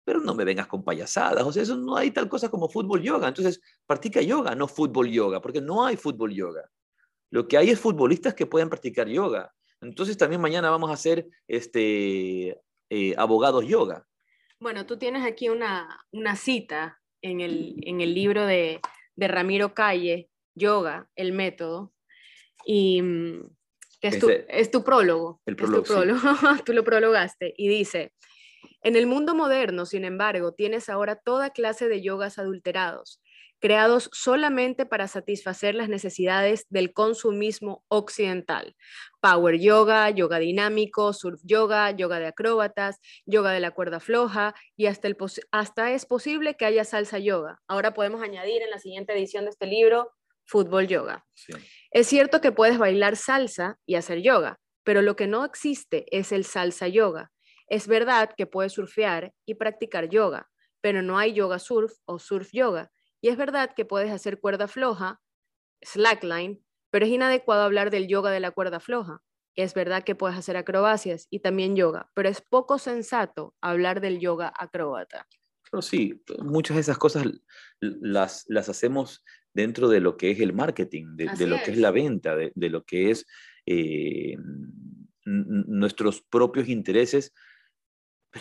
Pero 0.05 0.21
no 0.21 0.33
me 0.33 0.45
vengas 0.45 0.67
con 0.67 0.83
payasadas, 0.85 1.45
o 1.45 1.51
sea, 1.51 1.63
eso 1.63 1.75
no 1.77 1.97
hay 1.97 2.11
tal 2.11 2.29
cosa 2.29 2.49
como 2.49 2.69
fútbol 2.69 3.01
yoga. 3.03 3.27
Entonces, 3.27 3.61
practica 3.85 4.21
yoga, 4.21 4.55
no 4.55 4.67
fútbol 4.67 5.09
yoga, 5.09 5.41
porque 5.41 5.61
no 5.61 5.85
hay 5.85 5.97
fútbol 5.97 6.33
yoga. 6.33 6.69
Lo 7.29 7.47
que 7.47 7.57
hay 7.57 7.69
es 7.69 7.79
futbolistas 7.79 8.33
que 8.33 8.45
pueden 8.45 8.69
practicar 8.69 9.07
yoga. 9.07 9.53
Entonces 9.81 10.17
también 10.17 10.41
mañana 10.41 10.69
vamos 10.69 10.89
a 10.89 10.93
hacer 10.93 11.27
este, 11.47 12.59
eh, 12.89 13.13
abogados 13.17 13.65
yoga. 13.65 14.07
Bueno, 14.59 14.85
tú 14.85 14.97
tienes 14.97 15.23
aquí 15.25 15.49
una, 15.49 15.87
cita 16.35 16.99
en 17.21 17.41
el, 17.41 17.75
en 17.83 18.01
el 18.01 18.13
libro 18.15 18.45
de, 18.45 18.79
Ramiro 19.15 19.73
Calle, 19.73 20.29
Yoga, 20.55 21.09
el 21.15 21.31
método, 21.31 21.93
y 22.65 23.01
mm, 23.01 23.49
es, 24.01 24.19
tu, 24.19 24.29
es, 24.29 24.71
tu, 24.71 24.83
prólogo. 24.83 25.41
El 25.45 25.55
prólogo, 25.55 25.83
tú 26.65 26.73
lo 26.73 26.83
prologaste 26.83 27.53
y 27.55 27.67
dice, 27.67 28.13
en 28.81 28.95
el 28.95 29.05
mundo 29.05 29.35
moderno, 29.35 29.85
sin 29.85 30.05
embargo, 30.05 30.53
tienes 30.53 30.89
ahora 30.89 31.15
toda 31.15 31.51
clase 31.51 31.87
de 31.87 32.01
yogas 32.01 32.39
adulterados, 32.39 33.21
creados 33.59 34.09
solamente 34.13 34.85
para 34.85 35.07
satisfacer 35.07 35.75
las 35.75 35.89
necesidades 35.89 36.65
del 36.69 36.93
consumismo 36.93 37.83
occidental. 37.87 38.75
Power 39.19 39.59
yoga, 39.59 40.09
yoga 40.09 40.39
dinámico, 40.39 41.13
surf 41.13 41.41
yoga, 41.43 41.91
yoga 41.91 42.19
de 42.19 42.27
acróbatas, 42.27 42.99
yoga 43.25 43.51
de 43.51 43.59
la 43.59 43.71
cuerda 43.71 43.99
floja 43.99 44.53
y 44.75 44.85
hasta, 44.85 45.07
el 45.07 45.17
hasta 45.51 45.91
es 45.91 46.05
posible 46.05 46.55
que 46.55 46.65
haya 46.65 46.83
salsa 46.83 47.19
yoga. 47.19 47.59
Ahora 47.67 47.93
podemos 47.93 48.21
añadir 48.21 48.61
en 48.61 48.69
la 48.69 48.79
siguiente 48.79 49.13
edición 49.13 49.45
de 49.45 49.51
este 49.51 49.65
libro 49.65 50.13
fútbol 50.45 50.87
yoga. 50.87 51.25
Es 51.91 52.07
cierto 52.07 52.39
que 52.41 52.51
puedes 52.51 52.77
bailar 52.77 53.17
salsa 53.17 53.79
y 53.85 53.95
hacer 53.95 54.21
yoga, 54.21 54.59
pero 54.83 55.01
lo 55.01 55.15
que 55.15 55.27
no 55.27 55.43
existe 55.43 56.05
es 56.15 56.31
el 56.31 56.45
salsa 56.45 56.87
yoga. 56.87 57.31
Es 57.67 57.87
verdad 57.87 58.31
que 58.37 58.47
puedes 58.47 58.73
surfear 58.73 59.33
y 59.45 59.55
practicar 59.55 60.07
yoga, 60.07 60.49
pero 60.79 61.01
no 61.01 61.17
hay 61.17 61.33
yoga 61.33 61.59
surf 61.59 61.91
o 62.05 62.17
surf 62.17 62.49
yoga 62.53 62.91
y 63.21 63.29
es 63.29 63.37
verdad 63.37 63.73
que 63.75 63.85
puedes 63.85 64.11
hacer 64.11 64.39
cuerda 64.39 64.67
floja, 64.67 65.21
slackline, 65.81 66.63
pero 66.91 67.05
es 67.05 67.11
inadecuado 67.11 67.63
hablar 67.63 67.91
del 67.91 68.07
yoga 68.07 68.31
de 68.31 68.39
la 68.39 68.51
cuerda 68.51 68.79
floja. 68.79 69.21
Es 69.55 69.73
verdad 69.73 70.03
que 70.03 70.15
puedes 70.15 70.37
hacer 70.37 70.55
acrobacias 70.55 71.27
y 71.29 71.39
también 71.39 71.75
yoga, 71.75 72.11
pero 72.13 72.29
es 72.29 72.41
poco 72.41 72.77
sensato 72.77 73.55
hablar 73.61 74.01
del 74.01 74.19
yoga 74.19 74.53
acróbata. 74.55 75.27
Pero 75.69 75.81
sí, 75.81 76.23
muchas 76.39 76.75
de 76.75 76.81
esas 76.81 76.97
cosas 76.97 77.25
las, 77.81 78.45
las 78.47 78.69
hacemos 78.69 79.23
dentro 79.53 79.89
de 79.89 79.99
lo 79.99 80.15
que 80.15 80.31
es 80.31 80.39
el 80.39 80.53
marketing, 80.53 81.15
de, 81.15 81.47
lo 81.47 81.57
que 81.63 81.71
es 81.71 81.77
la 81.77 81.91
venta, 81.91 82.35
de, 82.35 82.69
lo 82.69 82.83
que 82.83 83.09
es 83.09 83.25
eh, 83.65 84.37
nuestros 85.25 86.21
propios 86.21 86.69
intereses 86.69 87.33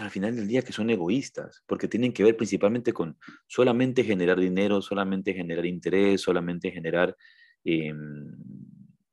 al 0.01 0.11
final 0.11 0.37
del 0.37 0.49
día 0.49 0.63
que 0.63 0.73
son 0.73 0.91
egoístas, 0.91 1.63
porque 1.67 1.89
tienen 1.89 2.13
que 2.13 2.25
ver 2.25 2.37
principalmente 2.37 2.93
con 2.93 3.19
solamente 3.47 4.05
generar 4.05 4.39
dinero, 4.39 4.83
solamente 4.83 5.35
generar 5.35 5.67
interés, 5.67 6.21
solamente 6.21 6.71
generar 6.71 7.17
em, 7.65 8.29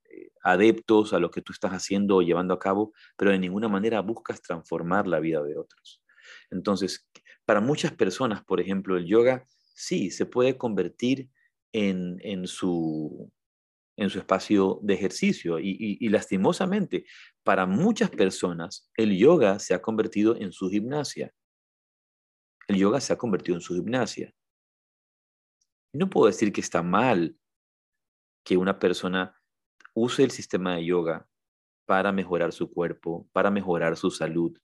eh, 0.09 0.31
adeptos 0.43 1.13
a 1.13 1.19
lo 1.19 1.31
que 1.31 1.41
tú 1.41 1.53
estás 1.53 1.71
haciendo 1.71 2.17
o 2.17 2.21
llevando 2.21 2.53
a 2.53 2.59
cabo, 2.59 2.93
pero 3.17 3.31
de 3.31 3.39
ninguna 3.39 3.67
manera 3.67 4.01
buscas 4.01 4.41
transformar 4.41 5.07
la 5.07 5.19
vida 5.19 5.43
de 5.43 5.57
otros. 5.57 6.01
Entonces, 6.49 7.09
para 7.45 7.61
muchas 7.61 7.93
personas, 7.93 8.43
por 8.43 8.61
ejemplo, 8.61 8.97
el 8.97 9.05
yoga 9.05 9.45
sí 9.75 10.11
se 10.11 10.25
puede 10.25 10.57
convertir 10.57 11.29
en, 11.71 12.17
en 12.21 12.47
su, 12.47 13.31
en 13.97 14.09
su 14.09 14.19
espacio 14.19 14.79
de 14.81 14.93
ejercicio. 14.93 15.59
Y, 15.59 16.07
lastimosamente, 16.09 17.05
para 17.43 17.65
muchas 17.65 18.09
personas, 18.09 18.89
el 18.95 19.17
yoga 19.17 19.59
se 19.59 19.73
ha 19.73 19.81
convertido 19.81 20.35
en 20.35 20.51
su 20.51 20.69
gimnasia. 20.69 21.33
El 22.67 22.77
yoga 22.77 23.01
se 23.01 23.13
ha 23.13 23.17
convertido 23.17 23.57
en 23.57 23.61
su 23.61 23.75
gimnasia. 23.75 24.33
No 25.93 26.09
puedo 26.09 26.27
decir 26.27 26.51
que 26.51 26.61
está 26.61 26.81
mal 26.81 27.37
que 28.43 28.57
una 28.57 28.79
persona 28.79 29.39
use 29.93 30.23
el 30.23 30.31
sistema 30.31 30.75
de 30.75 30.85
yoga 30.85 31.27
para 31.85 32.11
mejorar 32.11 32.51
su 32.51 32.71
cuerpo, 32.71 33.29
para 33.31 33.51
mejorar 33.51 33.95
su 33.95 34.09
salud, 34.09 34.57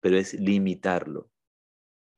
pero 0.00 0.16
es 0.16 0.34
limitarlo 0.34 1.30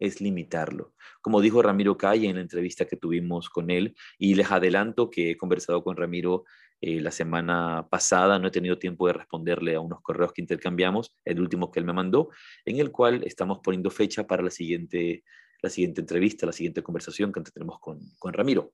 es 0.02 0.20
limitarlo. 0.20 0.94
Como 1.20 1.40
dijo 1.40 1.62
Ramiro 1.62 1.96
Calle 1.96 2.28
en 2.28 2.34
la 2.34 2.42
entrevista 2.42 2.86
que 2.86 2.96
tuvimos 2.96 3.48
con 3.48 3.70
él, 3.70 3.94
y 4.18 4.34
les 4.34 4.50
adelanto 4.50 5.10
que 5.10 5.30
he 5.30 5.36
conversado 5.36 5.84
con 5.84 5.96
Ramiro 5.96 6.44
eh, 6.80 7.00
la 7.00 7.12
semana 7.12 7.86
pasada, 7.88 8.40
no 8.40 8.48
he 8.48 8.50
tenido 8.50 8.80
tiempo 8.80 9.06
de 9.06 9.12
responderle 9.12 9.76
a 9.76 9.80
unos 9.80 10.00
correos 10.00 10.32
que 10.32 10.42
intercambiamos, 10.42 11.16
el 11.24 11.40
último 11.40 11.70
que 11.70 11.78
él 11.78 11.86
me 11.86 11.92
mandó, 11.92 12.30
en 12.64 12.80
el 12.80 12.90
cual 12.90 13.22
estamos 13.24 13.60
poniendo 13.62 13.90
fecha 13.90 14.26
para 14.26 14.42
la 14.42 14.50
siguiente, 14.50 15.22
la 15.62 15.70
siguiente 15.70 16.00
entrevista, 16.00 16.46
la 16.46 16.52
siguiente 16.52 16.82
conversación 16.82 17.32
que 17.32 17.40
tendremos 17.40 17.78
con, 17.78 18.00
con 18.18 18.32
Ramiro. 18.32 18.72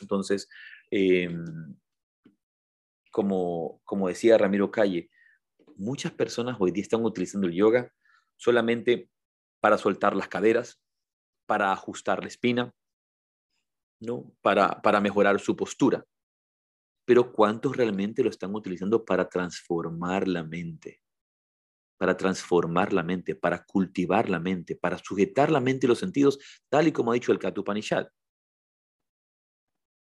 Entonces, 0.00 0.48
em, 0.90 1.44
como, 3.12 3.80
como 3.84 4.08
decía 4.08 4.36
Ramiro 4.38 4.72
Calle, 4.72 5.08
muchas 5.76 6.10
personas 6.10 6.56
hoy 6.58 6.72
día 6.72 6.82
están 6.82 7.04
utilizando 7.04 7.46
el 7.46 7.54
yoga 7.54 7.92
solamente 8.36 9.11
para 9.62 9.78
soltar 9.78 10.16
las 10.16 10.26
caderas, 10.26 10.82
para 11.46 11.70
ajustar 11.72 12.20
la 12.20 12.26
espina, 12.26 12.74
¿no? 14.00 14.34
para, 14.42 14.82
para 14.82 15.00
mejorar 15.00 15.38
su 15.38 15.54
postura. 15.54 16.04
Pero 17.06 17.32
¿cuántos 17.32 17.76
realmente 17.76 18.24
lo 18.24 18.30
están 18.30 18.52
utilizando 18.56 19.04
para 19.04 19.28
transformar 19.28 20.26
la 20.26 20.42
mente? 20.42 21.00
Para 21.96 22.16
transformar 22.16 22.92
la 22.92 23.04
mente, 23.04 23.36
para 23.36 23.64
cultivar 23.64 24.28
la 24.28 24.40
mente, 24.40 24.74
para 24.74 24.98
sujetar 24.98 25.52
la 25.52 25.60
mente 25.60 25.86
y 25.86 25.88
los 25.88 26.00
sentidos, 26.00 26.40
tal 26.68 26.88
y 26.88 26.92
como 26.92 27.12
ha 27.12 27.14
dicho 27.14 27.30
el 27.30 27.38
Katupanishad. 27.38 28.08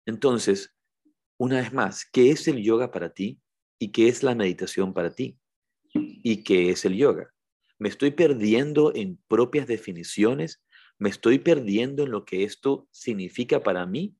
Entonces, 0.05 0.73
una 1.37 1.57
vez 1.57 1.73
más, 1.73 2.05
¿qué 2.09 2.31
es 2.31 2.47
el 2.47 2.63
yoga 2.63 2.91
para 2.91 3.13
ti? 3.13 3.41
¿Y 3.77 3.91
qué 3.91 4.07
es 4.07 4.23
la 4.23 4.35
meditación 4.35 4.93
para 4.93 5.13
ti? 5.13 5.37
¿Y 5.93 6.43
qué 6.43 6.69
es 6.69 6.85
el 6.85 6.95
yoga? 6.95 7.33
Me 7.79 7.89
estoy 7.89 8.11
perdiendo 8.11 8.93
en 8.93 9.17
propias 9.27 9.67
definiciones 9.67 10.61
¿Me 10.99 11.09
estoy 11.09 11.39
perdiendo 11.39 12.03
en 12.03 12.11
lo 12.11 12.25
que 12.25 12.43
esto 12.43 12.87
significa 12.91 13.61
para 13.61 13.85
mí 13.85 14.15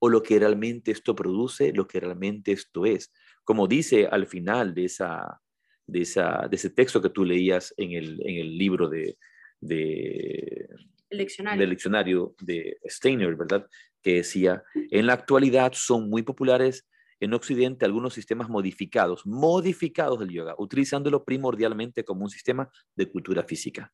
o 0.00 0.08
lo 0.08 0.22
que 0.22 0.38
realmente 0.38 0.90
esto 0.90 1.14
produce, 1.14 1.72
lo 1.72 1.86
que 1.86 2.00
realmente 2.00 2.50
esto 2.50 2.84
es? 2.86 3.12
Como 3.44 3.68
dice 3.68 4.08
al 4.08 4.26
final 4.26 4.74
de, 4.74 4.86
esa, 4.86 5.40
de, 5.86 6.00
esa, 6.00 6.48
de 6.50 6.56
ese 6.56 6.70
texto 6.70 7.00
que 7.00 7.10
tú 7.10 7.24
leías 7.24 7.72
en 7.76 7.92
el, 7.92 8.20
en 8.26 8.36
el 8.40 8.58
libro 8.58 8.88
de, 8.88 9.16
de, 9.60 10.68
el 11.08 11.18
diccionario. 11.18 11.60
del 11.60 11.70
diccionario 11.70 12.34
de 12.40 12.78
Steiner, 12.84 13.36
¿verdad? 13.36 13.68
Que 14.02 14.14
decía, 14.14 14.64
en 14.74 15.06
la 15.06 15.12
actualidad 15.12 15.72
son 15.72 16.10
muy 16.10 16.22
populares 16.22 16.88
en 17.20 17.34
Occidente 17.34 17.84
algunos 17.84 18.14
sistemas 18.14 18.48
modificados, 18.48 19.26
modificados 19.26 20.18
del 20.20 20.30
yoga, 20.30 20.54
utilizándolo 20.58 21.24
primordialmente 21.24 22.04
como 22.04 22.24
un 22.24 22.30
sistema 22.30 22.70
de 22.94 23.10
cultura 23.10 23.42
física, 23.42 23.92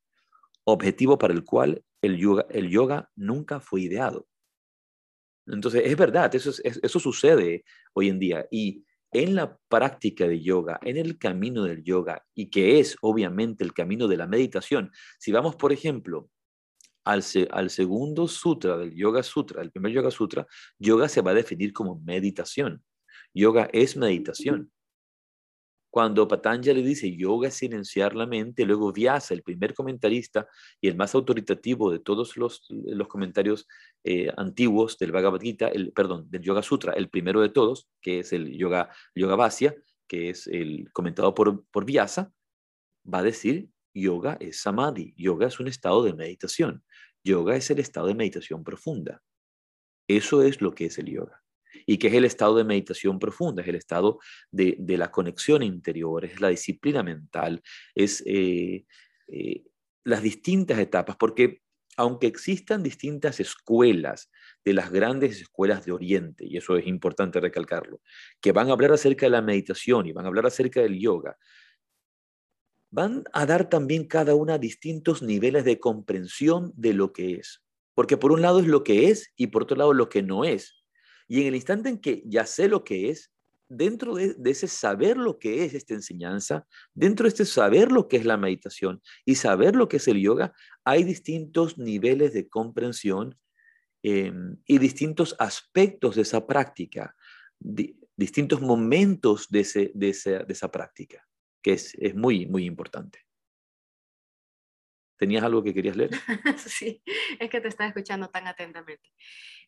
objetivo 0.64 1.18
para 1.18 1.34
el 1.34 1.44
cual 1.44 1.82
el 2.02 2.18
yoga, 2.18 2.46
el 2.50 2.68
yoga 2.68 3.10
nunca 3.16 3.60
fue 3.60 3.82
ideado. 3.82 4.26
Entonces, 5.46 5.82
es 5.84 5.96
verdad, 5.96 6.34
eso, 6.34 7.00
sucede 7.00 7.64
hoy 7.92 8.08
en 8.08 8.18
día. 8.18 8.46
Y 8.50 8.84
en 9.12 9.34
la 9.34 9.58
práctica 9.68 10.26
de 10.26 10.40
yoga, 10.40 10.78
en 10.82 10.96
el 10.96 11.18
camino 11.18 11.64
del 11.64 11.82
yoga, 11.84 12.24
y 12.34 12.50
que 12.50 12.80
es 12.80 12.96
obviamente 13.00 13.62
el 13.62 13.72
camino 13.72 14.08
de 14.08 14.16
la 14.16 14.26
meditación, 14.26 14.90
si 15.18 15.32
vamos, 15.32 15.56
por 15.56 15.72
ejemplo, 15.72 16.30
al, 17.04 17.22
segundo 17.22 18.26
sutra 18.26 18.78
del 18.78 18.94
Yoga 18.94 19.22
Sutra, 19.22 19.60
el 19.60 19.70
primer 19.70 19.92
Yoga 19.92 20.10
Sutra, 20.10 20.46
yoga 20.78 21.06
se 21.08 21.20
va 21.20 21.32
a 21.32 21.34
definir 21.34 21.72
como 21.74 22.00
meditación. 22.00 22.82
Yoga 23.34 23.68
es 23.72 23.96
meditación. 23.96 24.70
Cuando 25.90 26.26
Patanjali 26.26 26.82
dice 26.82 27.16
yoga 27.16 27.48
es 27.48 27.54
silenciar 27.54 28.16
la 28.16 28.26
mente, 28.26 28.64
luego 28.64 28.92
Vyasa, 28.92 29.34
el 29.34 29.42
primer 29.42 29.74
comentarista 29.74 30.48
y 30.80 30.88
el 30.88 30.96
más 30.96 31.14
autoritativo 31.14 31.90
de 31.90 32.00
todos 32.00 32.36
los, 32.36 32.66
los 32.68 33.06
comentarios 33.06 33.68
eh, 34.02 34.28
antiguos 34.36 34.98
del 34.98 35.12
Bhagavad 35.12 35.40
Gita, 35.40 35.68
el, 35.68 35.92
perdón, 35.92 36.28
del 36.30 36.42
Yoga 36.42 36.62
Sutra, 36.62 36.94
el 36.94 37.10
primero 37.10 37.40
de 37.40 37.48
todos, 37.48 37.88
que 38.00 38.20
es 38.20 38.32
el 38.32 38.56
Yoga, 38.56 38.90
yoga 39.14 39.36
Vasya, 39.36 39.74
que 40.08 40.30
es 40.30 40.48
el 40.48 40.90
comentado 40.92 41.32
por, 41.32 41.64
por 41.66 41.84
Vyasa, 41.84 42.32
va 43.12 43.18
a 43.18 43.22
decir 43.22 43.68
yoga 43.94 44.36
es 44.40 44.60
samadhi, 44.60 45.14
yoga 45.16 45.46
es 45.46 45.60
un 45.60 45.68
estado 45.68 46.02
de 46.02 46.14
meditación, 46.14 46.82
yoga 47.22 47.54
es 47.54 47.70
el 47.70 47.78
estado 47.78 48.08
de 48.08 48.14
meditación 48.14 48.64
profunda. 48.64 49.22
Eso 50.08 50.42
es 50.42 50.60
lo 50.60 50.74
que 50.74 50.86
es 50.86 50.98
el 50.98 51.06
yoga 51.06 51.43
y 51.86 51.98
que 51.98 52.08
es 52.08 52.14
el 52.14 52.24
estado 52.24 52.56
de 52.56 52.64
meditación 52.64 53.18
profunda, 53.18 53.62
es 53.62 53.68
el 53.68 53.76
estado 53.76 54.18
de, 54.50 54.76
la 54.96 55.10
conexión 55.10 55.62
interior, 55.62 56.24
es 56.24 56.40
la 56.40 56.48
disciplina 56.48 57.02
mental, 57.02 57.62
es 57.94 58.22
eh, 58.26 58.84
eh, 59.28 59.64
las 60.04 60.22
distintas 60.22 60.78
etapas, 60.78 61.16
porque 61.16 61.62
aunque 61.96 62.26
existan 62.26 62.82
distintas 62.82 63.40
escuelas 63.40 64.30
de 64.64 64.72
las 64.72 64.90
grandes 64.90 65.40
escuelas 65.40 65.84
de 65.84 65.92
Oriente, 65.92 66.44
y 66.46 66.56
eso 66.56 66.76
es 66.76 66.86
importante 66.86 67.40
recalcarlo, 67.40 68.00
que 68.40 68.52
van 68.52 68.68
a 68.68 68.72
hablar 68.72 68.92
acerca 68.92 69.26
de 69.26 69.30
la 69.30 69.42
meditación 69.42 70.06
y 70.06 70.12
van 70.12 70.24
a 70.24 70.28
hablar 70.28 70.46
acerca 70.46 70.80
del 70.80 70.98
yoga, 70.98 71.36
van 72.90 73.24
a 73.32 73.44
dar 73.44 73.68
también 73.68 74.06
cada 74.06 74.36
una 74.36 74.58
distintos 74.58 75.20
niveles 75.20 75.64
de 75.64 75.80
comprensión 75.80 76.72
de 76.76 76.94
lo 76.94 77.12
que 77.12 77.34
es. 77.34 77.60
Porque 77.94 78.16
por 78.16 78.30
un 78.30 78.40
lado 78.40 78.60
es 78.60 78.66
lo 78.66 78.84
que 78.84 79.10
es 79.10 79.32
y 79.36 79.48
por 79.48 79.64
otro 79.64 79.76
lado 79.76 79.92
lo 79.92 80.08
que 80.08 80.22
no 80.22 80.44
es. 80.44 80.83
Y 81.28 81.40
en 81.40 81.48
el 81.48 81.54
instante 81.54 81.88
en 81.88 81.98
que 81.98 82.22
ya 82.26 82.46
sé 82.46 82.68
lo 82.68 82.84
que 82.84 83.10
es, 83.10 83.32
dentro 83.68 84.14
de, 84.14 84.36
ese 84.44 84.68
saber 84.68 85.16
lo 85.16 85.38
que 85.38 85.64
es 85.64 85.74
esta 85.74 85.94
enseñanza, 85.94 86.66
dentro 86.94 87.24
de 87.24 87.28
este 87.28 87.44
saber 87.44 87.90
lo 87.90 88.08
que 88.08 88.16
es 88.16 88.24
la 88.24 88.36
meditación 88.36 89.02
y 89.24 89.36
saber 89.36 89.74
lo 89.74 89.88
que 89.88 89.96
es 89.96 90.08
el 90.08 90.20
yoga, 90.20 90.54
hay 90.84 91.04
distintos 91.04 91.78
niveles 91.78 92.32
de 92.34 92.48
comprensión 92.48 93.38
em, 94.02 94.58
y 94.66 94.78
distintos 94.78 95.34
aspectos 95.38 96.16
de 96.16 96.22
esa 96.22 96.46
práctica, 96.46 97.16
distintos 98.16 98.60
momentos 98.60 99.48
de, 99.48 99.92
de, 99.94 100.08
esa 100.48 100.70
práctica, 100.70 101.26
que 101.62 101.72
es, 101.72 101.94
es 101.98 102.14
muy, 102.14 102.46
muy 102.46 102.66
importante. 102.66 103.20
¿Tenías 105.16 105.44
algo 105.44 105.62
que 105.62 105.72
querías 105.72 105.96
leer? 105.96 106.10
sí, 106.58 107.02
es 107.38 107.48
que 107.48 107.60
te 107.60 107.68
estaba 107.68 107.88
escuchando 107.88 108.28
tan 108.28 108.46
atentamente. 108.46 109.10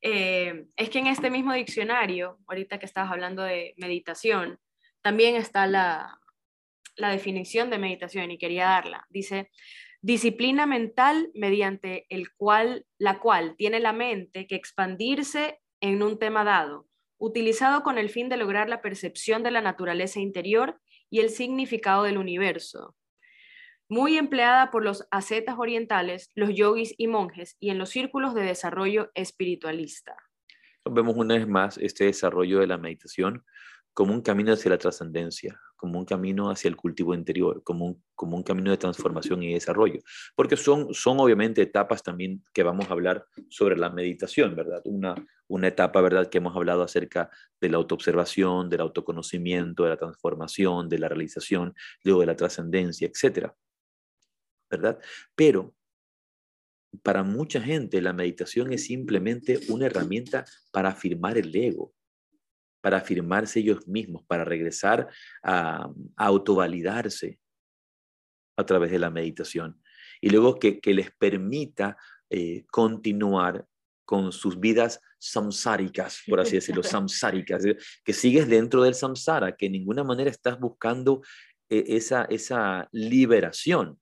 Eh, 0.03 0.67
es 0.77 0.91
que 0.91 0.99
en 0.99 1.07
este 1.07 1.31
mismo 1.31 1.53
diccionario, 1.53 2.39
ahorita 2.47 2.79
que 2.79 2.87
estabas 2.87 3.13
hablando 3.13 3.43
de 3.43 3.75
meditación, 3.77 4.59
también 5.03 5.37
está 5.37 5.67
la, 5.67 6.19
la 6.97 7.11
definición 7.11 7.71
de 7.71 7.79
meditación 7.79 8.31
y 8.31 8.39
quería 8.39 8.67
darla. 8.67 9.07
Dice, 9.09 9.51
disciplina 10.03 10.67
mental 10.67 11.31
mediante 11.35 12.07
el 12.09 12.33
cual, 12.35 12.87
la 12.99 13.21
cual 13.21 13.55
tiene 13.57 13.81
la 13.81 13.93
mente 13.93 14.47
que 14.47 14.57
expandirse 14.57 15.61
en 15.81 16.03
un 16.03 16.19
tema 16.19 16.45
dado, 16.45 16.89
utilizado 17.19 17.83
con 17.83 17.99
el 17.99 18.09
fin 18.09 18.29
de 18.29 18.37
lograr 18.37 18.69
la 18.69 18.83
percepción 18.83 19.43
de 19.43 19.51
la 19.51 19.61
naturaleza 19.61 20.21
interior 20.21 20.81
y 21.11 21.21
el 21.21 21.31
significado 21.31 22.03
del 22.03 22.19
universo, 22.19 22.97
muy 23.89 24.19
empleada 24.19 24.71
por 24.71 24.85
los 24.85 25.07
ascetas 25.11 25.57
orientales, 25.59 26.31
los 26.35 26.51
yogis 26.55 26.95
y 26.97 27.07
monjes 27.07 27.57
y 27.61 27.71
en 27.71 27.79
los 27.79 27.91
círculos 27.91 28.35
de 28.35 28.43
desarrollo 28.43 29.11
espiritualista. 29.15 30.17
Vemos 30.85 31.17
una 31.17 31.35
vez 31.35 31.49
más 31.49 31.79
este 31.79 32.05
desarrollo 32.05 32.61
de 32.61 32.67
la 32.67 32.79
meditación 32.79 33.45
como 33.93 34.13
un 34.13 34.21
camino 34.21 34.53
hacia 34.53 34.71
la 34.71 34.79
trascendencia, 34.79 35.59
como 35.75 35.99
un 35.99 36.05
camino 36.05 36.51
hacia 36.51 36.69
el 36.69 36.77
cultivo 36.77 37.15
interior, 37.15 37.63
como 37.63 37.87
un, 37.87 38.05
como 38.15 38.37
un 38.37 38.43
camino 38.43 38.71
de 38.71 38.77
transformación 38.77 39.43
y 39.43 39.55
desarrollo, 39.55 40.01
porque 40.35 40.57
son, 40.57 40.93
son 40.93 41.19
obviamente 41.19 41.63
etapas 41.63 42.03
también 42.03 42.45
que 42.53 42.63
vamos 42.63 42.89
a 42.89 42.93
hablar 42.93 43.25
sobre 43.49 43.77
la 43.77 43.89
meditación, 43.89 44.55
¿verdad? 44.55 44.83
Una, 44.85 45.15
una 45.49 45.69
etapa, 45.69 46.03
¿verdad?, 46.03 46.29
que 46.29 46.39
hemos 46.39 46.55
hablado 46.55 46.83
acerca 46.83 47.31
de 47.59 47.71
la 47.71 47.79
autoobservación, 47.79 48.69
del 48.69 48.83
autoconocimiento, 48.83 49.85
de 49.85 49.91
la 49.91 49.97
transformación, 49.97 50.91
de 50.91 50.99
la 50.99 51.09
realización, 51.09 51.75
luego 52.05 52.21
de 52.21 52.27
la 52.27 52.37
trascendencia, 52.37 53.09
etcétera. 53.09 53.55
¿Verdad? 54.71 54.99
Pero 55.35 55.75
para 57.03 57.23
mucha 57.23 57.61
gente 57.61 58.01
la 58.01 58.13
meditación 58.13 58.73
es 58.73 58.85
simplemente 58.85 59.61
una 59.69 59.87
herramienta 59.87 60.45
para 60.73 60.91
afirmar 60.91 61.39
el 61.39 61.55
ego, 61.55 61.95
para 62.81 62.99
afirmarse 62.99 63.61
ellos 63.61 63.87
mismos, 63.87 64.25
para 64.27 64.45
regresar 64.45 65.09
a, 65.43 65.91
autovalidarse 66.17 67.39
a 68.57 68.65
través 68.65 68.91
de 68.91 68.99
la 68.99 69.11
meditación. 69.11 69.81
Y 70.21 70.31
luego 70.31 70.59
que, 70.59 70.81
les 70.85 71.11
permita 71.11 71.97
eh, 72.31 72.65
continuar 72.71 73.67
con 74.05 74.33
sus 74.33 74.59
vidas 74.59 75.01
samsáricas, 75.19 76.23
por 76.27 76.41
así 76.41 76.55
decirlo, 76.55 76.83
samsáricas, 76.85 77.65
que 78.05 78.13
sigues 78.13 78.49
dentro 78.49 78.83
del 78.83 78.95
samsara, 78.95 79.57
que 79.57 79.67
en 79.67 79.73
ninguna 79.73 80.05
manera 80.05 80.31
estás 80.31 80.59
buscando 80.59 81.23
eh, 81.69 81.85
esa, 81.89 82.25
esa 82.27 82.89
liberación, 82.93 83.99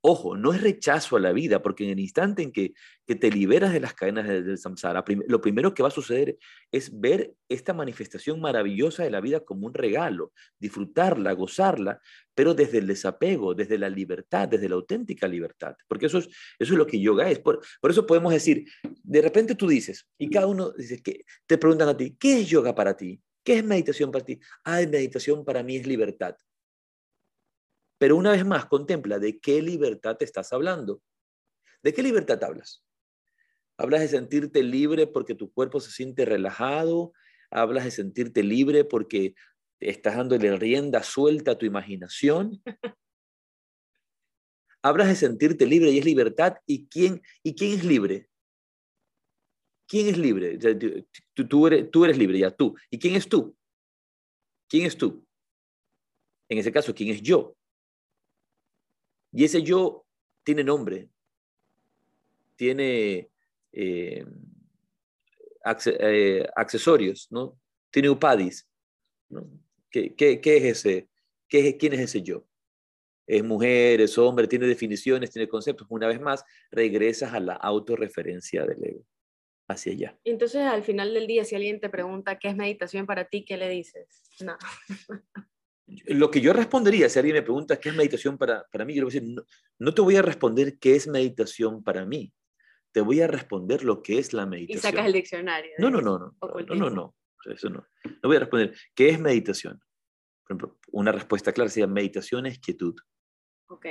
Ojo, 0.00 0.36
no 0.36 0.52
es 0.52 0.62
rechazo 0.62 1.16
a 1.16 1.20
la 1.20 1.32
vida, 1.32 1.60
porque 1.60 1.82
en 1.82 1.90
el 1.90 1.98
instante 1.98 2.42
en 2.42 2.52
que, 2.52 2.72
te 3.04 3.30
liberas 3.30 3.72
de 3.72 3.80
las 3.80 3.94
cadenas 3.94 4.28
del, 4.28 4.56
samsara, 4.56 5.04
lo 5.26 5.40
primero 5.40 5.74
que 5.74 5.82
va 5.82 5.88
a 5.88 5.92
suceder 5.92 6.36
es 6.70 7.00
ver 7.00 7.34
esta 7.48 7.74
manifestación 7.74 8.40
maravillosa 8.40 9.02
de 9.02 9.10
la 9.10 9.20
vida 9.20 9.40
como 9.40 9.66
un 9.66 9.74
regalo, 9.74 10.32
disfrutarla, 10.58 11.32
gozarla, 11.32 12.00
pero 12.34 12.54
desde 12.54 12.78
el 12.78 12.86
desapego, 12.86 13.54
desde 13.54 13.76
la 13.76 13.88
libertad, 13.88 14.46
desde 14.46 14.68
la 14.68 14.76
auténtica 14.76 15.26
libertad, 15.26 15.74
porque 15.88 16.06
eso 16.06 16.18
es, 16.18 16.26
eso 16.58 16.72
es 16.74 16.78
lo 16.78 16.86
que 16.86 17.00
yoga 17.00 17.28
es. 17.28 17.40
Por, 17.40 17.60
eso 17.88 18.06
podemos 18.06 18.32
decir, 18.32 18.66
de 19.02 19.22
repente 19.22 19.56
tú 19.56 19.66
dices, 19.66 20.06
y 20.16 20.30
cada 20.30 20.46
uno 20.46 20.70
dice, 20.70 21.02
que 21.02 21.24
te 21.46 21.58
preguntan 21.58 21.88
a 21.88 21.96
ti, 21.96 22.16
¿qué 22.20 22.40
es 22.40 22.48
yoga 22.48 22.72
para 22.74 22.96
ti? 22.96 23.20
¿Qué 23.42 23.54
es 23.58 23.64
meditación 23.64 24.12
para 24.12 24.24
ti? 24.24 24.38
Ah, 24.62 24.80
meditación 24.88 25.44
para 25.44 25.62
mí 25.62 25.76
es 25.76 25.86
libertad. 25.86 26.36
Pero 27.98 28.16
una 28.16 28.30
vez 28.30 28.46
más, 28.46 28.66
contempla 28.66 29.18
de 29.18 29.38
qué 29.40 29.60
libertad 29.60 30.16
te 30.16 30.24
estás 30.24 30.52
hablando. 30.52 31.02
¿De 31.82 31.92
qué 31.92 32.02
libertad 32.02 32.42
hablas? 32.42 32.84
¿Hablas 33.76 34.00
de 34.00 34.08
sentirte 34.08 34.62
libre 34.62 35.06
porque 35.06 35.34
tu 35.34 35.52
cuerpo 35.52 35.80
se 35.80 35.90
siente 35.90 36.24
relajado? 36.24 37.12
¿Hablas 37.50 37.84
de 37.84 37.90
sentirte 37.90 38.42
libre 38.42 38.84
porque 38.84 39.34
estás 39.80 40.16
dándole 40.16 40.56
rienda 40.56 41.02
suelta 41.02 41.52
a 41.52 41.58
tu 41.58 41.66
imaginación? 41.66 42.62
Hablas 44.82 45.08
de 45.08 45.16
sentirte 45.16 45.66
libre 45.66 45.90
y 45.90 45.98
es 45.98 46.04
libertad. 46.04 46.56
¿Y 46.66 46.86
quién, 46.88 47.20
y 47.42 47.54
quién 47.54 47.72
es 47.72 47.84
libre? 47.84 48.28
¿Quién 49.88 50.08
es 50.08 50.18
libre? 50.18 50.58
Tú, 51.34 51.48
tú, 51.48 51.66
eres, 51.66 51.90
tú 51.90 52.04
eres 52.04 52.16
libre, 52.16 52.38
ya 52.38 52.50
tú. 52.50 52.76
¿Y 52.90 52.98
quién 52.98 53.16
es 53.16 53.28
tú? 53.28 53.56
¿Quién 54.68 54.86
es 54.86 54.96
tú? 54.96 55.26
En 56.48 56.58
ese 56.58 56.70
caso, 56.70 56.94
¿quién 56.94 57.10
es 57.10 57.22
yo? 57.22 57.57
Y 59.32 59.44
ese 59.44 59.62
yo 59.62 60.04
tiene 60.42 60.64
nombre, 60.64 61.08
tiene 62.56 63.30
eh, 63.72 64.26
eh, 65.64 66.46
accesorios, 66.56 67.28
¿no? 67.30 67.58
Tiene 67.90 68.10
upadis. 68.10 68.66
¿no? 69.28 69.48
¿Qué, 69.90 70.14
es 70.18 70.64
ese? 70.64 71.08
¿Qué, 71.48 71.76
¿Quién 71.76 71.92
es 71.94 72.00
ese 72.00 72.22
yo? 72.22 72.48
es 73.28 73.44
mujer, 73.44 74.00
es 74.00 74.16
hombre, 74.16 74.48
tiene 74.48 74.66
definiciones, 74.66 75.30
tiene 75.30 75.46
conceptos. 75.48 75.86
Una 75.90 76.08
vez 76.08 76.18
más, 76.18 76.44
regresas 76.70 77.34
a 77.34 77.40
la 77.40 77.52
autorreferencia 77.52 78.64
del 78.64 78.82
ego, 78.82 79.04
hacia 79.68 79.92
allá. 79.92 80.18
Entonces, 80.24 80.62
al 80.62 80.82
final 80.82 81.12
del 81.12 81.26
día, 81.26 81.44
si 81.44 81.54
alguien 81.54 81.78
te 81.78 81.90
pregunta 81.90 82.38
qué 82.38 82.48
es 82.48 82.56
meditación 82.56 83.04
para 83.04 83.26
ti, 83.26 83.44
¿qué 83.44 83.58
le 83.58 83.68
dices? 83.68 84.08
No. 84.40 84.56
Lo 86.06 86.30
que 86.30 86.40
yo 86.40 86.52
respondería, 86.52 87.08
si 87.08 87.18
alguien 87.18 87.36
me 87.36 87.42
pregunta 87.42 87.80
qué 87.80 87.88
es 87.88 87.94
meditación 87.94 88.36
para, 88.36 88.66
para 88.70 88.84
mí, 88.84 88.94
yo 88.94 89.00
le 89.00 89.04
voy 89.04 89.16
a 89.16 89.20
decir, 89.20 89.44
no, 89.78 89.94
te 89.94 90.02
voy 90.02 90.16
a 90.16 90.22
responder 90.22 90.78
qué 90.78 90.94
es 90.96 91.06
meditación 91.06 91.82
para 91.82 92.04
mí. 92.04 92.32
Te 92.92 93.00
voy 93.00 93.20
a 93.20 93.26
responder 93.26 93.84
lo 93.84 94.02
que 94.02 94.18
es 94.18 94.32
la 94.32 94.44
meditación. 94.44 94.78
Y 94.78 94.82
sacas 94.82 95.06
el 95.06 95.12
diccionario. 95.12 95.72
No, 95.78 95.90
no, 95.90 96.00
no, 96.00 96.18
no. 96.18 96.36
No, 96.40 96.74
no, 96.74 96.90
no. 96.90 97.16
Eso 97.46 97.70
no. 97.70 97.86
No 98.04 98.20
voy 98.22 98.36
a 98.36 98.40
responder 98.40 98.76
qué 98.94 99.08
es 99.10 99.20
meditación. 99.20 99.78
Por 100.42 100.56
ejemplo, 100.56 100.78
una 100.92 101.12
respuesta 101.12 101.52
clara 101.52 101.70
sería 101.70 101.86
meditación 101.86 102.46
es 102.46 102.58
quietud. 102.58 102.94
Ok. 103.68 103.86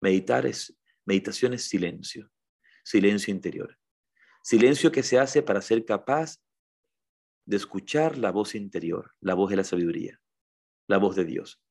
Meditar 0.00 0.46
es, 0.46 0.76
meditación 1.04 1.54
es 1.54 1.64
silencio, 1.64 2.30
silencio 2.84 3.32
interior. 3.32 3.76
Silencio 4.42 4.90
que 4.90 5.02
se 5.02 5.18
hace 5.18 5.42
para 5.42 5.60
ser 5.60 5.84
capaz 5.84 6.40
de 7.44 7.56
escuchar 7.56 8.18
la 8.18 8.30
voz 8.30 8.54
interior, 8.54 9.12
la 9.20 9.34
voz 9.34 9.50
de 9.50 9.56
la 9.56 9.64
sabiduría, 9.64 10.20
la 10.88 10.98
voz 10.98 11.14
de 11.16 11.24
Dios. 11.24 11.62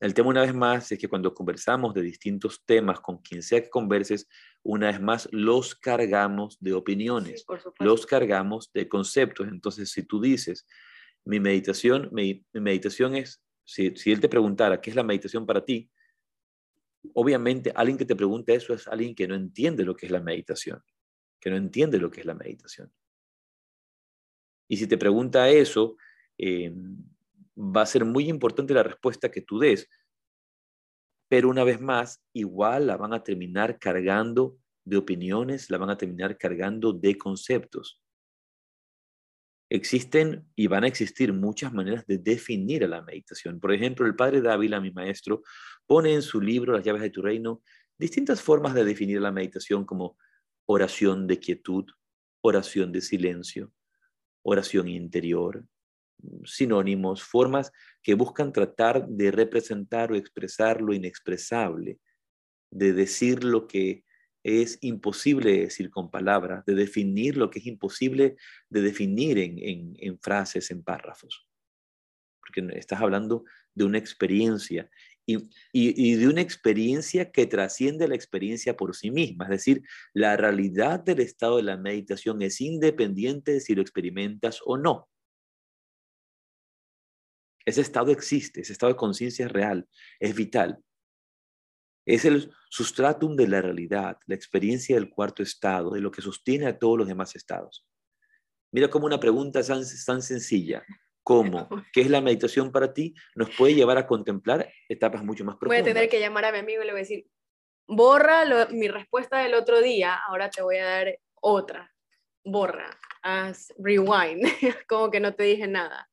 El 0.00 0.14
tema 0.14 0.30
una 0.30 0.42
vez 0.42 0.52
más 0.52 0.90
es 0.90 0.98
que 0.98 1.08
cuando 1.08 1.32
conversamos 1.32 1.94
de 1.94 2.02
distintos 2.02 2.64
temas 2.64 3.00
con 3.00 3.18
quien 3.18 3.40
sea 3.40 3.62
que 3.62 3.70
converses, 3.70 4.28
una 4.64 4.88
vez 4.88 5.00
más 5.00 5.28
los 5.30 5.76
cargamos 5.76 6.58
de 6.60 6.74
opiniones, 6.74 7.46
los 7.78 8.04
cargamos 8.04 8.72
de 8.72 8.88
conceptos. 8.88 9.46
Entonces, 9.46 9.92
si 9.92 10.02
tú 10.02 10.20
dices, 10.20 10.66
mi 11.24 11.38
meditación, 11.38 12.08
mi 12.10 12.44
meditación 12.52 13.14
es 13.14 13.44
si, 13.64 13.92
él 14.06 14.20
te 14.20 14.28
preguntara 14.28 14.80
qué 14.80 14.90
es 14.90 14.96
la 14.96 15.04
meditación 15.04 15.46
para 15.46 15.64
ti, 15.64 15.88
obviamente 17.14 17.72
alguien 17.74 17.96
que 17.96 18.04
te 18.04 18.16
pregunte 18.16 18.54
eso 18.54 18.74
es 18.74 18.88
alguien 18.88 19.14
que 19.14 19.28
no 19.28 19.36
entiende 19.36 19.84
lo 19.84 19.94
que 19.94 20.06
es 20.06 20.12
la 20.12 20.20
meditación, 20.20 20.82
que 21.40 21.50
no 21.50 21.56
entiende 21.56 21.98
lo 21.98 22.10
que 22.10 22.20
es 22.20 22.26
la 22.26 22.34
meditación. 22.34 22.92
Y 24.68 24.78
si 24.78 24.88
te 24.88 24.98
pregunta 24.98 25.48
eso, 25.48 25.96
eh, 26.38 26.74
va 27.56 27.82
a 27.82 27.86
ser 27.86 28.04
muy 28.04 28.28
importante 28.28 28.74
la 28.74 28.82
respuesta 28.82 29.30
que 29.30 29.42
tú 29.42 29.58
des, 29.58 29.88
pero 31.28 31.48
una 31.48 31.64
vez 31.64 31.80
más, 31.80 32.22
igual 32.34 32.86
la 32.86 32.96
van 32.96 33.14
a 33.14 33.22
terminar 33.22 33.78
cargando 33.78 34.58
de 34.84 34.96
opiniones, 34.96 35.70
la 35.70 35.78
van 35.78 35.90
a 35.90 35.96
terminar 35.96 36.36
cargando 36.36 36.92
de 36.92 37.16
conceptos. 37.16 38.00
Existen 39.70 40.46
y 40.54 40.66
van 40.66 40.84
a 40.84 40.88
existir 40.88 41.32
muchas 41.32 41.72
maneras 41.72 42.06
de 42.06 42.18
definir 42.18 42.84
a 42.84 42.88
la 42.88 43.00
meditación. 43.00 43.58
Por 43.58 43.72
ejemplo, 43.72 44.06
el 44.06 44.14
padre 44.14 44.42
Dávila, 44.42 44.80
mi 44.80 44.90
maestro, 44.90 45.42
pone 45.86 46.12
en 46.12 46.20
su 46.20 46.40
libro 46.42 46.74
Las 46.74 46.84
llaves 46.84 47.00
de 47.00 47.10
tu 47.10 47.22
reino 47.22 47.62
distintas 47.98 48.42
formas 48.42 48.74
de 48.74 48.84
definir 48.84 49.20
la 49.20 49.32
meditación 49.32 49.84
como 49.84 50.18
oración 50.66 51.26
de 51.26 51.38
quietud, 51.38 51.86
oración 52.42 52.92
de 52.92 53.00
silencio, 53.00 53.72
oración 54.42 54.88
interior, 54.88 55.64
sinónimos, 56.44 57.22
formas 57.22 57.72
que 58.02 58.14
buscan 58.14 58.52
tratar 58.52 59.06
de 59.08 59.30
representar 59.30 60.12
o 60.12 60.16
expresar 60.16 60.80
lo 60.80 60.92
inexpresable, 60.92 61.98
de 62.70 62.92
decir 62.92 63.44
lo 63.44 63.66
que 63.66 64.04
es 64.42 64.78
imposible 64.80 65.60
decir 65.60 65.90
con 65.90 66.10
palabras, 66.10 66.64
de 66.64 66.74
definir 66.74 67.36
lo 67.36 67.50
que 67.50 67.60
es 67.60 67.66
imposible 67.66 68.36
de 68.68 68.82
definir 68.82 69.38
en, 69.38 70.18
frases, 70.20 70.70
en 70.70 70.82
párrafos. 70.82 71.46
Porque 72.40 72.66
estás 72.76 73.00
hablando 73.00 73.44
de 73.74 73.84
una 73.84 73.98
experiencia 73.98 74.90
y, 75.24 75.48
y, 75.72 76.14
de 76.14 76.26
una 76.26 76.40
experiencia 76.40 77.30
que 77.30 77.46
trasciende 77.46 78.08
la 78.08 78.16
experiencia 78.16 78.76
por 78.76 78.96
sí 78.96 79.12
misma. 79.12 79.44
Es 79.44 79.50
decir, 79.50 79.82
la 80.12 80.36
realidad 80.36 80.98
del 80.98 81.20
estado 81.20 81.58
de 81.58 81.62
la 81.62 81.76
meditación 81.76 82.42
es 82.42 82.60
independiente 82.60 83.52
de 83.52 83.60
si 83.60 83.76
lo 83.76 83.82
experimentas 83.82 84.60
o 84.64 84.76
no. 84.76 85.08
Ese 87.64 87.80
estado 87.80 88.10
existe, 88.10 88.60
ese 88.60 88.72
estado 88.72 88.92
de 88.92 88.98
conciencia 88.98 89.46
es 89.46 89.52
real, 89.52 89.88
es 90.20 90.34
vital. 90.34 90.82
Es 92.04 92.24
el 92.24 92.52
sustratum 92.68 93.36
de 93.36 93.46
la 93.46 93.62
realidad, 93.62 94.18
la 94.26 94.34
experiencia 94.34 94.96
del 94.96 95.10
cuarto 95.10 95.42
estado, 95.42 95.90
de 95.90 96.00
lo 96.00 96.10
que 96.10 96.22
sostiene 96.22 96.66
a 96.66 96.78
todos 96.78 96.98
los 96.98 97.06
demás 97.06 97.36
estados. 97.36 97.86
Mira 98.72 98.88
cómo 98.88 99.06
una 99.06 99.20
pregunta 99.20 99.62
tan, 99.62 99.82
tan 100.06 100.22
sencilla 100.22 100.84
como 101.22 101.68
¿qué 101.92 102.00
es 102.00 102.10
la 102.10 102.20
meditación 102.20 102.72
para 102.72 102.92
ti? 102.92 103.14
nos 103.34 103.50
puede 103.56 103.74
llevar 103.74 103.98
a 103.98 104.06
contemplar 104.06 104.72
etapas 104.88 105.22
mucho 105.22 105.44
más 105.44 105.56
profundas. 105.56 105.82
Voy 105.82 105.90
a 105.90 105.94
tener 105.94 106.08
que 106.08 106.20
llamar 106.20 106.46
a 106.46 106.52
mi 106.52 106.58
amigo 106.58 106.82
y 106.82 106.86
le 106.86 106.92
voy 106.92 107.00
a 107.00 107.04
decir, 107.04 107.26
borra 107.86 108.44
mi 108.70 108.88
respuesta 108.88 109.38
del 109.38 109.54
otro 109.54 109.80
día, 109.80 110.14
ahora 110.26 110.50
te 110.50 110.62
voy 110.62 110.78
a 110.78 110.84
dar 110.84 111.18
otra. 111.40 111.92
Borra, 112.44 112.90
haz 113.22 113.72
rewind, 113.78 114.42
como 114.88 115.10
que 115.10 115.20
no 115.20 115.34
te 115.34 115.44
dije 115.44 115.68
nada. 115.68 116.08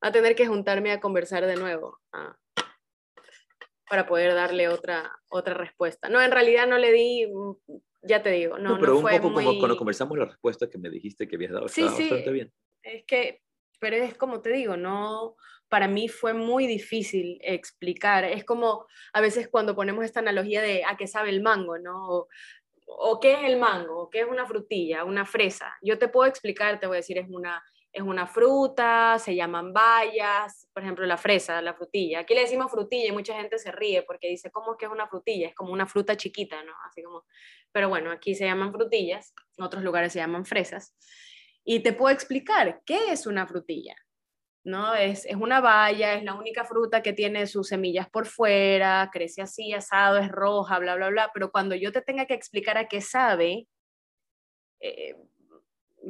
A 0.00 0.12
tener 0.12 0.34
que 0.34 0.46
juntarme 0.46 0.92
a 0.92 1.00
conversar 1.00 1.46
de 1.46 1.56
nuevo. 1.56 1.98
Ah 2.12 2.36
para 3.88 4.06
poder 4.06 4.34
darle 4.34 4.68
otra, 4.68 5.10
otra 5.30 5.54
respuesta. 5.54 6.08
No, 6.08 6.20
en 6.20 6.30
realidad 6.30 6.66
no 6.66 6.78
le 6.78 6.92
di, 6.92 7.26
ya 8.02 8.22
te 8.22 8.30
digo, 8.30 8.58
no, 8.58 8.70
no 8.70 8.80
pero 8.80 8.98
un 8.98 9.02
poco 9.02 9.34
como 9.34 9.58
cuando 9.58 9.76
conversamos 9.76 10.18
la 10.18 10.26
respuesta 10.26 10.68
que 10.68 10.78
me 10.78 10.90
dijiste 10.90 11.26
que 11.26 11.36
habías 11.36 11.52
dado, 11.52 11.68
sí, 11.68 11.82
bastante 11.82 12.30
bien. 12.30 12.52
Es 12.82 13.04
que, 13.06 13.42
pero 13.80 13.96
es 13.96 14.14
como 14.14 14.40
te 14.40 14.50
digo, 14.50 14.76
no, 14.76 15.36
para 15.68 15.88
mí 15.88 16.08
fue 16.08 16.34
muy 16.34 16.66
difícil 16.66 17.38
explicar. 17.42 18.24
Es 18.24 18.44
como 18.44 18.86
a 19.12 19.20
veces 19.20 19.48
cuando 19.48 19.74
ponemos 19.74 20.04
esta 20.04 20.20
analogía 20.20 20.62
de 20.62 20.84
a 20.84 20.96
qué 20.96 21.06
sabe 21.06 21.30
el 21.30 21.42
mango, 21.42 21.78
¿no? 21.78 22.08
O, 22.08 22.28
o 22.86 23.20
qué 23.20 23.34
es 23.34 23.44
el 23.44 23.58
mango, 23.58 24.02
o 24.02 24.10
qué 24.10 24.20
es 24.20 24.26
una 24.26 24.46
frutilla, 24.46 25.04
una 25.04 25.26
fresa. 25.26 25.74
Yo 25.82 25.98
te 25.98 26.08
puedo 26.08 26.28
explicar, 26.28 26.80
te 26.80 26.86
voy 26.86 26.96
a 26.96 27.00
decir, 27.00 27.18
es 27.18 27.28
una 27.28 27.62
es 27.92 28.02
una 28.02 28.26
fruta, 28.26 29.18
se 29.18 29.34
llaman 29.34 29.72
bayas, 29.72 30.68
por 30.72 30.82
ejemplo, 30.82 31.06
la 31.06 31.16
fresa, 31.16 31.60
la 31.62 31.74
frutilla. 31.74 32.20
Aquí 32.20 32.34
le 32.34 32.42
decimos 32.42 32.70
frutilla 32.70 33.08
y 33.08 33.12
mucha 33.12 33.34
gente 33.34 33.58
se 33.58 33.72
ríe 33.72 34.02
porque 34.02 34.28
dice, 34.28 34.50
¿cómo 34.50 34.72
es 34.72 34.78
que 34.78 34.86
es 34.86 34.92
una 34.92 35.08
frutilla? 35.08 35.48
Es 35.48 35.54
como 35.54 35.72
una 35.72 35.86
fruta 35.86 36.16
chiquita, 36.16 36.62
¿no? 36.64 36.72
Así 36.88 37.02
como, 37.02 37.24
pero 37.72 37.88
bueno, 37.88 38.10
aquí 38.10 38.34
se 38.34 38.44
llaman 38.44 38.72
frutillas, 38.72 39.34
en 39.56 39.64
otros 39.64 39.82
lugares 39.82 40.12
se 40.12 40.18
llaman 40.18 40.44
fresas. 40.44 40.94
Y 41.64 41.80
te 41.80 41.92
puedo 41.92 42.14
explicar 42.14 42.82
qué 42.84 43.12
es 43.12 43.26
una 43.26 43.46
frutilla. 43.46 43.96
¿no? 44.64 44.94
Es, 44.94 45.24
es 45.24 45.36
una 45.36 45.60
baya, 45.60 46.14
es 46.14 46.24
la 46.24 46.34
única 46.34 46.64
fruta 46.64 47.02
que 47.02 47.14
tiene 47.14 47.46
sus 47.46 47.68
semillas 47.68 48.08
por 48.10 48.26
fuera, 48.26 49.08
crece 49.10 49.40
así, 49.40 49.72
asado, 49.72 50.18
es 50.18 50.30
roja, 50.30 50.78
bla, 50.78 50.94
bla, 50.96 51.08
bla, 51.08 51.30
pero 51.32 51.50
cuando 51.50 51.74
yo 51.74 51.90
te 51.90 52.02
tenga 52.02 52.26
que 52.26 52.34
explicar 52.34 52.76
a 52.76 52.86
qué 52.86 53.00
sabe, 53.00 53.66
eh, 54.80 55.14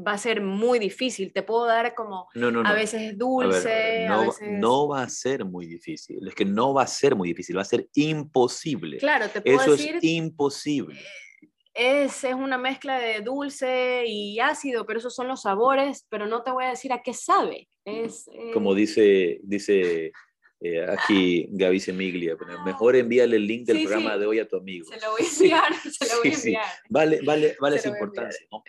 va 0.07 0.13
a 0.13 0.19
ser 0.19 0.41
muy 0.41 0.79
difícil. 0.79 1.33
Te 1.33 1.43
puedo 1.43 1.67
dar 1.67 1.95
como 1.95 2.29
a 2.65 2.73
veces 2.73 3.17
dulce. 3.17 4.07
no, 4.09 4.21
a 4.21 4.35
no 4.47 4.89
va 4.89 5.03
a 5.03 5.09
ser 5.09 5.45
muy 5.45 5.67
difícil. 5.67 6.27
Es 6.27 6.35
que 6.35 6.45
no 6.45 6.75
va 6.75 6.83
a 6.83 6.87
ser 6.87 7.15
muy 7.17 7.29
difícil, 7.29 7.57
va 7.57 7.63
a 7.63 7.67
ser 7.67 7.89
imposible. 7.95 8.99
Claro, 8.99 9.29
te 9.29 9.41
puedo 9.41 9.61
Eso 9.61 9.73
decir. 9.73 9.97
es 9.97 10.05
imposible. 10.05 11.01
Es, 11.75 12.25
es, 12.25 12.35
una 12.35 12.59
mezcla 12.59 12.99
de 12.99 13.21
dulce 13.21 14.05
y 14.07 14.41
ácido, 14.41 14.85
pero 14.85 14.99
esos 14.99 15.15
son 15.15 15.29
los 15.29 15.43
sabores, 15.43 16.07
pero 16.09 16.27
no 16.27 16.43
te 16.43 16.51
voy 16.51 16.65
a 16.65 16.71
decir 16.71 16.93
a 16.93 17.03
qué 17.03 17.15
sabe. 17.15 17.69
Es, 17.85 18.29
Como 18.53 18.75
dice, 18.75 19.39
dice 19.43 20.13
eh, 20.61 20.85
aquí 20.89 21.47
Gaby 21.53 21.79
Semiglia, 21.79 22.37
mejor 22.65 22.97
envíale 22.97 23.37
el 23.37 23.47
link 23.47 23.65
del 23.65 23.85
programa 23.85 24.19
de 24.19 24.27
hoy 24.27 24.41
a 24.41 24.49
tu 24.49 24.57
amigo. 24.57 24.87
Se 24.91 25.01
lo 25.01 25.13
voy 25.13 25.23
a 25.23 25.29
enviar, 25.29 25.75
se 25.93 26.07
lo 26.09 26.21
voy 26.21 26.31
a 26.33 26.35
enviar. 26.35 26.65
Vale, 26.89 27.21
vale, 27.25 27.57
vale 27.61 27.77
esa 27.77 27.91
importancia, 27.91 28.45
¿no? 28.51 28.65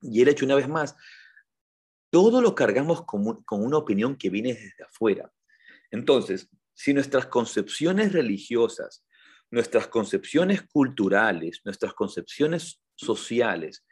Y 0.00 0.22
el 0.22 0.28
hecho, 0.28 0.44
una 0.44 0.54
vez 0.54 0.68
más, 0.68 0.96
todo 2.10 2.40
lo 2.40 2.54
cargamos 2.54 3.04
con, 3.04 3.42
con 3.44 3.64
una 3.64 3.78
opinión 3.78 4.16
que 4.16 4.30
viene 4.30 4.54
desde 4.54 4.84
afuera. 4.84 5.32
Entonces, 5.90 6.48
si 6.74 6.94
nuestras 6.94 7.26
concepciones 7.26 8.12
religiosas, 8.12 9.04
nuestras 9.50 9.88
concepciones 9.88 10.62
culturales, 10.62 11.60
nuestras 11.64 11.92
concepciones 11.94 12.82
sociales 12.94 13.84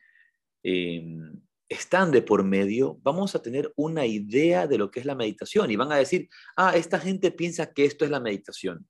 em, 0.63 1.41
están 1.69 2.11
de 2.13 2.23
por 2.23 2.45
medio, 2.45 2.99
vamos 3.03 3.35
a 3.35 3.43
tener 3.43 3.73
una 3.77 4.07
idea 4.07 4.67
de 4.67 4.79
lo 4.79 4.91
que 4.91 5.01
es 5.01 5.07
la 5.07 5.15
meditación 5.15 5.71
y 5.71 5.77
van 5.77 5.93
a 5.93 5.97
decir, 5.97 6.29
ah, 6.57 6.73
esta 6.75 6.99
gente 6.99 7.31
piensa 7.31 7.73
que 7.73 7.85
esto 7.85 8.05
es 8.05 8.11
la 8.11 8.21
meditación. 8.21 8.89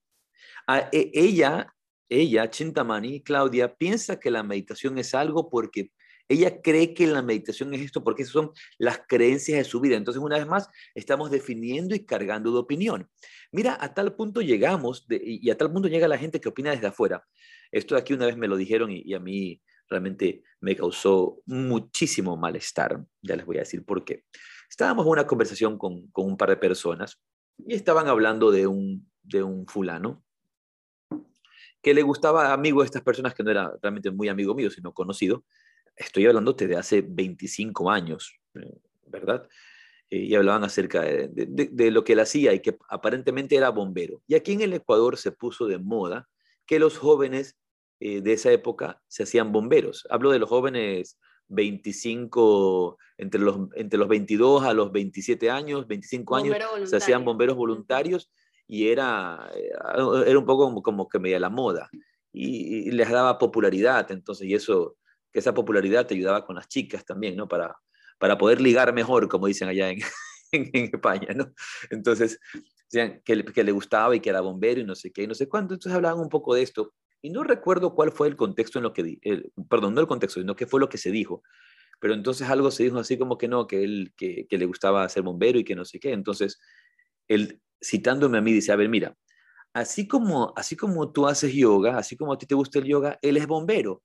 Ah, 0.67 0.89
e, 0.93 1.11
ella, 1.15 1.75
ella, 2.09 2.51
Chintamani, 2.51 3.23
Claudia, 3.23 3.75
piensa 3.75 4.21
que 4.21 4.31
la 4.31 4.43
meditación 4.43 4.99
es 4.99 5.15
algo 5.15 5.49
porque 5.51 5.93
ella 6.29 6.61
cree 6.61 6.95
que 6.95 7.07
la 7.07 7.23
meditación 7.23 7.73
es 7.75 7.81
esto 7.81 8.05
porque 8.05 8.23
esas 8.23 8.33
son 8.33 8.51
las 8.79 9.01
creencias 9.09 9.59
de 9.59 9.65
su 9.65 9.81
vida. 9.81 9.97
Entonces, 9.97 10.23
una 10.23 10.37
vez 10.37 10.47
más, 10.47 10.69
estamos 10.95 11.31
definiendo 11.31 11.95
y 11.95 12.05
cargando 12.05 12.53
de 12.53 12.59
opinión. 12.59 13.09
Mira, 13.51 13.79
a 13.81 13.95
tal 13.95 14.15
punto 14.15 14.43
llegamos 14.43 15.07
y 15.09 15.49
a 15.51 15.57
tal 15.57 15.73
punto 15.73 15.89
llega 15.89 16.07
la 16.07 16.19
gente 16.19 16.41
que 16.41 16.51
opina 16.51 16.71
desde 16.71 16.89
afuera. 16.89 17.27
Esto 17.73 17.95
de 17.95 18.03
aquí 18.03 18.13
una 18.13 18.27
vez 18.27 18.37
me 18.37 18.49
lo 18.49 18.57
dijeron 18.57 18.91
y, 18.91 19.15
a 19.15 19.21
mí 19.21 19.61
realmente 19.89 20.43
me 20.61 20.77
causó 20.77 21.41
muchísimo 21.47 22.37
malestar. 22.37 23.03
Ya 23.23 23.37
les 23.37 23.47
voy 23.47 23.57
a 23.57 23.61
decir 23.61 23.85
por 23.85 24.05
qué. 24.05 24.25
Estábamos 24.69 25.07
en 25.07 25.13
una 25.13 25.27
conversación 25.27 25.79
con, 25.79 26.11
un 26.15 26.37
par 26.37 26.51
de 26.51 26.57
personas 26.57 27.19
y 27.57 27.75
estaban 27.75 28.07
hablando 28.07 28.51
de 28.51 28.67
un, 28.67 29.11
de 29.23 29.43
un 29.43 29.67
fulano, 29.67 30.23
que 31.81 31.95
le 31.95 32.03
gustaba 32.03 32.53
amigo 32.53 32.81
de 32.81 32.87
estas 32.87 33.03
personas 33.03 33.35
que 33.35 33.43
no 33.43 33.51
era 33.51 33.73
realmente 33.81 34.11
muy 34.11 34.29
amigo 34.29 34.55
mío, 34.55 34.71
sino 34.71 34.93
conocido. 34.93 35.45
Estoy 35.99 36.27
hablándote 36.27 36.67
de 36.67 36.77
hace 36.77 37.03
25 37.03 37.91
años, 37.91 38.35
eh, 38.55 38.79
¿verdad? 39.07 39.49
Eh, 40.11 40.19
y 40.19 40.35
hablaban 40.35 40.65
acerca 40.65 41.03
de, 41.03 41.91
lo 41.91 42.05
que 42.05 42.13
él 42.13 42.21
hacía 42.21 42.55
y 42.55 42.61
que 42.61 42.79
aparentemente 42.89 43.57
era 43.57 43.71
bombero. 43.71 44.23
Y 44.27 44.35
aquí 44.35 44.53
en 44.53 44.63
el 44.63 44.73
Ecuador 44.73 45.17
se 45.17 45.33
puso 45.33 45.67
de 45.67 45.79
moda 45.79 46.29
que 46.67 46.79
los 46.79 46.99
jóvenes 46.99 47.59
eh, 48.01 48.21
de 48.21 48.33
esa 48.33 48.53
época 48.53 49.03
se 49.09 49.25
hacían 49.25 49.53
bomberos. 49.53 50.07
Hablo 50.09 50.31
de 50.31 50.39
los 50.39 50.49
jóvenes 50.49 51.19
25, 51.49 52.99
entre 53.17 53.41
los, 53.41 53.59
entre 53.75 53.99
los 53.99 54.09
22 54.09 54.63
a 54.63 54.75
los 54.75 54.93
27 54.93 55.51
años, 55.51 55.87
25 55.87 56.37
años, 56.37 56.57
se 56.85 56.97
hacían 56.97 57.25
bomberos 57.25 57.57
voluntarios 57.57 58.31
y 58.67 58.89
era, 58.89 59.51
era 60.27 60.39
un 60.39 60.45
poco 60.45 60.83
como, 60.83 61.09
que 61.09 61.19
media 61.19 61.41
la 61.41 61.49
moda 61.49 61.91
y, 62.33 62.91
les 62.91 63.11
daba 63.11 63.39
popularidad, 63.39 64.11
entonces, 64.13 64.47
y 64.47 64.55
eso, 64.55 64.97
que 65.33 65.39
esa 65.39 65.55
popularidad 65.55 66.07
te 66.07 66.15
ayudaba 66.15 66.45
con 66.45 66.57
las 66.57 66.69
chicas 66.69 67.05
también, 67.05 67.37
¿no? 67.37 67.49
Para, 67.49 67.77
para 68.19 68.39
poder 68.39 68.61
ligar 68.61 68.93
mejor, 68.93 69.29
como 69.29 69.47
dicen 69.47 69.69
allá 69.69 69.91
en, 69.91 69.99
en, 70.53 70.71
España, 70.93 71.29
¿no? 71.35 71.53
Entonces, 71.91 72.39
decían 72.91 73.21
que, 73.25 73.45
que, 73.45 73.65
le 73.65 73.73
gustaba 73.73 74.15
y 74.17 74.21
que 74.21 74.31
era 74.31 74.41
bombero 74.41 74.81
y 74.81 74.85
no 74.85 74.95
sé 74.95 75.13
qué, 75.13 75.23
y 75.23 75.27
no 75.27 75.35
sé 75.35 75.49
cuánto, 75.49 75.75
entonces 75.75 75.95
hablaban 75.95 76.21
un 76.21 76.29
poco 76.29 76.55
de 76.55 76.63
esto, 76.63 76.95
y 77.21 77.31
no 77.31 77.43
recuerdo 77.43 77.95
cuál 77.95 78.13
fue 78.13 78.29
el 78.29 78.37
contexto 78.37 78.79
en 78.79 78.85
lo 78.85 78.93
que, 78.93 79.19
el, 79.23 79.53
perdón, 79.69 79.95
no 79.95 80.01
el 80.01 80.07
contexto, 80.07 80.41
sino 80.41 80.57
qué 80.57 80.67
fue 80.67 80.81
lo 80.81 80.89
que 80.89 80.99
se 80.99 81.11
dijo, 81.11 81.43
pero 82.01 82.15
entonces 82.15 82.49
algo 82.49 82.71
se 82.71 82.85
dijo 82.85 82.99
así 82.99 83.19
como 83.19 83.39
que 83.39 83.49
no, 83.49 83.67
que 83.67 83.83
él, 83.83 84.13
que, 84.17 84.47
que 84.49 84.59
le 84.59 84.67
gustaba 84.67 85.09
ser 85.09 85.23
bombero 85.23 85.59
y 85.59 85.65
que 85.65 85.75
no 85.75 85.85
sé 85.85 85.99
qué, 85.99 86.13
entonces 86.13 86.61
él 87.27 87.61
citándome 87.83 88.39
a 88.39 88.41
mí, 88.41 88.53
dice, 88.53 88.73
a 88.73 88.77
ver, 88.77 88.89
mira, 88.89 89.17
así 89.73 90.09
como, 90.09 90.53
así 90.57 90.77
como 90.77 91.13
tú 91.13 91.27
haces 91.27 91.53
yoga, 91.53 91.99
así 91.99 92.17
como 92.17 92.33
a 92.33 92.39
ti 92.39 92.47
te 92.47 92.55
gusta 92.55 92.79
el 92.79 92.87
yoga, 92.87 93.19
él 93.23 93.37
es 93.37 93.47
bombero. 93.47 94.03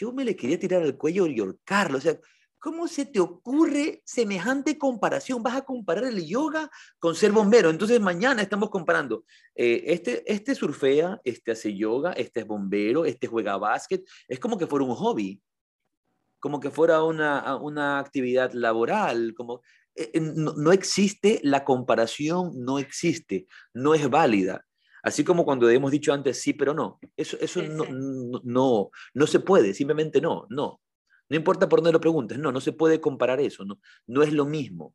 Yo 0.00 0.12
me 0.12 0.24
le 0.24 0.34
quería 0.34 0.58
tirar 0.58 0.82
al 0.82 0.96
cuello 0.96 1.26
y 1.26 1.40
ahorcarlo. 1.40 1.98
O 1.98 2.00
sea, 2.00 2.18
¿cómo 2.58 2.88
se 2.88 3.04
te 3.04 3.20
ocurre 3.20 4.00
semejante 4.04 4.78
comparación? 4.78 5.42
Vas 5.42 5.56
a 5.56 5.64
comparar 5.64 6.04
el 6.04 6.26
yoga 6.26 6.70
con 6.98 7.14
ser 7.14 7.32
bombero. 7.32 7.68
Entonces 7.68 8.00
mañana 8.00 8.40
estamos 8.40 8.70
comparando. 8.70 9.24
Eh, 9.54 9.84
este, 9.88 10.32
este 10.32 10.54
surfea, 10.54 11.20
este 11.22 11.52
hace 11.52 11.76
yoga, 11.76 12.12
este 12.12 12.40
es 12.40 12.46
bombero, 12.46 13.04
este 13.04 13.26
juega 13.26 13.58
básquet. 13.58 14.02
Es 14.26 14.40
como 14.40 14.56
que 14.56 14.66
fuera 14.66 14.86
un 14.86 14.94
hobby 14.94 15.40
como 16.40 16.58
que 16.58 16.70
fuera 16.70 17.04
una, 17.04 17.56
una 17.56 17.98
actividad 17.98 18.52
laboral, 18.54 19.34
como 19.36 19.60
eh, 19.94 20.10
eh, 20.14 20.20
no, 20.20 20.72
existe 20.72 21.38
la 21.42 21.64
comparación, 21.64 22.52
no 22.56 22.78
existe, 22.78 23.46
no 23.74 23.94
es 23.94 24.08
válida. 24.08 24.64
Así 25.02 25.24
como 25.24 25.44
cuando 25.44 25.68
hemos 25.68 25.90
dicho 25.90 26.12
antes 26.12 26.40
sí, 26.40 26.52
pero 26.52 26.74
no. 26.74 26.98
Eso, 27.16 27.36
eso 27.40 27.62
no, 27.62 27.84
no, 28.44 28.90
no, 29.14 29.26
se 29.26 29.40
puede, 29.40 29.74
simplemente 29.74 30.20
no, 30.20 30.46
no. 30.50 30.80
No 31.28 31.36
importa 31.36 31.68
por 31.68 31.80
dónde 31.80 31.92
lo 31.92 32.00
preguntes, 32.00 32.38
no, 32.38 32.50
no 32.50 32.60
se 32.60 32.72
puede 32.72 33.00
comparar 33.00 33.40
eso, 33.40 33.64
no, 33.64 33.80
no 34.06 34.22
es 34.22 34.32
lo 34.32 34.46
mismo. 34.46 34.94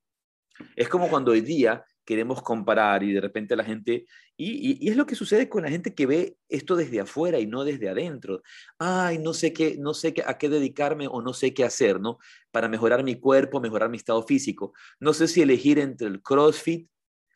Es 0.76 0.90
como 0.90 1.10
cuando 1.10 1.32
hoy 1.32 1.42
día 1.42 1.84
queremos 2.06 2.42
comparar 2.42 3.04
y 3.04 3.12
de 3.12 3.20
repente 3.20 3.56
la 3.56 3.64
gente, 3.64 4.06
y, 4.38 4.90
es 4.90 4.96
lo 4.96 5.06
que 5.06 5.16
sucede 5.16 5.50
con 5.50 5.64
la 5.64 5.70
gente 5.70 5.96
que 5.96 6.06
ve 6.06 6.38
esto 6.48 6.76
desde 6.76 7.00
afuera 7.00 7.40
y 7.40 7.48
no 7.48 7.64
desde 7.64 7.90
adentro. 7.90 8.42
Ay, 8.78 9.18
no 9.18 9.34
sé 9.34 9.52
qué, 9.52 9.76
no 9.78 9.94
sé 9.94 10.14
qué, 10.14 10.24
a 10.26 10.38
qué 10.38 10.48
dedicarme 10.48 11.08
o 11.08 11.22
no 11.22 11.34
sé 11.34 11.54
qué 11.54 11.64
hacer, 11.64 12.00
¿no? 12.00 12.20
Para 12.52 12.68
mejorar 12.70 13.04
mi 13.04 13.20
cuerpo, 13.20 13.60
mejorar 13.60 13.90
mi 13.90 13.98
estado 13.98 14.24
físico. 14.24 14.74
No 15.00 15.14
sé 15.14 15.28
si 15.28 15.42
elegir 15.42 15.80
entre 15.80 16.08
el 16.08 16.22
CrossFit, 16.22 16.90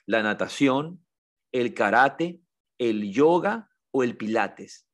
la 0.05 0.22
natación, 0.24 1.03
el 1.51 1.74
karate, 1.74 2.39
el 2.80 3.11
yoga 3.11 3.69
o 3.91 4.03
el 4.03 4.17
pilates. 4.17 4.88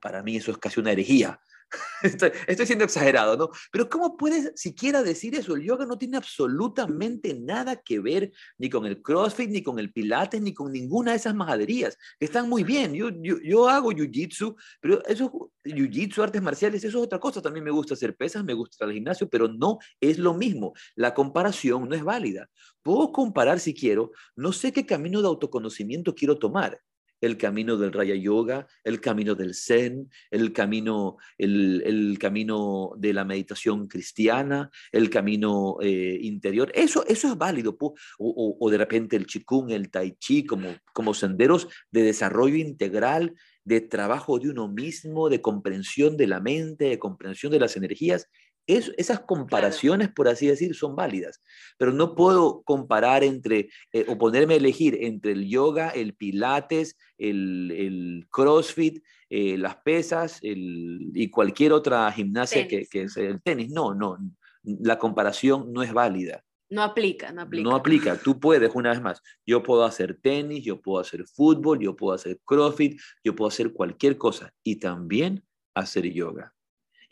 Para 0.00 0.22
mí 0.22 0.36
eso 0.36 0.50
es 0.50 0.58
casi 0.58 0.80
una 0.80 0.92
herejía. 0.92 1.40
Estoy, 2.02 2.66
siendo 2.66 2.84
exagerado, 2.84 3.36
¿no? 3.36 3.50
Pero 3.70 3.88
¿cómo 3.88 4.16
puedes 4.16 4.52
siquiera 4.56 5.02
decir 5.02 5.34
eso? 5.34 5.54
El 5.54 5.62
yoga 5.62 5.86
no 5.86 5.98
tiene 5.98 6.16
absolutamente 6.16 7.34
nada 7.34 7.76
que 7.76 8.00
ver 8.00 8.32
ni 8.58 8.68
con 8.68 8.86
el 8.86 9.02
CrossFit, 9.02 9.50
ni 9.50 9.62
con 9.62 9.78
el 9.78 9.92
Pilates, 9.92 10.40
ni 10.40 10.52
con 10.52 10.72
ninguna 10.72 11.12
de 11.12 11.18
esas 11.18 11.34
majaderías, 11.34 11.96
que 12.18 12.26
están 12.26 12.48
muy 12.48 12.64
bien. 12.64 12.94
Yo, 12.94 13.10
yo, 13.10 13.36
yo 13.42 13.68
hago 13.68 13.92
Jiu-Jitsu, 13.92 14.56
pero 14.80 15.04
eso, 15.06 15.52
Jiu-Jitsu, 15.64 16.22
artes 16.22 16.42
marciales, 16.42 16.82
eso 16.84 16.98
es 16.98 17.04
otra 17.04 17.18
cosa. 17.18 17.40
También 17.40 17.64
me 17.64 17.70
gusta 17.70 17.94
hacer 17.94 18.16
pesas, 18.16 18.44
me 18.44 18.54
gusta 18.54 18.84
ir 18.84 18.88
al 18.88 18.94
gimnasio, 18.94 19.28
pero 19.28 19.48
no 19.48 19.78
es 20.00 20.18
lo 20.18 20.34
mismo. 20.34 20.72
La 20.94 21.14
comparación 21.14 21.88
no 21.88 21.94
es 21.94 22.02
válida. 22.02 22.48
Puedo 22.82 23.12
comparar 23.12 23.60
si 23.60 23.74
quiero, 23.74 24.12
no 24.36 24.52
sé 24.52 24.72
qué 24.72 24.86
camino 24.86 25.20
de 25.20 25.28
autoconocimiento 25.28 26.14
quiero 26.14 26.38
tomar 26.38 26.80
el 27.20 27.36
camino 27.36 27.76
del 27.76 27.92
Raya 27.92 28.14
Yoga, 28.14 28.66
el 28.84 29.00
camino 29.00 29.34
del 29.34 29.54
Zen, 29.54 30.10
el 30.30 30.52
camino, 30.52 31.16
el, 31.38 32.16
camino 32.18 32.92
de 32.96 33.12
la 33.12 33.24
meditación 33.24 33.88
cristiana, 33.88 34.70
el 34.92 35.10
camino 35.10 35.76
eh, 35.80 36.18
interior. 36.22 36.70
Eso, 36.74 37.04
eso 37.06 37.28
es 37.28 37.36
válido. 37.36 37.76
O, 38.18 38.70
de 38.70 38.78
repente 38.78 39.16
el 39.16 39.26
Qigong, 39.26 39.70
el 39.70 39.90
Tai 39.90 40.16
Chi, 40.18 40.44
como, 40.44 40.68
como 40.92 41.14
senderos 41.14 41.68
de 41.90 42.02
desarrollo 42.02 42.56
integral, 42.56 43.34
de 43.64 43.80
trabajo 43.80 44.38
de 44.38 44.50
uno 44.50 44.68
mismo, 44.68 45.28
de 45.28 45.40
comprensión 45.40 46.16
de 46.16 46.26
la 46.26 46.40
mente, 46.40 46.86
de 46.86 46.98
comprensión 46.98 47.52
de 47.52 47.60
las 47.60 47.76
energías 47.76 48.28
esas 48.76 49.20
comparaciones, 49.20 50.10
por 50.10 50.28
así 50.28 50.46
decir, 50.46 50.74
son 50.74 50.96
válidas, 50.96 51.40
pero 51.78 51.92
no 51.92 52.14
puedo 52.14 52.62
comparar 52.62 53.24
entre, 53.24 53.68
eh, 53.92 54.04
o 54.08 54.18
ponerme 54.18 54.54
a 54.54 54.58
elegir 54.58 54.98
entre 55.00 55.32
el 55.32 55.48
yoga, 55.48 55.90
el 55.90 56.14
pilates, 56.14 56.96
el, 57.18 58.26
crossfit, 58.30 59.02
eh, 59.28 59.56
las 59.58 59.76
pesas 59.76 60.40
y 60.42 61.30
cualquier 61.30 61.72
otra 61.72 62.10
gimnasia 62.12 62.66
que, 62.66 62.86
que, 62.86 63.02
es 63.02 63.16
el 63.16 63.40
tenis. 63.42 63.70
No, 63.70 63.94
no, 63.94 64.18
la 64.62 64.98
comparación 64.98 65.72
no 65.72 65.82
es 65.82 65.92
válida. 65.92 66.44
No 66.70 66.84
aplica, 66.84 67.32
no 67.32 67.42
aplica. 67.42 67.68
No 67.68 67.74
aplica. 67.74 68.16
Tú 68.16 68.38
puedes, 68.38 68.72
una 68.74 68.90
vez 68.90 69.02
más, 69.02 69.20
yo 69.44 69.62
puedo 69.62 69.84
hacer 69.84 70.18
tenis, 70.22 70.64
yo 70.64 70.80
puedo 70.80 71.00
hacer 71.00 71.26
fútbol, 71.26 71.80
yo 71.80 71.96
puedo 71.96 72.14
hacer 72.14 72.38
crossfit, 72.44 73.00
yo 73.24 73.34
puedo 73.34 73.48
hacer 73.48 73.72
cualquier 73.72 74.16
cosa 74.16 74.52
y 74.62 74.76
también 74.76 75.44
hacer 75.74 76.04
yoga. 76.12 76.54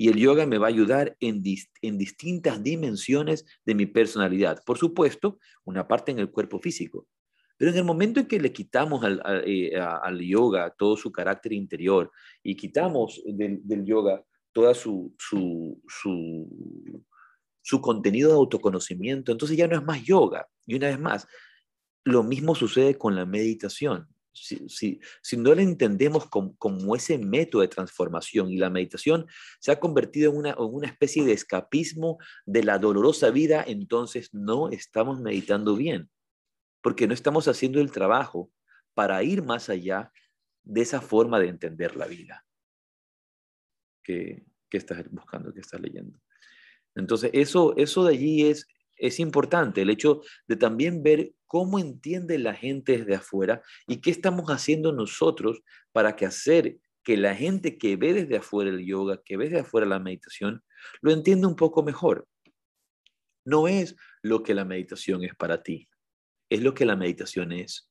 Y 0.01 0.09
el 0.09 0.17
yoga 0.17 0.47
me 0.47 0.59
va 0.59 0.69
a 0.69 0.71
ayudar 0.71 1.17
en, 1.19 1.43
en 1.83 1.99
distintas 1.99 2.63
dimensiones 2.63 3.45
de 3.67 3.75
mi 3.75 3.85
personalidad. 3.85 4.63
Por 4.65 4.79
supuesto, 4.79 5.39
una 5.65 5.89
parte 5.89 6.13
en 6.13 6.21
el 6.21 6.31
cuerpo 6.31 6.61
físico. 6.61 7.07
Pero 7.59 7.73
en 7.73 7.77
el 7.77 7.85
momento 7.85 8.21
en 8.21 8.27
que 8.27 8.41
le 8.41 8.53
quitamos 8.53 9.03
al, 9.03 9.21
eh, 9.45 9.73
yoga 10.21 10.71
todo 10.79 10.97
su 10.97 11.11
carácter 11.11 11.53
interior 11.53 12.11
y 12.43 12.57
quitamos 12.57 13.21
del, 13.27 13.61
yoga 13.85 14.25
toda 14.53 14.73
su, 14.73 15.15
su, 15.19 15.83
su, 15.89 17.05
su, 17.61 17.81
contenido 17.81 18.31
de 18.31 18.37
autoconocimiento, 18.37 19.33
entonces 19.33 19.57
ya 19.57 19.67
no 19.67 19.77
es 19.77 19.85
más 19.85 20.03
yoga. 20.05 20.49
Y 20.65 20.77
una 20.77 20.87
vez 20.87 21.01
más, 21.01 21.27
lo 22.05 22.23
mismo 22.23 22.55
sucede 22.55 22.97
con 22.97 23.17
la 23.17 23.27
meditación 23.27 24.07
si, 24.69 25.01
si, 25.23 25.37
no 25.37 25.55
la 25.55 25.63
entendemos 25.63 26.27
como, 26.29 26.97
ese 26.97 27.19
método 27.19 27.63
de 27.63 27.69
transformación 27.69 28.51
y 28.51 28.57
la 28.57 28.71
meditación 28.71 29.27
se 29.61 29.73
ha 29.73 29.81
convertido 29.81 30.31
en 30.31 30.37
una, 30.39 30.51
en 30.51 30.57
una 30.59 30.87
especie 30.87 31.25
de 31.25 31.33
escapismo 31.33 32.19
de 32.47 32.65
la 32.65 32.79
dolorosa 32.79 33.31
vida, 33.31 33.65
entonces 33.67 34.33
no 34.33 34.69
estamos 34.71 35.21
meditando 35.21 35.77
bien, 35.77 36.11
porque 36.83 37.07
no 37.07 37.15
estamos 37.15 37.49
haciendo 37.49 37.81
el 37.81 37.91
trabajo 37.91 38.51
para 38.95 39.23
ir 39.23 39.43
más 39.43 39.69
allá 39.69 40.13
de 40.63 40.83
esa 40.83 41.01
forma 41.01 41.41
de 41.41 41.49
entender 41.49 41.97
la 41.97 42.07
vida 42.07 42.45
que, 44.03 44.45
que 44.69 44.79
estás 44.79 45.11
buscando, 45.11 45.53
que 45.53 45.61
estás 45.61 45.81
leyendo. 45.81 46.21
Entonces, 46.95 47.31
eso, 47.33 47.77
eso 47.77 48.05
de 48.05 48.15
allí 48.15 48.47
es, 48.47 48.67
es 48.99 49.21
importante, 49.21 49.83
el 49.83 49.91
hecho 49.91 50.23
de 50.47 50.57
también 50.57 51.03
ver 51.03 51.33
cómo 51.47 51.79
entiende 51.79 52.39
la 52.39 52.55
gente 52.55 52.99
desde 52.99 53.15
afuera 53.15 53.63
y 53.87 54.01
qué 54.01 54.11
estamos 54.11 54.51
haciendo 54.51 54.93
nosotros 54.93 55.63
para 55.93 56.17
que 56.17 56.27
hacer 56.27 56.79
que 57.03 57.17
la 57.17 57.35
gente 57.35 57.79
que 57.79 57.97
ve 57.97 58.13
desde 58.13 58.37
afuera 58.37 58.71
el 58.71 58.85
yoga, 58.85 59.23
que 59.25 59.37
ve 59.37 59.45
desde 59.47 59.61
afuera 59.61 59.87
la 59.87 59.99
meditación, 59.99 60.63
lo 61.01 61.11
entienda 61.13 61.49
un 61.49 61.57
poco 61.57 61.83
mejor. 61.83 62.29
No 63.45 63.67
es 63.67 63.97
lo 64.23 64.43
que 64.43 64.55
la 64.55 64.65
meditación 64.65 65.25
es 65.25 65.35
para 65.35 65.63
ti, 65.63 65.89
es 66.51 66.61
lo 66.63 66.75
que 66.75 66.85
la 66.85 66.97
meditación 66.97 67.53
es. 67.53 67.91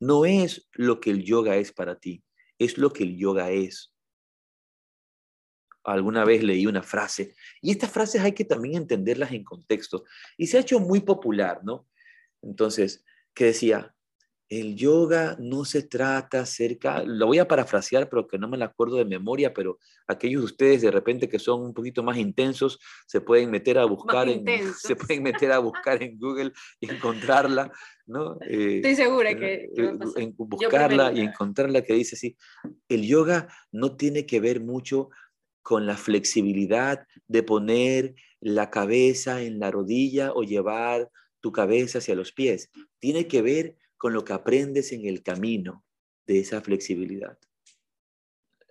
No 0.00 0.24
es 0.24 0.68
lo 0.72 0.98
que 0.98 1.10
el 1.10 1.22
yoga 1.24 1.56
es 1.56 1.72
para 1.72 1.98
ti, 1.98 2.24
es 2.58 2.78
lo 2.78 2.92
que 2.92 3.04
el 3.04 3.16
yoga 3.16 3.50
es 3.50 3.91
alguna 5.84 6.24
vez 6.24 6.42
leí 6.42 6.66
una 6.66 6.82
frase, 6.82 7.34
y 7.60 7.70
estas 7.70 7.90
frases 7.90 8.22
hay 8.22 8.32
que 8.32 8.44
también 8.44 8.76
entenderlas 8.76 9.32
en 9.32 9.44
contexto, 9.44 10.04
y 10.36 10.46
se 10.46 10.56
ha 10.56 10.60
hecho 10.60 10.80
muy 10.80 11.00
popular, 11.00 11.60
¿no? 11.64 11.86
Entonces, 12.42 13.04
que 13.34 13.46
decía, 13.46 13.94
el 14.52 14.76
yoga 14.76 15.34
no 15.40 15.64
se 15.64 15.82
trata 15.82 16.40
acerca, 16.40 17.02
lo 17.04 17.26
voy 17.26 17.38
a 17.38 17.48
parafrasear, 17.48 18.10
pero 18.10 18.26
que 18.26 18.36
no 18.36 18.48
me 18.48 18.58
lo 18.58 18.66
acuerdo 18.66 18.96
de 18.96 19.06
memoria, 19.06 19.54
pero 19.54 19.78
aquellos 20.06 20.42
de 20.42 20.44
ustedes 20.44 20.82
de 20.82 20.90
repente 20.90 21.26
que 21.26 21.38
son 21.38 21.62
un 21.62 21.72
poquito 21.72 22.02
más 22.02 22.18
intensos 22.18 22.78
se 23.06 23.22
pueden 23.22 23.50
meter 23.50 23.78
a 23.78 23.86
buscar 23.86 24.28
en 24.28 24.44
se 24.78 24.94
pueden 24.94 25.22
meter 25.22 25.52
a 25.52 25.58
buscar 25.58 26.02
en 26.02 26.18
Google 26.18 26.52
y 26.80 26.90
encontrarla, 26.90 27.72
¿no? 28.04 28.36
Eh, 28.42 28.76
Estoy 28.76 28.96
segura 28.96 29.34
que, 29.34 29.70
buscarla 30.36 31.12
y 31.14 31.20
encontrarla 31.20 31.80
que 31.80 31.94
dice 31.94 32.16
así, 32.16 32.36
el 32.90 33.06
yoga 33.06 33.48
no 33.70 33.96
tiene 33.96 34.26
que 34.26 34.38
ver 34.38 34.60
mucho 34.60 35.08
con 35.62 35.86
la 35.86 35.96
flexibilidad 35.96 37.06
de 37.26 37.42
poner 37.42 38.14
la 38.40 38.70
cabeza 38.70 39.42
en 39.42 39.58
la 39.58 39.70
rodilla 39.70 40.32
o 40.32 40.42
llevar 40.42 41.10
tu 41.40 41.52
cabeza 41.52 41.98
hacia 41.98 42.14
los 42.14 42.32
pies. 42.32 42.70
Tiene 42.98 43.26
que 43.26 43.42
ver 43.42 43.76
con 43.96 44.12
lo 44.12 44.24
que 44.24 44.32
aprendes 44.32 44.92
en 44.92 45.06
el 45.06 45.22
camino 45.22 45.84
de 46.26 46.40
esa 46.40 46.60
flexibilidad. 46.60 47.38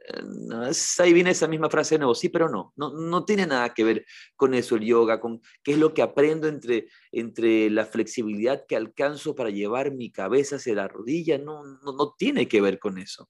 Eh, 0.08 0.72
ahí 1.00 1.14
viene 1.14 1.32
esa 1.32 1.48
misma 1.48 1.70
frase 1.70 1.96
de 1.96 2.00
nuevo, 2.00 2.16
sí, 2.16 2.30
pero 2.30 2.50
no, 2.50 2.74
no, 2.76 2.92
no 2.92 3.24
tiene 3.24 3.46
nada 3.46 3.74
que 3.74 3.84
ver 3.84 4.06
con 4.36 4.54
eso 4.54 4.76
el 4.76 4.84
yoga, 4.84 5.20
con 5.20 5.42
qué 5.64 5.74
es 5.74 5.78
lo 5.78 5.94
que 5.94 6.02
aprendo 6.02 6.48
entre, 6.48 6.88
entre 7.12 7.70
la 7.70 7.86
flexibilidad 7.86 8.66
que 8.68 8.76
alcanzo 8.76 9.36
para 9.36 9.50
llevar 9.50 9.92
mi 9.92 10.12
cabeza 10.12 10.56
hacia 10.58 10.76
la 10.76 10.88
rodilla, 10.88 11.38
no, 11.38 11.64
no, 11.64 11.94
no 11.94 12.16
tiene 12.18 12.48
que 12.48 12.62
ver 12.62 12.80
con 12.80 12.98
eso. 12.98 13.30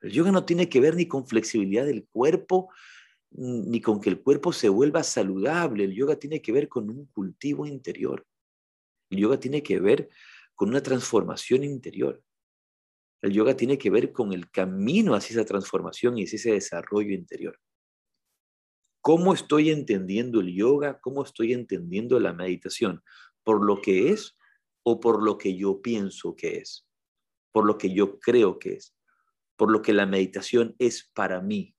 El 0.00 0.12
yoga 0.12 0.32
no 0.32 0.44
tiene 0.44 0.68
que 0.68 0.80
ver 0.80 0.96
ni 0.96 1.06
con 1.06 1.26
flexibilidad 1.26 1.84
del 1.84 2.06
cuerpo, 2.06 2.70
ni 3.30 3.80
con 3.80 4.00
que 4.00 4.10
el 4.10 4.22
cuerpo 4.22 4.52
se 4.52 4.68
vuelva 4.68 5.02
saludable. 5.02 5.84
El 5.84 5.94
yoga 5.94 6.16
tiene 6.16 6.40
que 6.40 6.52
ver 6.52 6.68
con 6.68 6.90
un 6.90 7.06
cultivo 7.06 7.66
interior. 7.66 8.26
El 9.10 9.18
yoga 9.18 9.38
tiene 9.38 9.62
que 9.62 9.78
ver 9.78 10.08
con 10.54 10.70
una 10.70 10.82
transformación 10.82 11.64
interior. 11.64 12.22
El 13.22 13.32
yoga 13.32 13.54
tiene 13.54 13.76
que 13.76 13.90
ver 13.90 14.12
con 14.12 14.32
el 14.32 14.50
camino 14.50 15.14
hacia 15.14 15.34
esa 15.34 15.44
transformación 15.44 16.16
y 16.16 16.24
hacia 16.24 16.36
ese 16.36 16.52
desarrollo 16.52 17.14
interior. 17.14 17.58
¿Cómo 19.02 19.34
estoy 19.34 19.70
entendiendo 19.70 20.40
el 20.40 20.54
yoga? 20.54 21.00
¿Cómo 21.00 21.22
estoy 21.22 21.52
entendiendo 21.52 22.18
la 22.18 22.32
meditación? 22.32 23.02
¿Por 23.42 23.64
lo 23.64 23.80
que 23.80 24.10
es 24.10 24.36
o 24.82 25.00
por 25.00 25.22
lo 25.22 25.38
que 25.38 25.56
yo 25.56 25.80
pienso 25.82 26.34
que 26.34 26.58
es? 26.58 26.86
¿Por 27.52 27.66
lo 27.66 27.76
que 27.76 27.92
yo 27.92 28.18
creo 28.20 28.58
que 28.58 28.74
es? 28.74 28.94
¿Por 29.60 29.70
lo 29.70 29.82
que 29.82 29.92
la 29.92 30.06
meditación 30.06 30.74
es 30.78 31.10
para 31.12 31.42
mí? 31.42 31.76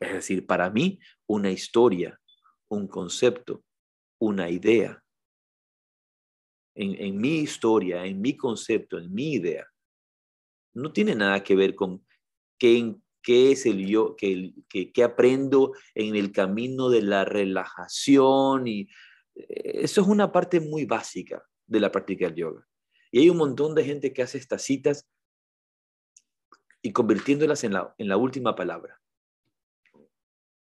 Es 0.00 0.14
decir, 0.14 0.46
para 0.46 0.70
mí 0.70 0.98
una 1.26 1.50
historia, 1.50 2.18
un 2.68 2.88
concepto, 2.88 3.62
una 4.18 4.48
idea. 4.48 5.04
En, 6.74 7.20
mi 7.20 7.40
historia, 7.40 8.06
en 8.06 8.22
mi 8.22 8.34
concepto, 8.34 8.96
en 8.96 9.12
mi 9.12 9.34
idea. 9.34 9.66
No 10.72 10.90
tiene 10.90 11.14
nada 11.14 11.42
que 11.42 11.54
ver 11.54 11.74
con 11.74 12.06
qué, 12.58 12.96
es 13.26 13.66
el 13.66 13.86
yo, 13.86 14.16
qué, 14.16 14.54
qué, 14.70 15.04
aprendo 15.04 15.74
en 15.94 16.16
el 16.16 16.32
camino 16.32 16.88
de 16.88 17.02
la 17.02 17.26
relajación. 17.26 18.66
Y 18.66 18.88
eh, 19.34 19.82
eso 19.82 20.00
es 20.00 20.06
una 20.06 20.32
parte 20.32 20.60
muy 20.60 20.86
básica 20.86 21.46
de 21.66 21.78
la 21.78 21.92
práctica 21.92 22.24
del 22.24 22.36
yoga. 22.36 22.66
Y 23.12 23.20
hay 23.20 23.30
un 23.30 23.36
montón 23.36 23.74
de 23.74 23.84
gente 23.84 24.12
que 24.12 24.22
hace 24.22 24.38
estas 24.38 24.62
citas 24.62 25.08
y 26.80 26.92
convirtiéndolas 26.92 27.62
en 27.62 27.74
la, 27.74 27.94
en 27.98 28.08
la 28.08 28.16
última 28.16 28.56
palabra. 28.56 29.00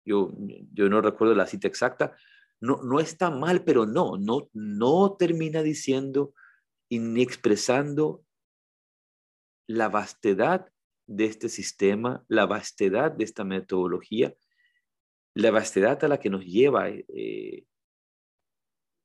Yo, 0.03 0.31
yo 0.73 0.89
no 0.89 1.01
recuerdo 1.01 1.35
la 1.35 1.45
cita 1.45 1.67
exacta, 1.67 2.17
no, 2.59 2.99
está 2.99 3.31
mal, 3.31 3.63
pero 3.63 3.85
no, 3.85 4.17
no, 4.17 4.49
no 4.53 5.15
termina 5.17 5.63
diciendo 5.63 6.33
y 6.89 6.99
ni 6.99 7.21
expresando 7.21 8.23
la 9.67 9.89
vastedad 9.89 10.71
de 11.07 11.25
este 11.25 11.49
sistema, 11.49 12.23
la 12.27 12.45
vastedad 12.45 13.11
de 13.11 13.23
esta 13.23 13.43
metodología, 13.43 14.35
la 15.33 15.49
vastedad 15.49 16.03
a 16.03 16.07
la 16.07 16.19
que 16.19 16.29
nos 16.29 16.45
lleva 16.45 16.89
eh, 16.89 17.65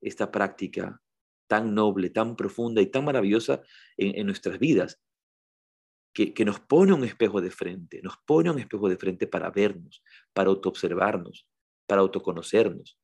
esta 0.02 0.30
práctica 0.30 1.00
tan 1.46 1.74
noble, 1.74 2.10
tan 2.10 2.36
profunda 2.36 2.80
y 2.82 2.86
tan 2.86 3.04
maravillosa 3.04 3.62
en, 3.96 4.26
nuestras 4.26 4.58
vidas, 4.58 5.00
que, 6.12 6.44
nos 6.44 6.60
pone 6.60 6.92
un 6.92 7.04
espejo 7.04 7.40
de 7.40 7.50
frente, 7.50 8.00
nos 8.02 8.16
pone 8.18 8.50
un 8.50 8.58
espejo 8.58 8.88
de 8.88 8.96
frente 8.96 9.26
para 9.26 9.50
vernos, 9.50 10.02
para 10.32 10.48
autoobservarnos, 10.48 11.46
para 11.86 12.00
autoconocernos, 12.00 12.98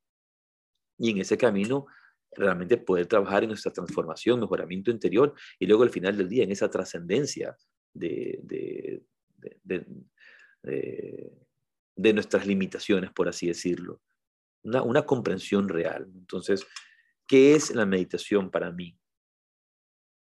y 0.99 1.11
en 1.11 1.19
ese 1.19 1.37
camino 1.37 1.87
realmente 2.35 2.79
poder 2.79 3.07
trabajar 3.07 3.43
en 3.43 3.51
nuestra 3.51 3.73
transformación, 3.73 4.41
mejoramiento 4.41 4.91
interior 4.91 5.35
y 5.59 5.67
luego 5.67 5.83
al 5.83 5.91
final 5.91 6.17
del 6.17 6.29
día 6.29 6.45
en 6.45 6.53
esa 6.53 6.71
trascendencia 6.71 7.57
de, 7.93 9.03
nuestras 11.97 12.47
limitaciones, 12.47 13.11
por 13.11 13.29
así 13.29 13.49
decirlo. 13.49 14.01
Una 14.63 15.03
comprensión 15.03 15.69
real. 15.69 16.09
Entonces, 16.15 16.67
¿qué 17.33 17.55
es 17.55 17.75
la 17.75 17.87
meditación 17.87 18.51
para 18.51 18.71
mí? 18.73 19.01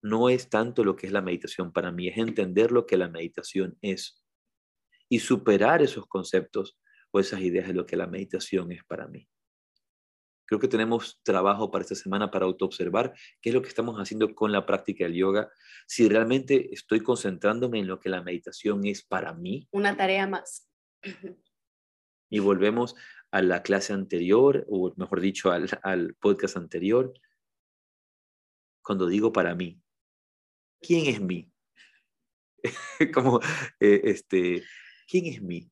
No 0.02 0.28
es 0.28 0.48
tanto 0.48 0.82
lo 0.82 0.96
que 0.96 1.06
es 1.06 1.12
la 1.12 1.22
meditación 1.22 1.72
para 1.72 1.92
mí, 1.92 2.08
es 2.08 2.18
entender 2.18 2.72
lo 2.72 2.86
que 2.86 2.96
la 2.96 3.08
meditación 3.08 3.78
es 3.82 4.26
y 5.08 5.20
superar 5.20 5.80
esos 5.80 6.08
conceptos 6.08 6.76
o 7.12 7.20
esas 7.20 7.40
ideas 7.40 7.68
de 7.68 7.74
lo 7.74 7.86
que 7.86 7.96
la 7.96 8.08
meditación 8.08 8.72
es 8.72 8.82
para 8.82 9.06
mí. 9.06 9.28
Creo 10.44 10.58
que 10.58 10.66
tenemos 10.66 11.20
trabajo 11.22 11.70
para 11.70 11.82
esta 11.82 11.94
semana 11.94 12.32
para 12.32 12.46
autoobservar 12.46 13.14
qué 13.40 13.50
es 13.50 13.54
lo 13.54 13.62
que 13.62 13.68
estamos 13.68 13.94
haciendo 14.00 14.34
con 14.34 14.50
la 14.50 14.66
práctica 14.66 15.04
del 15.04 15.14
yoga, 15.14 15.52
si 15.86 16.08
realmente 16.08 16.74
estoy 16.74 16.98
concentrándome 16.98 17.78
en 17.78 17.86
lo 17.86 18.00
que 18.00 18.08
la 18.08 18.24
meditación 18.24 18.84
es 18.86 19.04
para 19.04 19.32
mí. 19.34 19.68
Una 19.70 19.96
tarea 19.96 20.26
más. 20.26 20.68
Y 22.30 22.40
volvemos 22.40 22.94
a 23.30 23.42
la 23.42 23.62
clase 23.62 23.92
anterior, 23.92 24.64
o 24.68 24.92
mejor 24.96 25.20
dicho, 25.20 25.50
al, 25.50 26.14
podcast 26.20 26.56
anterior, 26.56 27.12
cuando 28.82 29.06
digo 29.06 29.32
para 29.32 29.54
mí. 29.54 29.80
¿Quién 30.80 31.06
es 31.06 31.20
mí? 31.20 31.52
Como, 33.14 33.40
eh, 33.80 34.00
este, 34.04 34.62
¿quién 35.06 35.26
es 35.26 35.42
mí? 35.42 35.70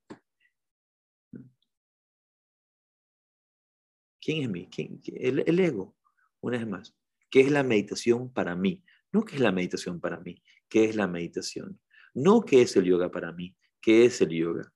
¿Quién 4.20 4.42
es 4.42 4.48
mí? 4.50 4.68
El, 5.14 5.60
ego, 5.60 5.96
una 6.40 6.58
vez 6.58 6.66
más. 6.66 6.96
¿Qué 7.30 7.40
es 7.40 7.50
la 7.50 7.62
meditación 7.62 8.32
para 8.32 8.56
mí? 8.56 8.82
No 9.12 9.24
qué 9.24 9.36
es 9.36 9.40
la 9.40 9.52
meditación 9.52 10.00
para 10.00 10.18
mí, 10.18 10.42
qué 10.68 10.84
es 10.84 10.96
la 10.96 11.06
meditación. 11.06 11.80
No 12.12 12.42
qué 12.42 12.62
es 12.62 12.76
el 12.76 12.84
yoga 12.84 13.10
para 13.10 13.30
mí, 13.32 13.56
qué 13.80 14.04
es 14.04 14.20
el 14.20 14.30
yoga. 14.30 14.72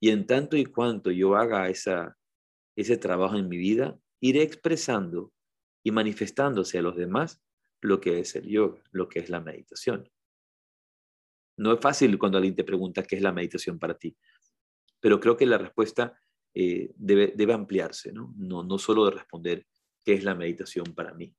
Y 0.00 0.10
en 0.10 0.26
tanto 0.26 0.56
y 0.56 0.64
cuanto 0.64 1.10
yo 1.10 1.36
haga 1.36 1.68
esa, 1.68 2.16
ese 2.76 2.96
trabajo 2.96 3.36
en 3.36 3.48
mi 3.48 3.56
vida, 3.56 3.98
iré 4.20 4.42
expresando 4.42 5.32
y 5.82 5.90
manifestándose 5.90 6.78
a 6.78 6.82
los 6.82 6.96
demás 6.96 7.42
lo 7.80 8.00
que 8.00 8.20
es 8.20 8.34
el 8.34 8.48
yoga, 8.48 8.82
lo 8.90 9.08
que 9.08 9.20
es 9.20 9.28
la 9.28 9.40
meditación. 9.40 10.10
No 11.56 11.72
es 11.72 11.80
fácil 11.80 12.18
cuando 12.18 12.38
alguien 12.38 12.56
te 12.56 12.64
pregunta 12.64 13.02
qué 13.02 13.16
es 13.16 13.22
la 13.22 13.32
meditación 13.32 13.78
para 13.78 13.96
ti, 13.96 14.16
pero 15.00 15.20
creo 15.20 15.36
que 15.36 15.46
la 15.46 15.58
respuesta 15.58 16.18
eh, 16.54 16.92
debe, 16.96 17.32
debe, 17.36 17.52
ampliarse, 17.52 18.12
¿no? 18.12 18.32
¿no? 18.36 18.62
No 18.62 18.78
solo 18.78 19.04
de 19.04 19.12
responder 19.12 19.66
qué 20.04 20.14
es 20.14 20.24
la 20.24 20.34
meditación 20.34 20.86
para 20.94 21.12
mí, 21.12 21.34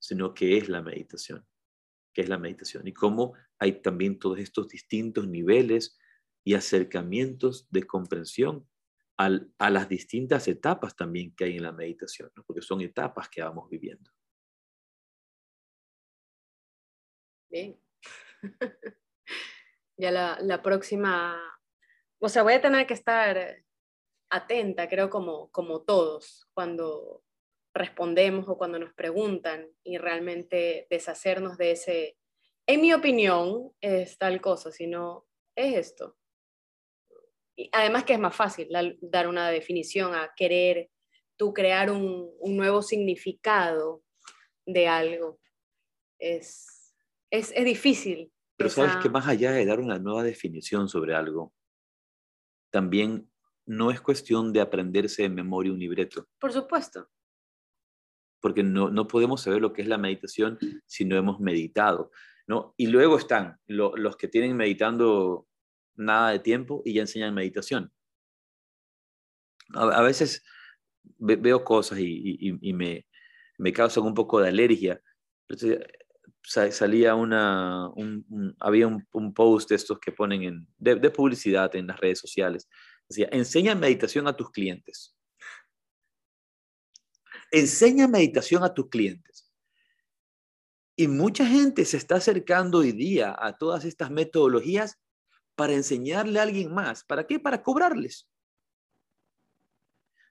sino 0.00 0.34
qué 0.34 0.56
es 0.56 0.68
la 0.68 0.82
meditación, 0.82 1.46
qué 2.12 2.22
es 2.22 2.28
la 2.28 2.38
meditación 2.38 2.86
y 2.88 2.92
cómo 2.92 3.34
hay 3.58 3.80
también 3.80 4.18
todos 4.18 4.38
estos 4.40 4.68
distintos 4.68 5.28
niveles 5.28 5.98
y 6.44 6.54
acercamientos 6.54 7.68
de 7.70 7.84
comprensión 7.84 8.68
al, 9.24 9.52
a 9.58 9.70
las 9.70 9.88
distintas 9.88 10.48
etapas 10.48 10.96
también 10.96 11.34
que 11.34 11.44
hay 11.44 11.56
en 11.56 11.62
la 11.62 11.72
meditación, 11.72 12.30
¿no? 12.34 12.42
porque 12.44 12.62
son 12.62 12.80
etapas 12.80 13.28
que 13.28 13.42
vamos 13.42 13.68
viviendo. 13.70 14.10
Bien. 17.50 17.78
ya 19.96 20.10
la, 20.10 20.38
la 20.40 20.62
próxima, 20.62 21.38
o 22.18 22.28
sea, 22.28 22.42
voy 22.42 22.54
a 22.54 22.62
tener 22.62 22.86
que 22.86 22.94
estar 22.94 23.62
atenta, 24.30 24.88
creo, 24.88 25.10
como, 25.10 25.50
como 25.50 25.82
todos, 25.82 26.48
cuando 26.54 27.22
respondemos 27.74 28.48
o 28.48 28.56
cuando 28.56 28.78
nos 28.78 28.92
preguntan 28.94 29.68
y 29.84 29.98
realmente 29.98 30.86
deshacernos 30.90 31.58
de 31.58 31.72
ese, 31.72 32.18
en 32.66 32.80
mi 32.80 32.92
opinión, 32.92 33.72
es 33.80 34.18
tal 34.18 34.40
cosa, 34.40 34.72
sino 34.72 35.26
es 35.54 35.76
esto. 35.76 36.16
Además 37.72 38.04
que 38.04 38.14
es 38.14 38.18
más 38.18 38.34
fácil 38.34 38.68
dar 39.00 39.28
una 39.28 39.50
definición 39.50 40.14
a 40.14 40.32
querer 40.34 40.90
tú 41.36 41.52
crear 41.52 41.90
un, 41.90 42.30
un 42.38 42.56
nuevo 42.56 42.82
significado 42.82 44.02
de 44.66 44.88
algo. 44.88 45.40
Es, 46.18 46.94
es, 47.30 47.52
es 47.54 47.64
difícil. 47.64 48.32
Pero 48.56 48.70
sabes 48.70 48.96
que 48.96 49.08
más 49.08 49.26
allá 49.26 49.50
de 49.52 49.66
dar 49.66 49.80
una 49.80 49.98
nueva 49.98 50.22
definición 50.22 50.88
sobre 50.88 51.14
algo, 51.14 51.52
también 52.70 53.28
no 53.66 53.90
es 53.90 54.00
cuestión 54.00 54.52
de 54.52 54.60
aprenderse 54.60 55.22
de 55.22 55.28
memoria 55.28 55.72
un 55.72 55.78
libreto. 55.78 56.28
Por 56.38 56.52
supuesto. 56.52 57.08
porque 58.40 58.62
no, 58.62 58.90
no 58.90 59.06
podemos 59.06 59.42
saber 59.42 59.60
lo 59.60 59.72
que 59.72 59.82
es 59.82 59.88
la 59.88 59.98
meditación 59.98 60.58
si 60.86 61.04
no 61.04 61.16
hemos 61.16 61.40
meditado. 61.40 62.10
¿no? 62.46 62.74
Y 62.76 62.88
luego 62.88 63.16
están 63.16 63.58
los 63.66 64.16
que 64.16 64.28
tienen 64.28 64.56
meditando 64.56 65.46
nada 65.94 66.30
de 66.30 66.38
tiempo 66.38 66.82
y 66.84 66.94
ya 66.94 67.02
enseñan 67.02 67.34
meditación. 67.34 67.92
A, 69.74 70.02
veces 70.02 70.44
veo 71.18 71.64
cosas 71.64 71.98
y, 72.00 72.72
me, 72.74 73.06
me, 73.58 73.72
causan 73.72 74.04
un 74.04 74.14
poco 74.14 74.40
de 74.40 74.48
alergia. 74.48 75.00
Salía 76.42 77.14
una, 77.14 77.90
había 78.60 78.86
un, 78.86 79.34
post 79.34 79.70
de 79.70 79.76
estos 79.76 79.98
que 79.98 80.12
ponen 80.12 80.42
en, 80.42 80.68
de, 80.78 80.96
de 80.96 81.10
publicidad 81.10 81.74
en 81.76 81.86
las 81.86 81.98
redes 82.00 82.18
sociales. 82.18 82.68
Decía, 83.08 83.28
enseña 83.32 83.74
meditación 83.74 84.28
a 84.28 84.36
tus 84.36 84.50
clientes. 84.50 85.16
Enseña 87.50 88.08
meditación 88.08 88.64
a 88.64 88.72
tus 88.74 88.88
clientes. 88.88 89.52
Y 90.96 91.08
mucha 91.08 91.46
gente 91.46 91.84
se 91.84 91.96
está 91.96 92.16
acercando 92.16 92.78
hoy 92.78 92.92
día 92.92 93.34
a 93.38 93.56
todas 93.56 93.84
estas 93.84 94.10
metodologías 94.10 95.01
para 95.54 95.74
enseñarle 95.74 96.38
a 96.38 96.42
alguien 96.42 96.72
más. 96.72 97.04
¿Para 97.04 97.26
qué? 97.26 97.38
Para 97.38 97.62
cobrarles. 97.62 98.28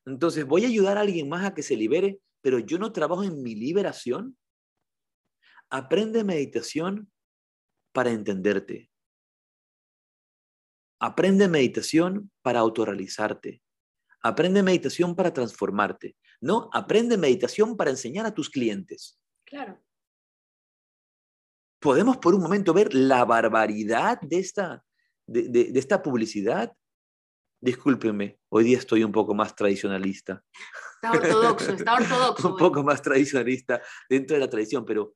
Entonces, 0.06 0.46
voy 0.46 0.66
a 0.66 0.68
ayudar 0.68 0.98
a 0.98 1.02
alguien 1.02 1.30
más 1.30 1.46
a 1.46 1.54
que 1.54 1.64
se 1.64 1.76
libere, 1.76 2.20
pero 2.42 2.60
yo 2.60 2.78
no 2.80 2.92
trabajo 2.92 3.24
en 3.24 3.42
mi 3.42 3.56
liberación. 3.56 4.38
Aprende 5.70 6.24
meditación 6.24 7.12
para 7.92 8.12
entenderte. 8.12 8.90
Aprende 11.00 11.48
meditación 11.48 12.32
para 12.42 12.60
autorrealizarte. 12.60 13.62
Aprende 14.22 14.62
meditación 14.62 15.16
para 15.16 15.34
transformarte. 15.34 16.16
No, 16.40 16.70
aprende 16.74 17.18
meditación 17.18 17.76
para 17.76 17.92
enseñar 17.92 18.26
a 18.26 18.34
tus 18.34 18.50
clientes. 18.50 19.20
Claro. 19.46 19.82
Podemos 21.80 22.18
por 22.18 22.36
un 22.36 22.42
momento 22.42 22.74
ver 22.74 22.94
la 22.94 23.26
barbaridad 23.26 24.22
de 24.22 24.38
esta, 24.38 24.86
de, 25.28 25.72
esta 25.76 26.02
publicidad, 26.02 26.74
discúlpeme, 27.62 28.40
hoy 28.50 28.64
día 28.64 28.78
estoy 28.78 29.04
un 29.04 29.12
poco 29.12 29.34
más 29.34 29.56
tradicionalista. 29.56 30.44
Está 30.96 31.12
ortodoxo, 31.12 31.74
está 31.74 31.96
ortodoxo. 31.96 32.50
un 32.52 32.58
poco 32.58 32.84
más 32.84 33.02
tradicionalista 33.02 33.82
dentro 34.10 34.36
de 34.36 34.40
la 34.40 34.50
tradición, 34.50 34.86
pero 34.86 35.16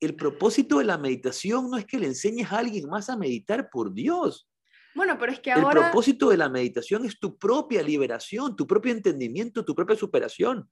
el 0.00 0.16
propósito 0.16 0.78
de 0.78 0.84
la 0.84 0.98
meditación 0.98 1.70
no 1.70 1.76
es 1.76 1.84
que 1.84 1.98
le 1.98 2.06
enseñes 2.06 2.50
a 2.50 2.58
alguien 2.58 2.88
más 2.88 3.10
a 3.10 3.16
meditar 3.16 3.68
por 3.70 3.92
Dios. 3.92 4.48
Bueno, 4.94 5.16
pero 5.18 5.32
es 5.32 5.40
que 5.40 5.52
ahora... 5.52 5.80
El 5.80 5.86
propósito 5.86 6.30
de 6.30 6.36
la 6.36 6.48
meditación 6.48 7.04
es 7.04 7.18
tu 7.20 7.38
propia 7.38 7.82
liberación, 7.82 8.56
tu 8.56 8.66
propio 8.66 8.92
entendimiento, 8.92 9.64
tu 9.64 9.74
propia 9.74 9.96
superación 9.96 10.68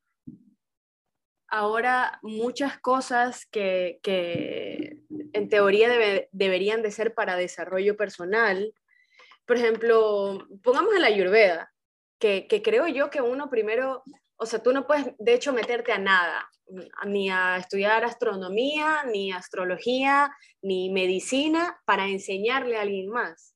ahora 1.49 2.19
muchas 2.23 2.79
cosas 2.79 3.47
que, 3.47 3.99
en 5.33 5.49
teoría 5.49 5.91
deberían 6.33 6.83
de 6.83 6.91
ser 6.91 7.15
para 7.15 7.37
desarrollo 7.37 7.97
personal. 7.97 8.73
Por 9.47 9.57
ejemplo, 9.57 10.47
pongamos 10.63 10.95
en 10.95 11.03
la 11.03 11.09
ayurveda, 11.09 11.73
que, 12.19 12.47
creo 12.63 12.87
yo 12.89 13.11
que 13.11 13.21
uno 13.21 13.49
primero, 13.49 14.03
o 14.37 14.47
sea, 14.47 14.63
tú 14.63 14.73
no 14.73 14.87
puedes 14.87 15.07
de 15.19 15.35
hecho 15.35 15.53
meterte 15.53 15.93
a 15.93 15.99
nada, 15.99 16.49
ni 17.07 17.31
a 17.31 17.57
estudiar 17.57 18.05
astronomía, 18.05 19.05
ni 19.05 19.33
astrología, 19.33 20.31
ni 20.61 20.91
medicina 20.91 21.81
para 21.87 22.09
enseñarle 22.09 22.77
a 22.77 22.83
alguien 22.83 23.09
más. 23.09 23.55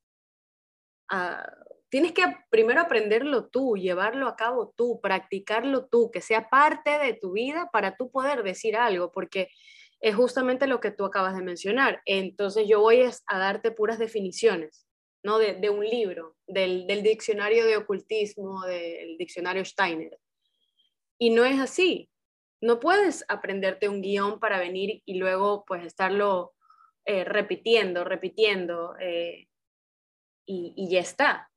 Ah, 1.11 1.47
tienes 1.93 2.13
que 2.13 2.25
primero 2.49 2.81
aprenderlo 2.81 3.49
tú, 3.49 3.77
llevarlo 3.77 4.27
a 4.27 4.35
cabo 4.35 4.73
tú, 4.75 4.99
practicarlo 5.03 5.89
tú, 5.89 6.11
que 6.11 6.23
sea 6.23 6.49
parte 6.49 6.99
de 6.99 7.13
tu 7.13 7.33
vida 7.33 7.69
para 7.71 7.97
tú 7.97 8.11
poder 8.11 8.43
decir 8.43 8.79
algo, 8.79 9.13
porque 9.13 9.51
es 10.03 10.17
justamente 10.17 10.67
lo 10.67 10.81
que 10.81 10.91
tú 10.91 11.05
acabas 11.05 11.37
de 11.37 11.43
mencionar. 11.43 12.03
Entonces 12.05 12.67
yo 12.69 12.81
voy 12.81 13.03
a 13.03 13.39
darte 13.39 13.71
puras 13.71 14.01
definiciones, 14.01 14.87
¿no? 15.23 15.39
De, 15.39 15.71
un 15.71 15.87
libro, 15.87 16.37
del, 16.47 16.87
diccionario 17.05 17.65
de 17.65 17.77
ocultismo, 17.77 18.67
del 18.67 19.17
diccionario 19.17 19.65
Steiner. 19.65 20.19
Y 21.19 21.31
no 21.31 21.45
es 21.45 21.61
así. 21.61 22.11
No 22.61 22.81
puedes 22.81 23.25
aprenderte 23.29 23.89
un 23.89 24.03
guion 24.03 24.41
para 24.41 24.59
venir 24.59 25.03
y 25.05 25.15
luego 25.15 25.65
pues 25.65 25.87
estarlo 25.87 26.53
eh, 27.05 27.25
repitiendo, 27.25 28.03
repitiendo 28.05 28.97
eh, 29.01 29.47
y, 30.45 30.89
ya 30.91 31.01
está 31.01 31.49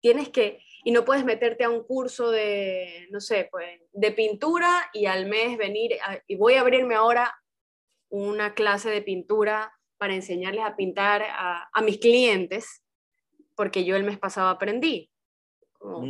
tienes 0.00 0.28
que, 0.28 0.60
y 0.84 0.92
no 0.92 1.04
puedes 1.04 1.24
meterte 1.24 1.64
a 1.64 1.70
un 1.70 1.82
curso 1.82 2.30
de, 2.30 3.08
no 3.10 3.18
sé, 3.18 3.48
pues, 3.50 3.80
de 3.92 4.12
pintura 4.12 4.88
y 4.92 5.06
al 5.06 5.26
mes 5.26 5.58
venir, 5.58 5.96
y 6.28 6.36
voy 6.36 6.54
a 6.54 6.60
abrirme 6.60 6.94
ahora 6.94 7.34
una 8.08 8.54
clase 8.54 8.90
de 8.90 9.02
pintura 9.02 9.72
para 9.98 10.14
enseñarles 10.14 10.64
a 10.64 10.76
pintar 10.76 11.22
a, 11.28 11.82
mis 11.82 11.98
clientes, 11.98 12.82
porque 13.54 13.84
yo 13.84 13.96
el 13.96 14.04
mes 14.04 14.18
pasado 14.18 14.48
aprendí. 14.48 15.10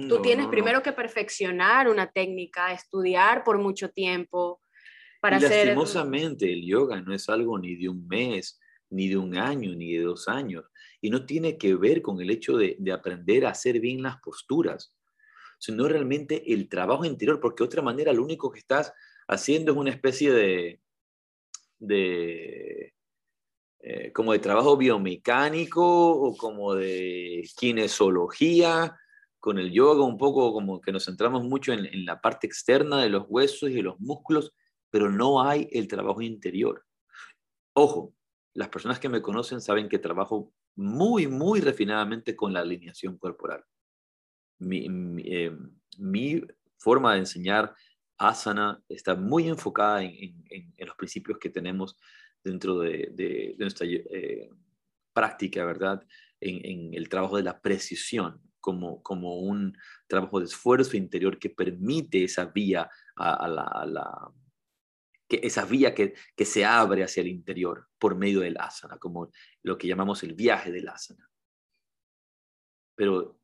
tú 0.09 0.21
tienes 0.23 0.49
primero 0.49 0.83
que 0.83 0.93
perfeccionar 0.93 1.89
una 1.89 2.11
técnica, 2.11 2.73
estudiar 2.73 3.45
por 3.45 3.59
mucho 3.59 3.91
tiempo 3.91 4.61
para 5.21 5.39
y 5.39 5.45
hacer... 5.45 5.67
Lastimosamente, 5.67 6.53
el 6.53 6.67
yoga 6.67 7.01
no 7.01 7.15
es 7.15 7.29
algo 7.29 7.59
ni 7.59 7.77
de 7.77 7.89
un 7.89 8.07
mes, 8.09 8.59
ni 8.91 9.09
de 9.09 9.17
un 9.17 9.37
año, 9.37 9.75
ni 9.75 9.93
de 9.93 10.03
dos 10.03 10.29
años 10.29 10.65
y 11.01 11.11
no 11.11 11.25
tiene 11.25 11.57
que 11.57 11.75
ver 11.75 12.03
con 12.03 12.21
el 12.21 12.31
hecho 12.31 12.57
de, 12.57 12.77
aprender 12.93 13.47
a 13.47 13.51
hacer 13.51 13.81
bien 13.81 14.03
las 14.03 14.17
posturas, 14.19 14.95
sino 15.59 15.89
realmente 15.89 16.53
el 16.53 16.69
trabajo 16.69 17.05
interior, 17.05 17.41
porque 17.41 17.63
de 17.63 17.67
otra 17.67 17.83
manera 17.83 18.13
lo 18.13 18.25
único 18.25 18.51
que 18.51 18.59
estás 18.59 18.93
haciendo 19.29 19.73
es 19.73 19.79
una 19.79 19.91
especie 19.91 20.33
de, 20.33 20.81
de 21.79 22.95
eh, 23.81 24.13
como 24.13 24.33
de 24.33 24.39
trabajo 24.39 24.77
biomecánico 24.77 25.85
o 25.85 26.37
como 26.37 26.75
de 26.75 27.49
kinesiología, 27.57 28.97
con 29.39 29.59
el 29.59 29.71
yoga 29.71 30.05
un 30.05 30.19
poco 30.19 30.53
como 30.53 30.81
que 30.81 30.93
nos 30.93 31.05
centramos 31.05 31.45
mucho 31.45 31.73
en, 31.73 31.87
en 31.87 32.05
la 32.05 32.21
parte 32.21 32.47
externa 32.47 33.01
de 33.01 33.11
los 33.11 33.27
huesos 33.29 33.71
y 33.71 33.75
de 33.75 33.83
los 33.83 34.01
músculos, 34.01 34.53
pero 34.91 35.11
no 35.11 35.43
hay 35.43 35.69
el 35.71 35.87
trabajo 35.87 36.21
interior. 36.23 36.85
Ojo, 37.75 38.15
las 38.55 38.69
personas 38.69 38.99
que 38.99 39.09
me 39.09 39.23
conocen 39.23 39.61
saben 39.61 39.89
que 39.89 39.99
trabajo 39.99 40.53
muy, 40.77 41.27
muy 41.27 41.61
refinadamente 41.61 42.35
con 42.35 42.53
la 42.53 42.61
alineación 42.61 43.19
corporal. 43.19 43.65
Mi, 44.59 44.89
eh, 45.25 45.53
forma 46.79 47.15
de 47.15 47.21
enseñar 47.21 47.75
asana 48.19 48.83
está 48.89 49.15
muy 49.15 49.49
enfocada 49.49 50.03
en, 50.03 50.75
los 50.79 50.97
principios 50.97 51.39
que 51.39 51.51
tenemos 51.51 51.97
dentro 52.43 52.79
de, 52.79 53.55
nuestra 53.59 53.87
eh, 53.87 54.51
práctica, 55.13 55.65
¿verdad? 55.65 56.07
En, 56.41 56.95
el 56.95 57.09
trabajo 57.09 57.37
de 57.37 57.43
la 57.43 57.61
precisión, 57.61 58.41
como, 58.61 59.03
como 59.03 59.39
un 59.39 59.77
trabajo 60.07 60.41
de 60.41 60.47
esfuerzo 60.47 60.97
interior 60.97 61.39
que 61.39 61.51
permite 61.51 62.25
esa 62.25 62.47
vía 62.47 62.89
a 63.17 63.49
la 63.49 64.33
que 65.29 65.41
esa 65.43 65.65
vía 65.65 65.95
que, 65.95 66.15
que, 66.37 66.45
se 66.45 66.65
abre 66.65 67.03
hacia 67.03 67.21
el 67.21 67.29
interior 67.29 67.89
por 67.99 68.15
medio 68.15 68.41
del 68.41 68.57
asana, 68.59 68.99
como 68.99 69.31
lo 69.63 69.77
que 69.77 69.89
llamamos 69.89 70.23
el 70.23 70.35
viaje 70.35 70.71
del 70.71 70.89
asana. 70.89 71.29
Pero 72.95 73.41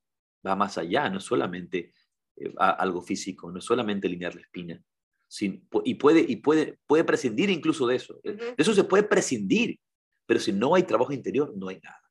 va 0.47 0.57
más 0.57 0.79
allá, 0.79 1.09
no 1.09 1.21
solamente 1.21 1.93
eh, 2.37 2.53
algo 2.59 3.03
físico, 3.03 3.51
no 3.51 3.61
solamente 3.61 4.07
alinear 4.07 4.35
la 4.35 4.43
espina, 4.43 4.83
y, 5.85 5.95
puede, 5.95 6.25
y 6.29 6.37
puede, 6.37 6.79
puede 6.87 7.05
prescindir 7.05 7.49
incluso 7.49 7.87
de 7.87 7.97
eso. 7.97 8.21
De 8.23 8.55
eso 8.59 8.75
se 8.75 8.85
puede 8.85 9.03
prescindir, 9.03 9.79
pero 10.27 10.39
si 10.39 10.53
no 10.53 10.75
hay 10.75 10.83
trabajo 10.83 11.13
interior, 11.13 11.55
no 11.57 11.69
hay 11.69 11.81
nada. 11.83 12.03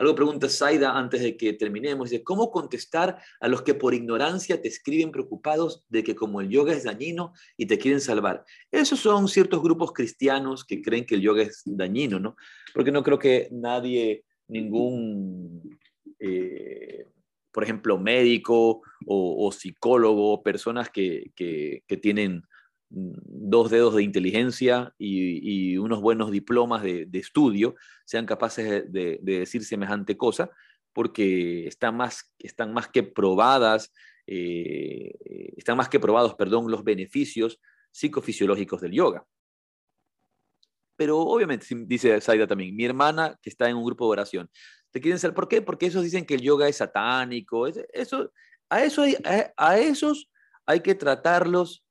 Algo 0.00 0.14
pregunta 0.14 0.48
Saida 0.48 0.96
antes 0.96 1.20
de 1.20 1.36
que 1.36 1.52
terminemos. 1.52 2.08
Dice, 2.08 2.24
¿cómo 2.24 2.50
contestar 2.50 3.20
a 3.38 3.48
los 3.48 3.60
que 3.60 3.74
por 3.74 3.92
ignorancia 3.92 4.62
te 4.62 4.68
escriben 4.68 5.10
preocupados 5.12 5.84
de 5.90 6.02
que 6.02 6.14
como 6.14 6.40
el 6.40 6.48
yoga 6.48 6.72
es 6.72 6.84
dañino 6.84 7.34
y 7.58 7.66
te 7.66 7.78
quieren 7.78 8.00
salvar? 8.00 8.42
Esos 8.70 8.98
son 8.98 9.28
ciertos 9.28 9.62
grupos 9.62 9.92
cristianos 9.92 10.64
que 10.64 10.80
creen 10.80 11.04
que 11.04 11.16
el 11.16 11.20
yoga 11.20 11.42
es 11.42 11.60
dañino, 11.66 12.18
¿no? 12.18 12.36
Porque 12.72 12.90
no 12.90 13.02
creo 13.02 13.18
que 13.18 13.48
nadie, 13.52 14.24
ningún, 14.48 15.78
eh, 16.18 17.04
por 17.52 17.64
ejemplo, 17.64 17.98
médico 17.98 18.82
o, 19.06 19.52
psicólogo, 19.52 20.42
personas 20.42 20.90
que, 20.90 21.32
que 21.34 21.96
tienen 21.96 22.42
dos 22.90 23.70
dedos 23.70 23.94
de 23.94 24.02
inteligencia 24.02 24.92
y, 24.98 25.76
unos 25.78 26.00
buenos 26.00 26.30
diplomas 26.30 26.82
de, 26.82 27.08
estudio 27.12 27.76
sean 28.04 28.26
capaces 28.26 28.92
de, 28.92 29.18
decir 29.22 29.64
semejante 29.64 30.16
cosa, 30.16 30.50
porque 30.92 31.66
están 31.66 31.96
más, 31.96 32.34
están 32.38 32.72
más 32.72 32.88
que 32.88 33.02
probadas, 33.04 33.92
eh, 34.26 35.12
están 35.56 35.76
más 35.76 35.88
que 35.88 36.00
probados, 36.00 36.34
perdón, 36.34 36.70
los 36.70 36.82
beneficios 36.82 37.60
psicofisiológicos 37.92 38.80
del 38.80 38.92
yoga. 38.92 39.24
Pero 40.96 41.18
obviamente, 41.20 41.66
dice 41.86 42.20
Saida 42.20 42.46
también, 42.46 42.76
mi 42.76 42.84
hermana 42.84 43.38
que 43.40 43.48
está 43.48 43.70
en 43.70 43.76
un 43.76 43.84
grupo 43.84 44.04
de 44.06 44.10
oración, 44.10 44.50
¿te 44.90 45.00
quieren 45.00 45.18
saber 45.18 45.34
por 45.34 45.48
qué? 45.48 45.62
Porque 45.62 45.86
esos 45.86 46.02
dicen 46.02 46.24
que 46.24 46.34
el 46.34 46.42
yoga 46.42 46.68
es 46.68 46.76
satánico, 46.76 47.66
eso, 47.66 48.32
a, 48.68 48.82
eso 48.82 49.04
a 49.56 49.78
esos 49.78 50.30
hay 50.66 50.80
que 50.80 50.94
tratarlos 50.94 51.84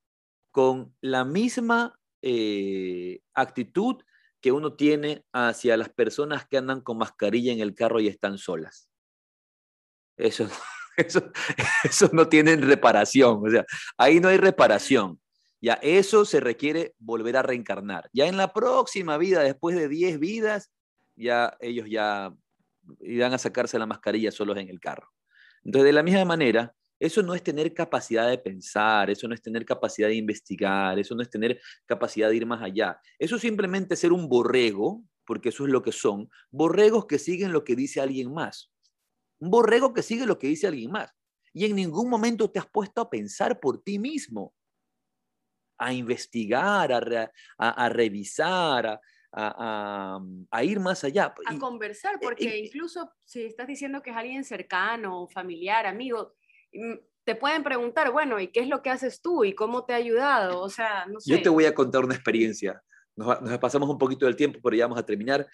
con 0.52 0.96
la 1.02 1.26
misma 1.26 2.00
eh, 2.22 3.22
actitud 3.34 3.98
que 4.42 4.52
uno 4.52 4.74
tiene 4.74 5.26
hacia 5.34 5.78
las 5.78 5.90
personas 5.90 6.48
que 6.48 6.58
andan 6.58 6.82
con 6.82 6.98
mascarilla 6.98 7.52
en 7.52 7.60
el 7.60 7.76
carro 7.76 8.00
y 8.00 8.08
están 8.08 8.38
solas. 8.38 8.90
Eso, 10.18 10.50
eso, 10.98 11.32
eso 11.84 12.10
no 12.14 12.28
tiene 12.28 12.56
reparación, 12.56 13.42
o 13.46 13.50
sea, 13.50 13.66
ahí 13.98 14.20
no 14.20 14.30
hay 14.30 14.38
reparación. 14.38 15.20
Ya 15.62 15.74
eso 15.82 16.24
se 16.24 16.40
requiere 16.40 16.96
volver 17.00 17.36
a 17.36 17.42
reencarnar. 17.42 18.10
Ya 18.14 18.28
en 18.28 18.38
la 18.38 18.54
próxima 18.54 19.18
vida, 19.18 19.42
después 19.42 19.76
de 19.76 19.90
10 19.90 20.20
vidas, 20.20 20.72
ya 21.18 21.58
ellos 21.60 21.88
ya 21.90 22.34
irán 23.02 23.34
a 23.34 23.38
sacarse 23.38 23.80
la 23.80 23.86
mascarilla 23.86 24.32
solos 24.32 24.58
en 24.58 24.70
el 24.70 24.80
carro. 24.80 25.10
Entonces, 25.64 25.86
de 25.86 25.94
la 25.94 26.04
misma 26.04 26.26
manera, 26.26 26.76
eso 27.00 27.24
no 27.24 27.34
es 27.34 27.44
tener 27.44 27.74
capacidad 27.74 28.30
de 28.30 28.38
pensar, 28.38 29.10
eso 29.10 29.28
no 29.28 29.34
es 29.34 29.42
tener 29.42 29.66
capacidad 29.66 30.10
de 30.10 30.16
investigar, 30.16 31.00
eso 31.00 31.16
no 31.16 31.22
es 31.22 31.30
tener 31.30 31.60
capacidad 31.86 32.30
de 32.30 32.36
ir 32.36 32.46
más 32.46 32.62
allá. 32.62 33.00
Eso 33.18 33.38
es 33.38 33.42
simplemente 33.42 33.96
ser 33.96 34.12
un 34.12 34.28
borrego, 34.28 35.04
porque 35.26 35.50
eso 35.50 35.66
es 35.66 35.72
lo 35.72 35.82
que 35.82 35.92
son, 35.92 36.30
borregos 36.52 37.06
que 37.06 37.20
siguen 37.20 37.54
lo 37.54 37.64
que 37.64 37.76
dice 37.76 38.02
alguien 38.02 38.34
más. 38.34 38.72
Un 39.40 39.50
borrego 39.50 39.94
que 39.94 40.04
sigue 40.04 40.26
lo 40.26 40.38
que 40.38 40.48
dice 40.48 40.68
alguien 40.68 40.92
más. 40.92 41.12
Y 41.54 41.66
en 41.66 41.76
ningún 41.76 42.10
momento 42.10 42.52
te 42.52 42.60
has 42.60 42.68
puesto 42.68 43.02
a 43.02 43.10
pensar 43.10 43.60
por 43.60 43.82
ti 43.82 43.98
mismo, 43.98 44.54
a 45.78 45.94
investigar, 45.94 46.92
a, 46.92 47.90
revisar, 47.90 48.86
a, 48.88 49.02
ir 50.64 50.80
más 50.80 51.04
allá. 51.04 51.34
A 51.46 51.58
conversar, 51.58 52.16
e, 52.16 52.20
porque 52.20 52.58
incluso 52.58 53.12
si 53.26 53.44
estás 53.44 53.68
diciendo 53.68 54.02
que 54.02 54.12
es 54.12 54.16
alguien 54.16 54.44
cercano, 54.44 55.28
familiar, 55.28 55.86
amigo, 55.86 56.34
mm, 56.74 56.96
te 57.24 57.36
pueden 57.36 57.64
preguntar, 57.64 58.12
bueno, 58.12 58.40
¿y 58.40 58.48
qué 58.48 58.62
es 58.62 58.68
lo 58.68 58.82
que 58.82 58.90
haces 58.90 59.22
tú? 59.22 59.44
¿Y 59.44 59.54
cómo 59.54 59.86
te 59.86 59.94
ha 59.94 59.98
ayudado? 59.98 60.62
O 60.62 60.70
sea, 60.70 61.06
no 61.06 61.20
sé. 61.20 61.32
Yo 61.32 61.42
te 61.42 61.50
voy 61.50 61.66
a 61.66 61.76
contar 61.76 62.04
una 62.04 62.16
experiencia. 62.16 62.82
Nos, 63.16 63.42
nos 63.42 63.58
pasamos 63.60 63.90
un 63.90 63.98
poquito 63.98 64.26
del 64.26 64.36
tiempo, 64.36 64.60
pero 64.64 64.76
ya 64.76 64.86
vamos 64.86 65.00
a 65.00 65.06
terminar. 65.06 65.46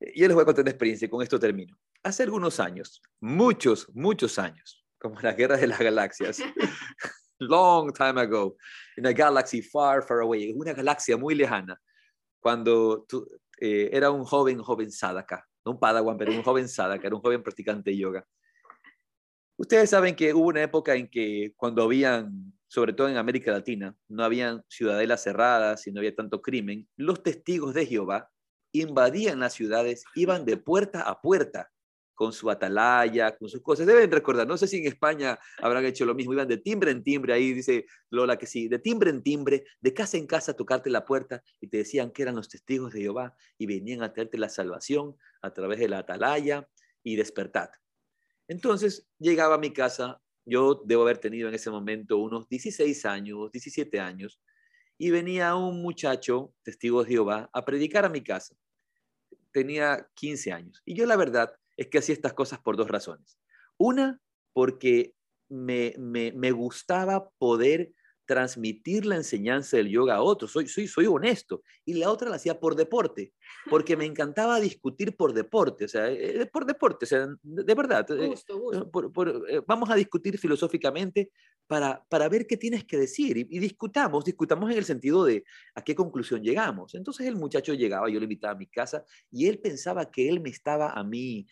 Yo 0.00 0.26
les 0.26 0.34
voy 0.34 0.42
a 0.42 0.46
contar 0.46 0.62
una 0.62 0.70
experiencia 0.70 1.06
y 1.06 1.08
con 1.08 1.22
esto 1.22 1.38
termino. 1.38 1.78
Hace 2.02 2.22
algunos 2.22 2.58
años, 2.58 3.02
muchos, 3.20 3.88
muchos 3.94 4.38
años, 4.38 4.84
como 4.98 5.20
la 5.20 5.32
guerra 5.32 5.56
de 5.56 5.66
las 5.66 5.78
galaxias, 5.78 6.38
long 7.38 7.92
time 7.92 8.20
ago, 8.20 8.56
in 8.96 9.06
a 9.06 9.12
galaxy 9.12 9.62
far, 9.62 10.02
far 10.02 10.20
away, 10.20 10.52
una 10.52 10.72
galaxia 10.72 11.16
muy 11.16 11.34
lejana, 11.34 11.80
cuando 12.40 13.04
tú, 13.08 13.28
eh, 13.60 13.90
era 13.92 14.10
un 14.10 14.24
joven, 14.24 14.58
joven 14.58 14.90
sadaka, 14.90 15.46
no 15.64 15.72
un 15.72 15.78
padawan, 15.78 16.16
pero 16.16 16.32
un 16.32 16.42
joven 16.42 16.68
sadaka, 16.68 17.06
era 17.06 17.14
un 17.14 17.22
joven 17.22 17.42
practicante 17.42 17.90
de 17.90 17.98
yoga. 17.98 18.26
Ustedes 19.56 19.90
saben 19.90 20.16
que 20.16 20.32
hubo 20.32 20.46
una 20.46 20.62
época 20.62 20.94
en 20.94 21.08
que 21.08 21.52
cuando 21.54 21.82
habían, 21.82 22.54
sobre 22.66 22.94
todo 22.94 23.08
en 23.08 23.18
América 23.18 23.52
Latina, 23.52 23.94
no 24.08 24.24
habían 24.24 24.64
ciudadelas 24.68 25.22
cerradas 25.22 25.86
y 25.86 25.92
no 25.92 26.00
había 26.00 26.16
tanto 26.16 26.40
crimen, 26.40 26.88
los 26.96 27.22
testigos 27.22 27.74
de 27.74 27.84
Jehová 27.84 28.30
invadían 28.72 29.40
las 29.40 29.52
ciudades, 29.52 30.04
iban 30.14 30.46
de 30.46 30.56
puerta 30.56 31.02
a 31.02 31.20
puerta 31.20 31.70
con 32.20 32.34
su 32.34 32.50
atalaya, 32.50 33.34
con 33.34 33.48
sus 33.48 33.62
cosas. 33.62 33.86
Deben 33.86 34.10
recordar, 34.10 34.46
no 34.46 34.58
sé 34.58 34.66
si 34.66 34.76
en 34.76 34.86
España 34.86 35.38
habrán 35.56 35.86
hecho 35.86 36.04
lo 36.04 36.14
mismo, 36.14 36.34
iban 36.34 36.46
de 36.46 36.58
timbre 36.58 36.90
en 36.90 37.02
timbre, 37.02 37.32
ahí 37.32 37.54
dice 37.54 37.86
Lola 38.10 38.36
que 38.36 38.44
sí, 38.44 38.68
de 38.68 38.78
timbre 38.78 39.08
en 39.08 39.22
timbre, 39.22 39.64
de 39.80 39.94
casa 39.94 40.18
en 40.18 40.26
casa 40.26 40.52
tocarte 40.52 40.90
la 40.90 41.06
puerta 41.06 41.42
y 41.62 41.68
te 41.68 41.78
decían 41.78 42.10
que 42.10 42.20
eran 42.20 42.36
los 42.36 42.50
testigos 42.50 42.92
de 42.92 43.00
Jehová 43.00 43.34
y 43.56 43.64
venían 43.64 44.02
a 44.02 44.12
traerte 44.12 44.36
la 44.36 44.50
salvación 44.50 45.16
a 45.40 45.54
través 45.54 45.78
de 45.78 45.88
la 45.88 46.00
atalaya 46.00 46.68
y 47.02 47.16
despertar. 47.16 47.70
Entonces 48.48 49.08
llegaba 49.18 49.54
a 49.54 49.58
mi 49.58 49.72
casa, 49.72 50.20
yo 50.44 50.82
debo 50.84 51.04
haber 51.04 51.16
tenido 51.16 51.48
en 51.48 51.54
ese 51.54 51.70
momento 51.70 52.18
unos 52.18 52.46
16 52.50 53.06
años, 53.06 53.50
17 53.50 53.98
años, 53.98 54.38
y 54.98 55.08
venía 55.08 55.54
un 55.54 55.80
muchacho, 55.80 56.52
testigo 56.62 57.02
de 57.02 57.12
Jehová, 57.12 57.48
a 57.50 57.64
predicar 57.64 58.04
a 58.04 58.10
mi 58.10 58.22
casa. 58.22 58.54
Tenía 59.52 60.06
15 60.12 60.52
años. 60.52 60.82
Y 60.84 60.94
yo 60.94 61.06
la 61.06 61.16
verdad 61.16 61.50
es 61.80 61.88
que 61.88 61.96
hacía 61.96 62.12
estas 62.12 62.34
cosas 62.34 62.58
por 62.58 62.76
dos 62.76 62.88
razones. 62.88 63.38
Una, 63.78 64.20
porque 64.52 65.14
me, 65.48 65.94
me, 65.96 66.50
gustaba 66.52 67.30
poder 67.38 67.94
transmitir 68.26 69.06
la 69.06 69.16
enseñanza 69.16 69.78
del 69.78 69.88
yoga 69.88 70.16
a 70.16 70.22
otros. 70.22 70.52
Soy, 70.52 70.68
soy, 70.68 70.86
soy 70.86 71.06
honesto. 71.06 71.62
Y 71.86 71.94
la 71.94 72.10
otra 72.10 72.28
la 72.28 72.36
hacía 72.36 72.60
por 72.60 72.76
deporte, 72.76 73.32
porque 73.68 73.96
me 73.96 74.04
encantaba 74.04 74.60
discutir 74.60 75.16
por 75.16 75.32
deporte, 75.32 75.86
o 75.86 75.88
sea, 75.88 76.10
eh, 76.10 76.46
por 76.52 76.66
deporte, 76.66 77.04
o 77.04 77.08
sea, 77.08 77.26
de, 77.42 77.74
verdad. 77.74 78.06
Eh, 78.10 78.34
eh, 79.48 79.62
vamos 79.66 79.90
a 79.90 79.94
discutir 79.94 80.38
filosóficamente 80.38 81.30
para, 81.66 82.04
para 82.08 82.28
ver 82.28 82.46
qué 82.46 82.56
tienes 82.56 82.84
que 82.84 82.98
decir 82.98 83.36
y, 83.36 83.58
discutamos, 83.58 84.24
discutamos 84.24 84.70
en 84.70 84.78
el 84.78 84.84
sentido 84.84 85.24
de 85.24 85.44
a 85.74 85.82
qué 85.82 85.94
conclusión 85.94 86.42
llegamos. 86.42 86.94
Entonces 86.94 87.26
el 87.26 87.36
muchacho 87.36 87.74
llegaba, 87.74 88.10
yo 88.10 88.18
le 88.18 88.24
invitaba 88.24 88.54
a 88.54 88.58
mi 88.58 88.66
casa 88.66 89.04
y 89.30 89.46
él 89.46 89.58
pensaba 89.58 90.10
que 90.10 90.28
él 90.28 90.40
me 90.40 90.50
estaba 90.50 90.92
a 90.92 91.04
mí 91.04 91.46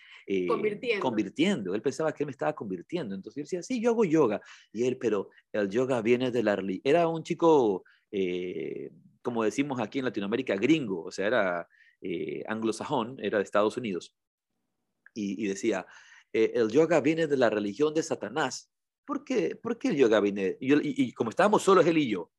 convirtiendo. 0.48 1.02
convirtiendo. 1.02 1.74
Él 1.74 1.82
pensaba 1.82 2.12
que 2.12 2.24
él 2.24 2.26
me 2.26 2.32
estaba 2.32 2.52
convirtiendo. 2.52 3.14
Entonces 3.14 3.36
yo 3.36 3.42
decía, 3.44 3.62
sí, 3.62 3.80
yo 3.80 3.90
hago 3.90 4.04
yoga. 4.04 4.40
Y 4.72 4.84
él, 4.84 4.98
pero 4.98 5.30
el 5.52 5.68
yoga 5.68 6.02
viene 6.02 6.30
de 6.30 6.42
la 6.42 6.58
era 6.84 7.08
un 7.08 7.22
chico, 7.22 7.84
eh, 8.10 8.90
como 9.22 9.44
decimos 9.44 9.80
aquí 9.80 9.98
en 9.98 10.06
Latinoamérica, 10.06 10.56
gringo, 10.56 11.04
o 11.04 11.10
sea, 11.10 11.26
era 11.26 11.68
eh, 12.00 12.44
anglosajón, 12.46 13.16
era 13.20 13.38
de 13.38 13.44
Estados 13.44 13.76
Unidos. 13.76 14.14
Y, 15.14 15.48
decía, 15.48 15.84
eh, 16.32 16.52
el 16.54 16.70
yoga 16.70 17.00
viene 17.00 17.26
de 17.26 17.36
la 17.36 17.50
religión 17.50 17.92
de 17.92 18.04
Satanás. 18.04 18.70
¿Por 19.04 19.24
qué, 19.24 19.56
¿Por 19.56 19.78
qué 19.78 19.88
el 19.88 19.96
yoga 19.96 20.20
viene? 20.20 20.56
Y, 20.60 21.12
como 21.12 21.30
estábamos 21.30 21.62
solos 21.62 21.86
él 21.86 21.98
y 21.98 22.08
yo, 22.08 22.30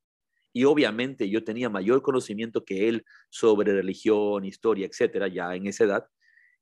y 0.54 0.64
obviamente 0.64 1.30
yo 1.30 1.44
tenía 1.44 1.70
mayor 1.70 2.02
conocimiento 2.02 2.64
que 2.64 2.88
él 2.88 3.06
sobre 3.30 3.74
religión, 3.74 4.46
historia, 4.46 4.88
etcétera, 4.88 5.28
ya 5.28 5.54
en 5.56 5.68
esa 5.68 5.84
edad, 5.84 6.08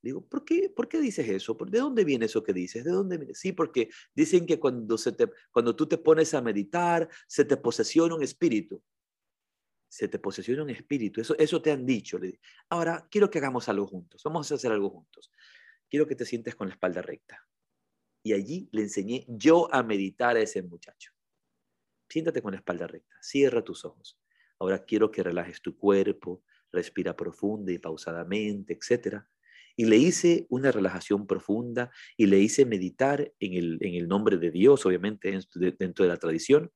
Digo, 0.01 0.25
¿por 0.25 0.45
qué, 0.45 0.71
¿por 0.73 0.87
qué 0.87 1.01
dices 1.01 1.27
eso? 1.27 1.57
¿De 1.69 1.79
dónde 1.79 2.05
viene 2.05 2.25
eso 2.25 2.43
que 2.43 2.53
dices? 2.53 2.83
¿De 2.83 2.91
dónde 2.91 3.17
viene? 3.17 3.33
Sí, 3.33 3.51
porque 3.51 3.89
dicen 4.13 4.45
que 4.45 4.59
cuando, 4.59 4.97
se 4.97 5.11
te, 5.11 5.29
cuando 5.51 5.75
tú 5.75 5.87
te 5.87 5.97
pones 5.97 6.33
a 6.33 6.41
meditar, 6.41 7.09
se 7.27 7.45
te 7.45 7.57
posesiona 7.57 8.15
un 8.15 8.23
espíritu. 8.23 8.81
Se 9.87 10.07
te 10.07 10.19
posesiona 10.19 10.63
un 10.63 10.69
espíritu. 10.69 11.21
Eso, 11.21 11.37
eso 11.37 11.61
te 11.61 11.71
han 11.71 11.85
dicho. 11.85 12.19
Ahora, 12.69 13.07
quiero 13.09 13.29
que 13.29 13.39
hagamos 13.39 13.69
algo 13.69 13.87
juntos. 13.87 14.21
Vamos 14.23 14.51
a 14.51 14.55
hacer 14.55 14.71
algo 14.71 14.89
juntos. 14.89 15.31
Quiero 15.89 16.07
que 16.07 16.15
te 16.15 16.25
sientes 16.25 16.55
con 16.55 16.67
la 16.67 16.73
espalda 16.73 17.01
recta. 17.01 17.47
Y 18.23 18.33
allí 18.33 18.67
le 18.71 18.81
enseñé 18.81 19.25
yo 19.27 19.73
a 19.73 19.83
meditar 19.83 20.35
a 20.35 20.41
ese 20.41 20.61
muchacho. 20.61 21.13
Siéntate 22.09 22.41
con 22.41 22.51
la 22.51 22.57
espalda 22.57 22.87
recta. 22.87 23.15
Cierra 23.21 23.63
tus 23.63 23.85
ojos. 23.85 24.19
Ahora 24.59 24.83
quiero 24.83 25.11
que 25.11 25.23
relajes 25.23 25.61
tu 25.61 25.77
cuerpo, 25.77 26.43
respira 26.71 27.15
profunda 27.15 27.71
y 27.71 27.79
pausadamente, 27.79 28.73
etcétera 28.73 29.29
y 29.79 29.85
le 29.85 29.95
hice 29.95 30.47
una 30.49 30.71
relajación 30.71 31.27
profunda 31.27 31.91
y 32.17 32.25
le 32.25 32.39
hice 32.39 32.65
meditar 32.65 33.31
en 33.39 33.53
el, 33.53 33.77
en 33.81 33.93
el 33.93 34.07
nombre 34.07 34.37
de 34.37 34.49
Dios, 34.49 34.85
obviamente 34.87 35.39
dentro 35.77 36.03
de 36.03 36.09
la 36.09 36.17
tradición, 36.17 36.71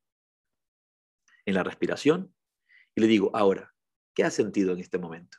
en 1.46 1.56
la 1.56 1.64
respiración. 1.64 2.34
Y 2.96 3.02
le 3.02 3.08
digo, 3.08 3.32
ahora, 3.34 3.74
¿qué 4.14 4.24
has 4.24 4.34
sentido 4.34 4.74
en 4.74 4.80
este 4.80 4.98
momento? 4.98 5.38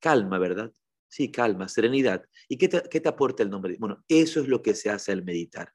Calma, 0.00 0.38
¿verdad? 0.38 0.72
Sí, 1.08 1.30
calma, 1.30 1.68
serenidad. 1.68 2.24
¿Y 2.48 2.58
qué 2.58 2.68
te, 2.68 2.82
qué 2.90 3.00
te 3.00 3.08
aporta 3.08 3.42
el 3.42 3.50
nombre? 3.50 3.76
Bueno, 3.78 4.04
eso 4.08 4.40
es 4.40 4.48
lo 4.48 4.62
que 4.62 4.74
se 4.74 4.90
hace 4.90 5.12
al 5.12 5.24
meditar. 5.24 5.72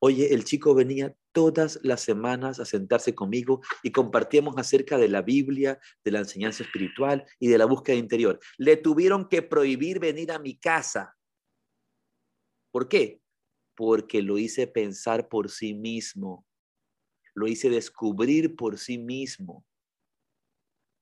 Oye, 0.00 0.34
el 0.34 0.44
chico 0.44 0.74
venía 0.74 1.14
todas 1.32 1.78
las 1.82 2.02
semanas 2.02 2.60
a 2.60 2.64
sentarse 2.64 3.14
conmigo 3.14 3.62
y 3.82 3.92
compartíamos 3.92 4.56
acerca 4.58 4.98
de 4.98 5.08
la 5.08 5.22
Biblia, 5.22 5.80
de 6.04 6.10
la 6.10 6.18
enseñanza 6.18 6.64
espiritual 6.64 7.24
y 7.38 7.48
de 7.48 7.58
la 7.58 7.64
búsqueda 7.64 7.96
interior. 7.96 8.38
Le 8.58 8.76
tuvieron 8.76 9.28
que 9.28 9.42
prohibir 9.42 9.98
venir 9.98 10.32
a 10.32 10.38
mi 10.38 10.58
casa. 10.58 11.16
¿Por 12.70 12.88
qué? 12.88 13.22
Porque 13.74 14.20
lo 14.20 14.36
hice 14.36 14.66
pensar 14.66 15.28
por 15.28 15.50
sí 15.50 15.74
mismo. 15.74 16.46
Lo 17.34 17.46
hice 17.46 17.70
descubrir 17.70 18.54
por 18.56 18.78
sí 18.78 18.98
mismo. 18.98 19.64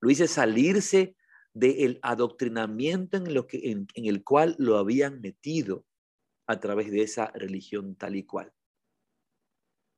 Lo 0.05 0.11
hice 0.11 0.27
salirse 0.27 1.15
del 1.51 1.97
adoctrinamiento 2.03 3.17
en, 3.17 3.33
lo 3.33 3.47
que, 3.47 3.71
en 3.71 3.87
el 3.95 4.23
cual 4.23 4.55
lo 4.59 4.77
habían 4.77 5.19
metido 5.19 5.83
a 6.45 6.59
través 6.59 6.91
de 6.91 7.01
esa 7.01 7.31
religión 7.31 7.95
tal 7.95 8.15
y 8.15 8.23
cual. 8.23 8.53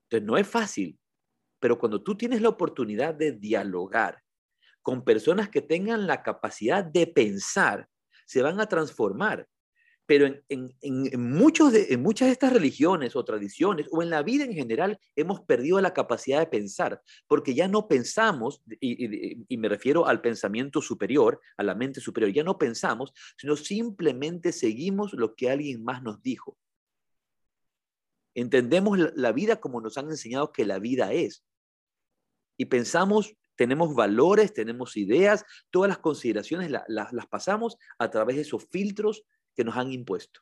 Entonces, 0.05 0.25
no 0.25 0.37
es 0.37 0.47
fácil, 0.47 0.97
pero 1.59 1.77
cuando 1.77 2.01
tú 2.01 2.15
tienes 2.15 2.41
la 2.41 2.47
oportunidad 2.47 3.15
de 3.15 3.33
dialogar 3.33 4.23
con 4.81 5.03
personas 5.03 5.49
que 5.49 5.61
tengan 5.61 6.07
la 6.07 6.23
capacidad 6.23 6.85
de 6.85 7.07
pensar, 7.07 7.89
se 8.25 8.41
van 8.41 8.61
a 8.61 8.67
transformar. 8.67 9.45
Pero 10.07 10.25
en, 10.49 10.73
muchos 11.19 11.71
de, 11.73 11.87
en 11.89 12.01
muchas 12.01 12.29
de 12.29 12.31
estas 12.31 12.53
religiones 12.53 13.15
o 13.15 13.23
tradiciones, 13.23 13.87
o 13.91 14.01
en 14.01 14.09
la 14.09 14.23
vida 14.23 14.45
en 14.45 14.53
general, 14.53 14.99
hemos 15.15 15.41
perdido 15.41 15.79
la 15.81 15.93
capacidad 15.93 16.39
de 16.39 16.47
pensar, 16.47 17.01
porque 17.27 17.53
ya 17.53 17.67
no 17.67 17.87
pensamos, 17.87 18.63
y, 18.79 19.43
y 19.47 19.57
me 19.57 19.69
refiero 19.69 20.07
al 20.07 20.21
pensamiento 20.21 20.81
superior, 20.81 21.39
a 21.57 21.63
la 21.63 21.75
mente 21.75 21.99
superior, 21.99 22.31
ya 22.31 22.43
no 22.43 22.57
pensamos, 22.57 23.13
sino 23.37 23.55
simplemente 23.55 24.53
seguimos 24.53 25.13
lo 25.13 25.35
que 25.35 25.51
alguien 25.51 25.83
más 25.83 26.01
nos 26.01 26.21
dijo. 26.23 26.57
Entendemos 28.33 28.97
la 29.15 29.31
vida 29.31 29.59
como 29.59 29.81
nos 29.81 29.97
han 29.97 30.09
enseñado 30.09 30.51
que 30.51 30.65
la 30.65 30.79
vida 30.79 31.11
es. 31.11 31.43
y 32.59 32.65
pensamos, 32.65 33.35
tenemos 33.55 33.93
valores, 33.93 34.53
tenemos 34.53 34.95
ideas, 34.95 35.43
todas 35.69 35.89
las 35.89 35.97
consideraciones 35.97 36.71
las 36.87 37.27
pasamos 37.27 37.77
a 37.99 38.09
través 38.09 38.35
de 38.37 38.43
esos 38.43 38.65
filtros 38.71 39.25
que 39.57 39.63
nos 39.63 39.75
han 39.75 39.91
impuesto. 39.91 40.39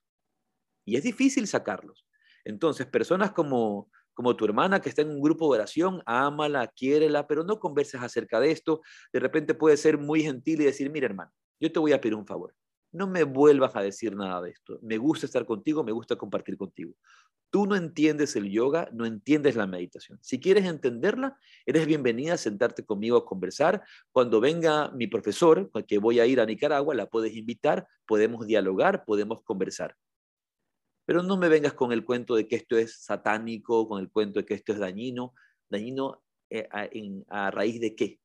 Y 0.86 0.98
es 0.98 1.04
difícil 1.04 1.48
sacarlos. 1.48 2.06
Entonces, 2.44 2.86
personas 2.86 3.32
como, 3.32 3.90
como 4.14 4.36
tu 4.36 4.46
hermana 4.46 4.82
que 4.82 4.90
está 4.90 5.02
en 5.02 5.10
un 5.10 5.22
grupo 5.22 5.46
de 5.52 5.60
oración, 5.60 6.04
ámala, 6.06 6.68
quiérela, 6.68 7.26
pero 7.26 7.44
no 7.44 7.60
converses 7.60 8.02
acerca 8.02 8.40
de 8.40 8.52
esto. 8.52 8.82
De 9.12 9.20
repente 9.20 9.56
puede 9.56 9.78
ser 9.78 9.98
muy 9.98 10.22
gentil 10.22 10.62
y 10.62 10.66
decir, 10.66 10.92
mira 10.92 11.08
hermano, 11.08 11.32
yo 11.60 11.72
te 11.72 11.80
voy 11.80 11.94
a 11.94 12.02
pedir 12.02 12.16
un 12.16 12.28
favor. 12.28 12.54
No 12.92 13.08
me 13.08 13.24
vuelvas 13.24 13.76
a 13.76 13.82
decir 13.82 14.16
nada 14.16 14.42
de 14.42 14.52
esto. 14.52 14.78
Me 14.82 14.98
gusta 14.98 15.26
estar 15.26 15.46
contigo, 15.46 15.84
me 15.84 15.92
gusta 15.92 16.18
compartir 16.18 16.58
contigo. 16.58 16.94
Tú 17.56 17.66
no 17.66 17.78
entiendes 17.78 18.36
el 18.36 18.52
yoga, 18.52 18.90
no 18.92 19.06
entiendes 19.06 19.56
la 19.56 19.66
meditación. 19.66 20.20
Si 20.22 20.42
quieres 20.42 20.66
entenderla, 20.66 21.40
eres 21.66 21.88
bienvenida 21.88 22.34
a 22.34 22.38
sentarte 22.38 22.84
conmigo 22.84 23.16
a 23.16 23.26
conversar. 23.26 23.82
Cuando 24.12 24.42
venga 24.42 24.92
mi 24.92 25.08
profesor, 25.08 25.72
que 25.88 25.98
voy 25.98 26.20
a 26.20 26.26
ir 26.26 26.42
a 26.42 26.46
Nicaragua, 26.46 26.94
la 26.94 27.06
puedes 27.06 27.34
invitar, 27.34 27.88
podemos 28.06 28.46
dialogar, 28.46 29.06
podemos 29.06 29.42
conversar. 29.42 29.96
Pero 31.06 31.24
no 31.24 31.38
me 31.38 31.48
vengas 31.48 31.72
con 31.72 31.94
el 31.94 32.04
cuento 32.04 32.36
de 32.36 32.46
que 32.46 32.58
esto 32.58 32.78
es 32.78 32.98
satánico, 33.02 33.88
con 33.88 34.02
el 34.02 34.12
cuento 34.12 34.42
de 34.42 34.46
que 34.46 34.56
esto 34.56 34.74
es 34.74 34.80
dañino. 34.80 35.34
Dañino 35.70 36.26
eh, 36.50 36.68
a, 37.30 37.52
raíz 37.52 37.80
de 37.80 37.96
qué? 37.96 38.20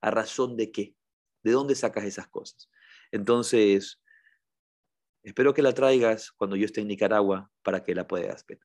¿A 0.00 0.12
razón 0.12 0.56
de 0.56 0.70
qué? 0.70 0.94
¿De 1.42 1.50
dónde 1.50 1.74
sacas 1.74 2.04
esas 2.04 2.28
cosas? 2.28 2.70
Entonces, 3.10 4.00
espero 5.24 5.52
que 5.52 5.62
la 5.62 5.74
traigas 5.74 6.30
cuando 6.30 6.54
yo 6.54 6.64
esté 6.64 6.80
en 6.80 6.86
Nicaragua 6.86 7.50
para 7.64 7.82
que 7.82 7.96
la 7.96 8.06
puedas 8.06 8.46
ver. 8.46 8.60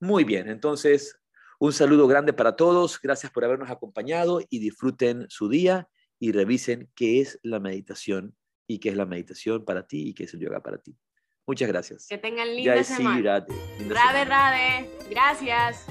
Muy 0.00 0.24
bien, 0.24 0.48
entonces, 0.48 1.18
un 1.58 1.72
saludo 1.72 2.06
grande 2.06 2.32
para 2.32 2.56
todos. 2.56 3.00
Gracias 3.00 3.32
por 3.32 3.44
habernos 3.44 3.70
acompañado 3.70 4.40
y 4.48 4.60
disfruten 4.60 5.26
su 5.28 5.48
día 5.48 5.88
y 6.20 6.32
revisen 6.32 6.90
qué 6.94 7.20
es 7.20 7.38
la 7.42 7.60
meditación 7.60 8.36
y 8.68 8.78
qué 8.78 8.90
es 8.90 8.96
la 8.96 9.06
meditación 9.06 9.64
para 9.64 9.86
ti 9.86 10.08
y 10.08 10.14
qué 10.14 10.24
es 10.24 10.34
el 10.34 10.40
yoga 10.40 10.62
para 10.62 10.78
ti. 10.78 10.96
Muchas 11.46 11.68
gracias. 11.68 12.06
Que 12.06 12.18
tengan 12.18 12.54
linda 12.54 12.84
semana. 12.84 13.46
Rade, 13.88 14.24
Rade. 14.24 14.90
Gracias. 15.08 15.86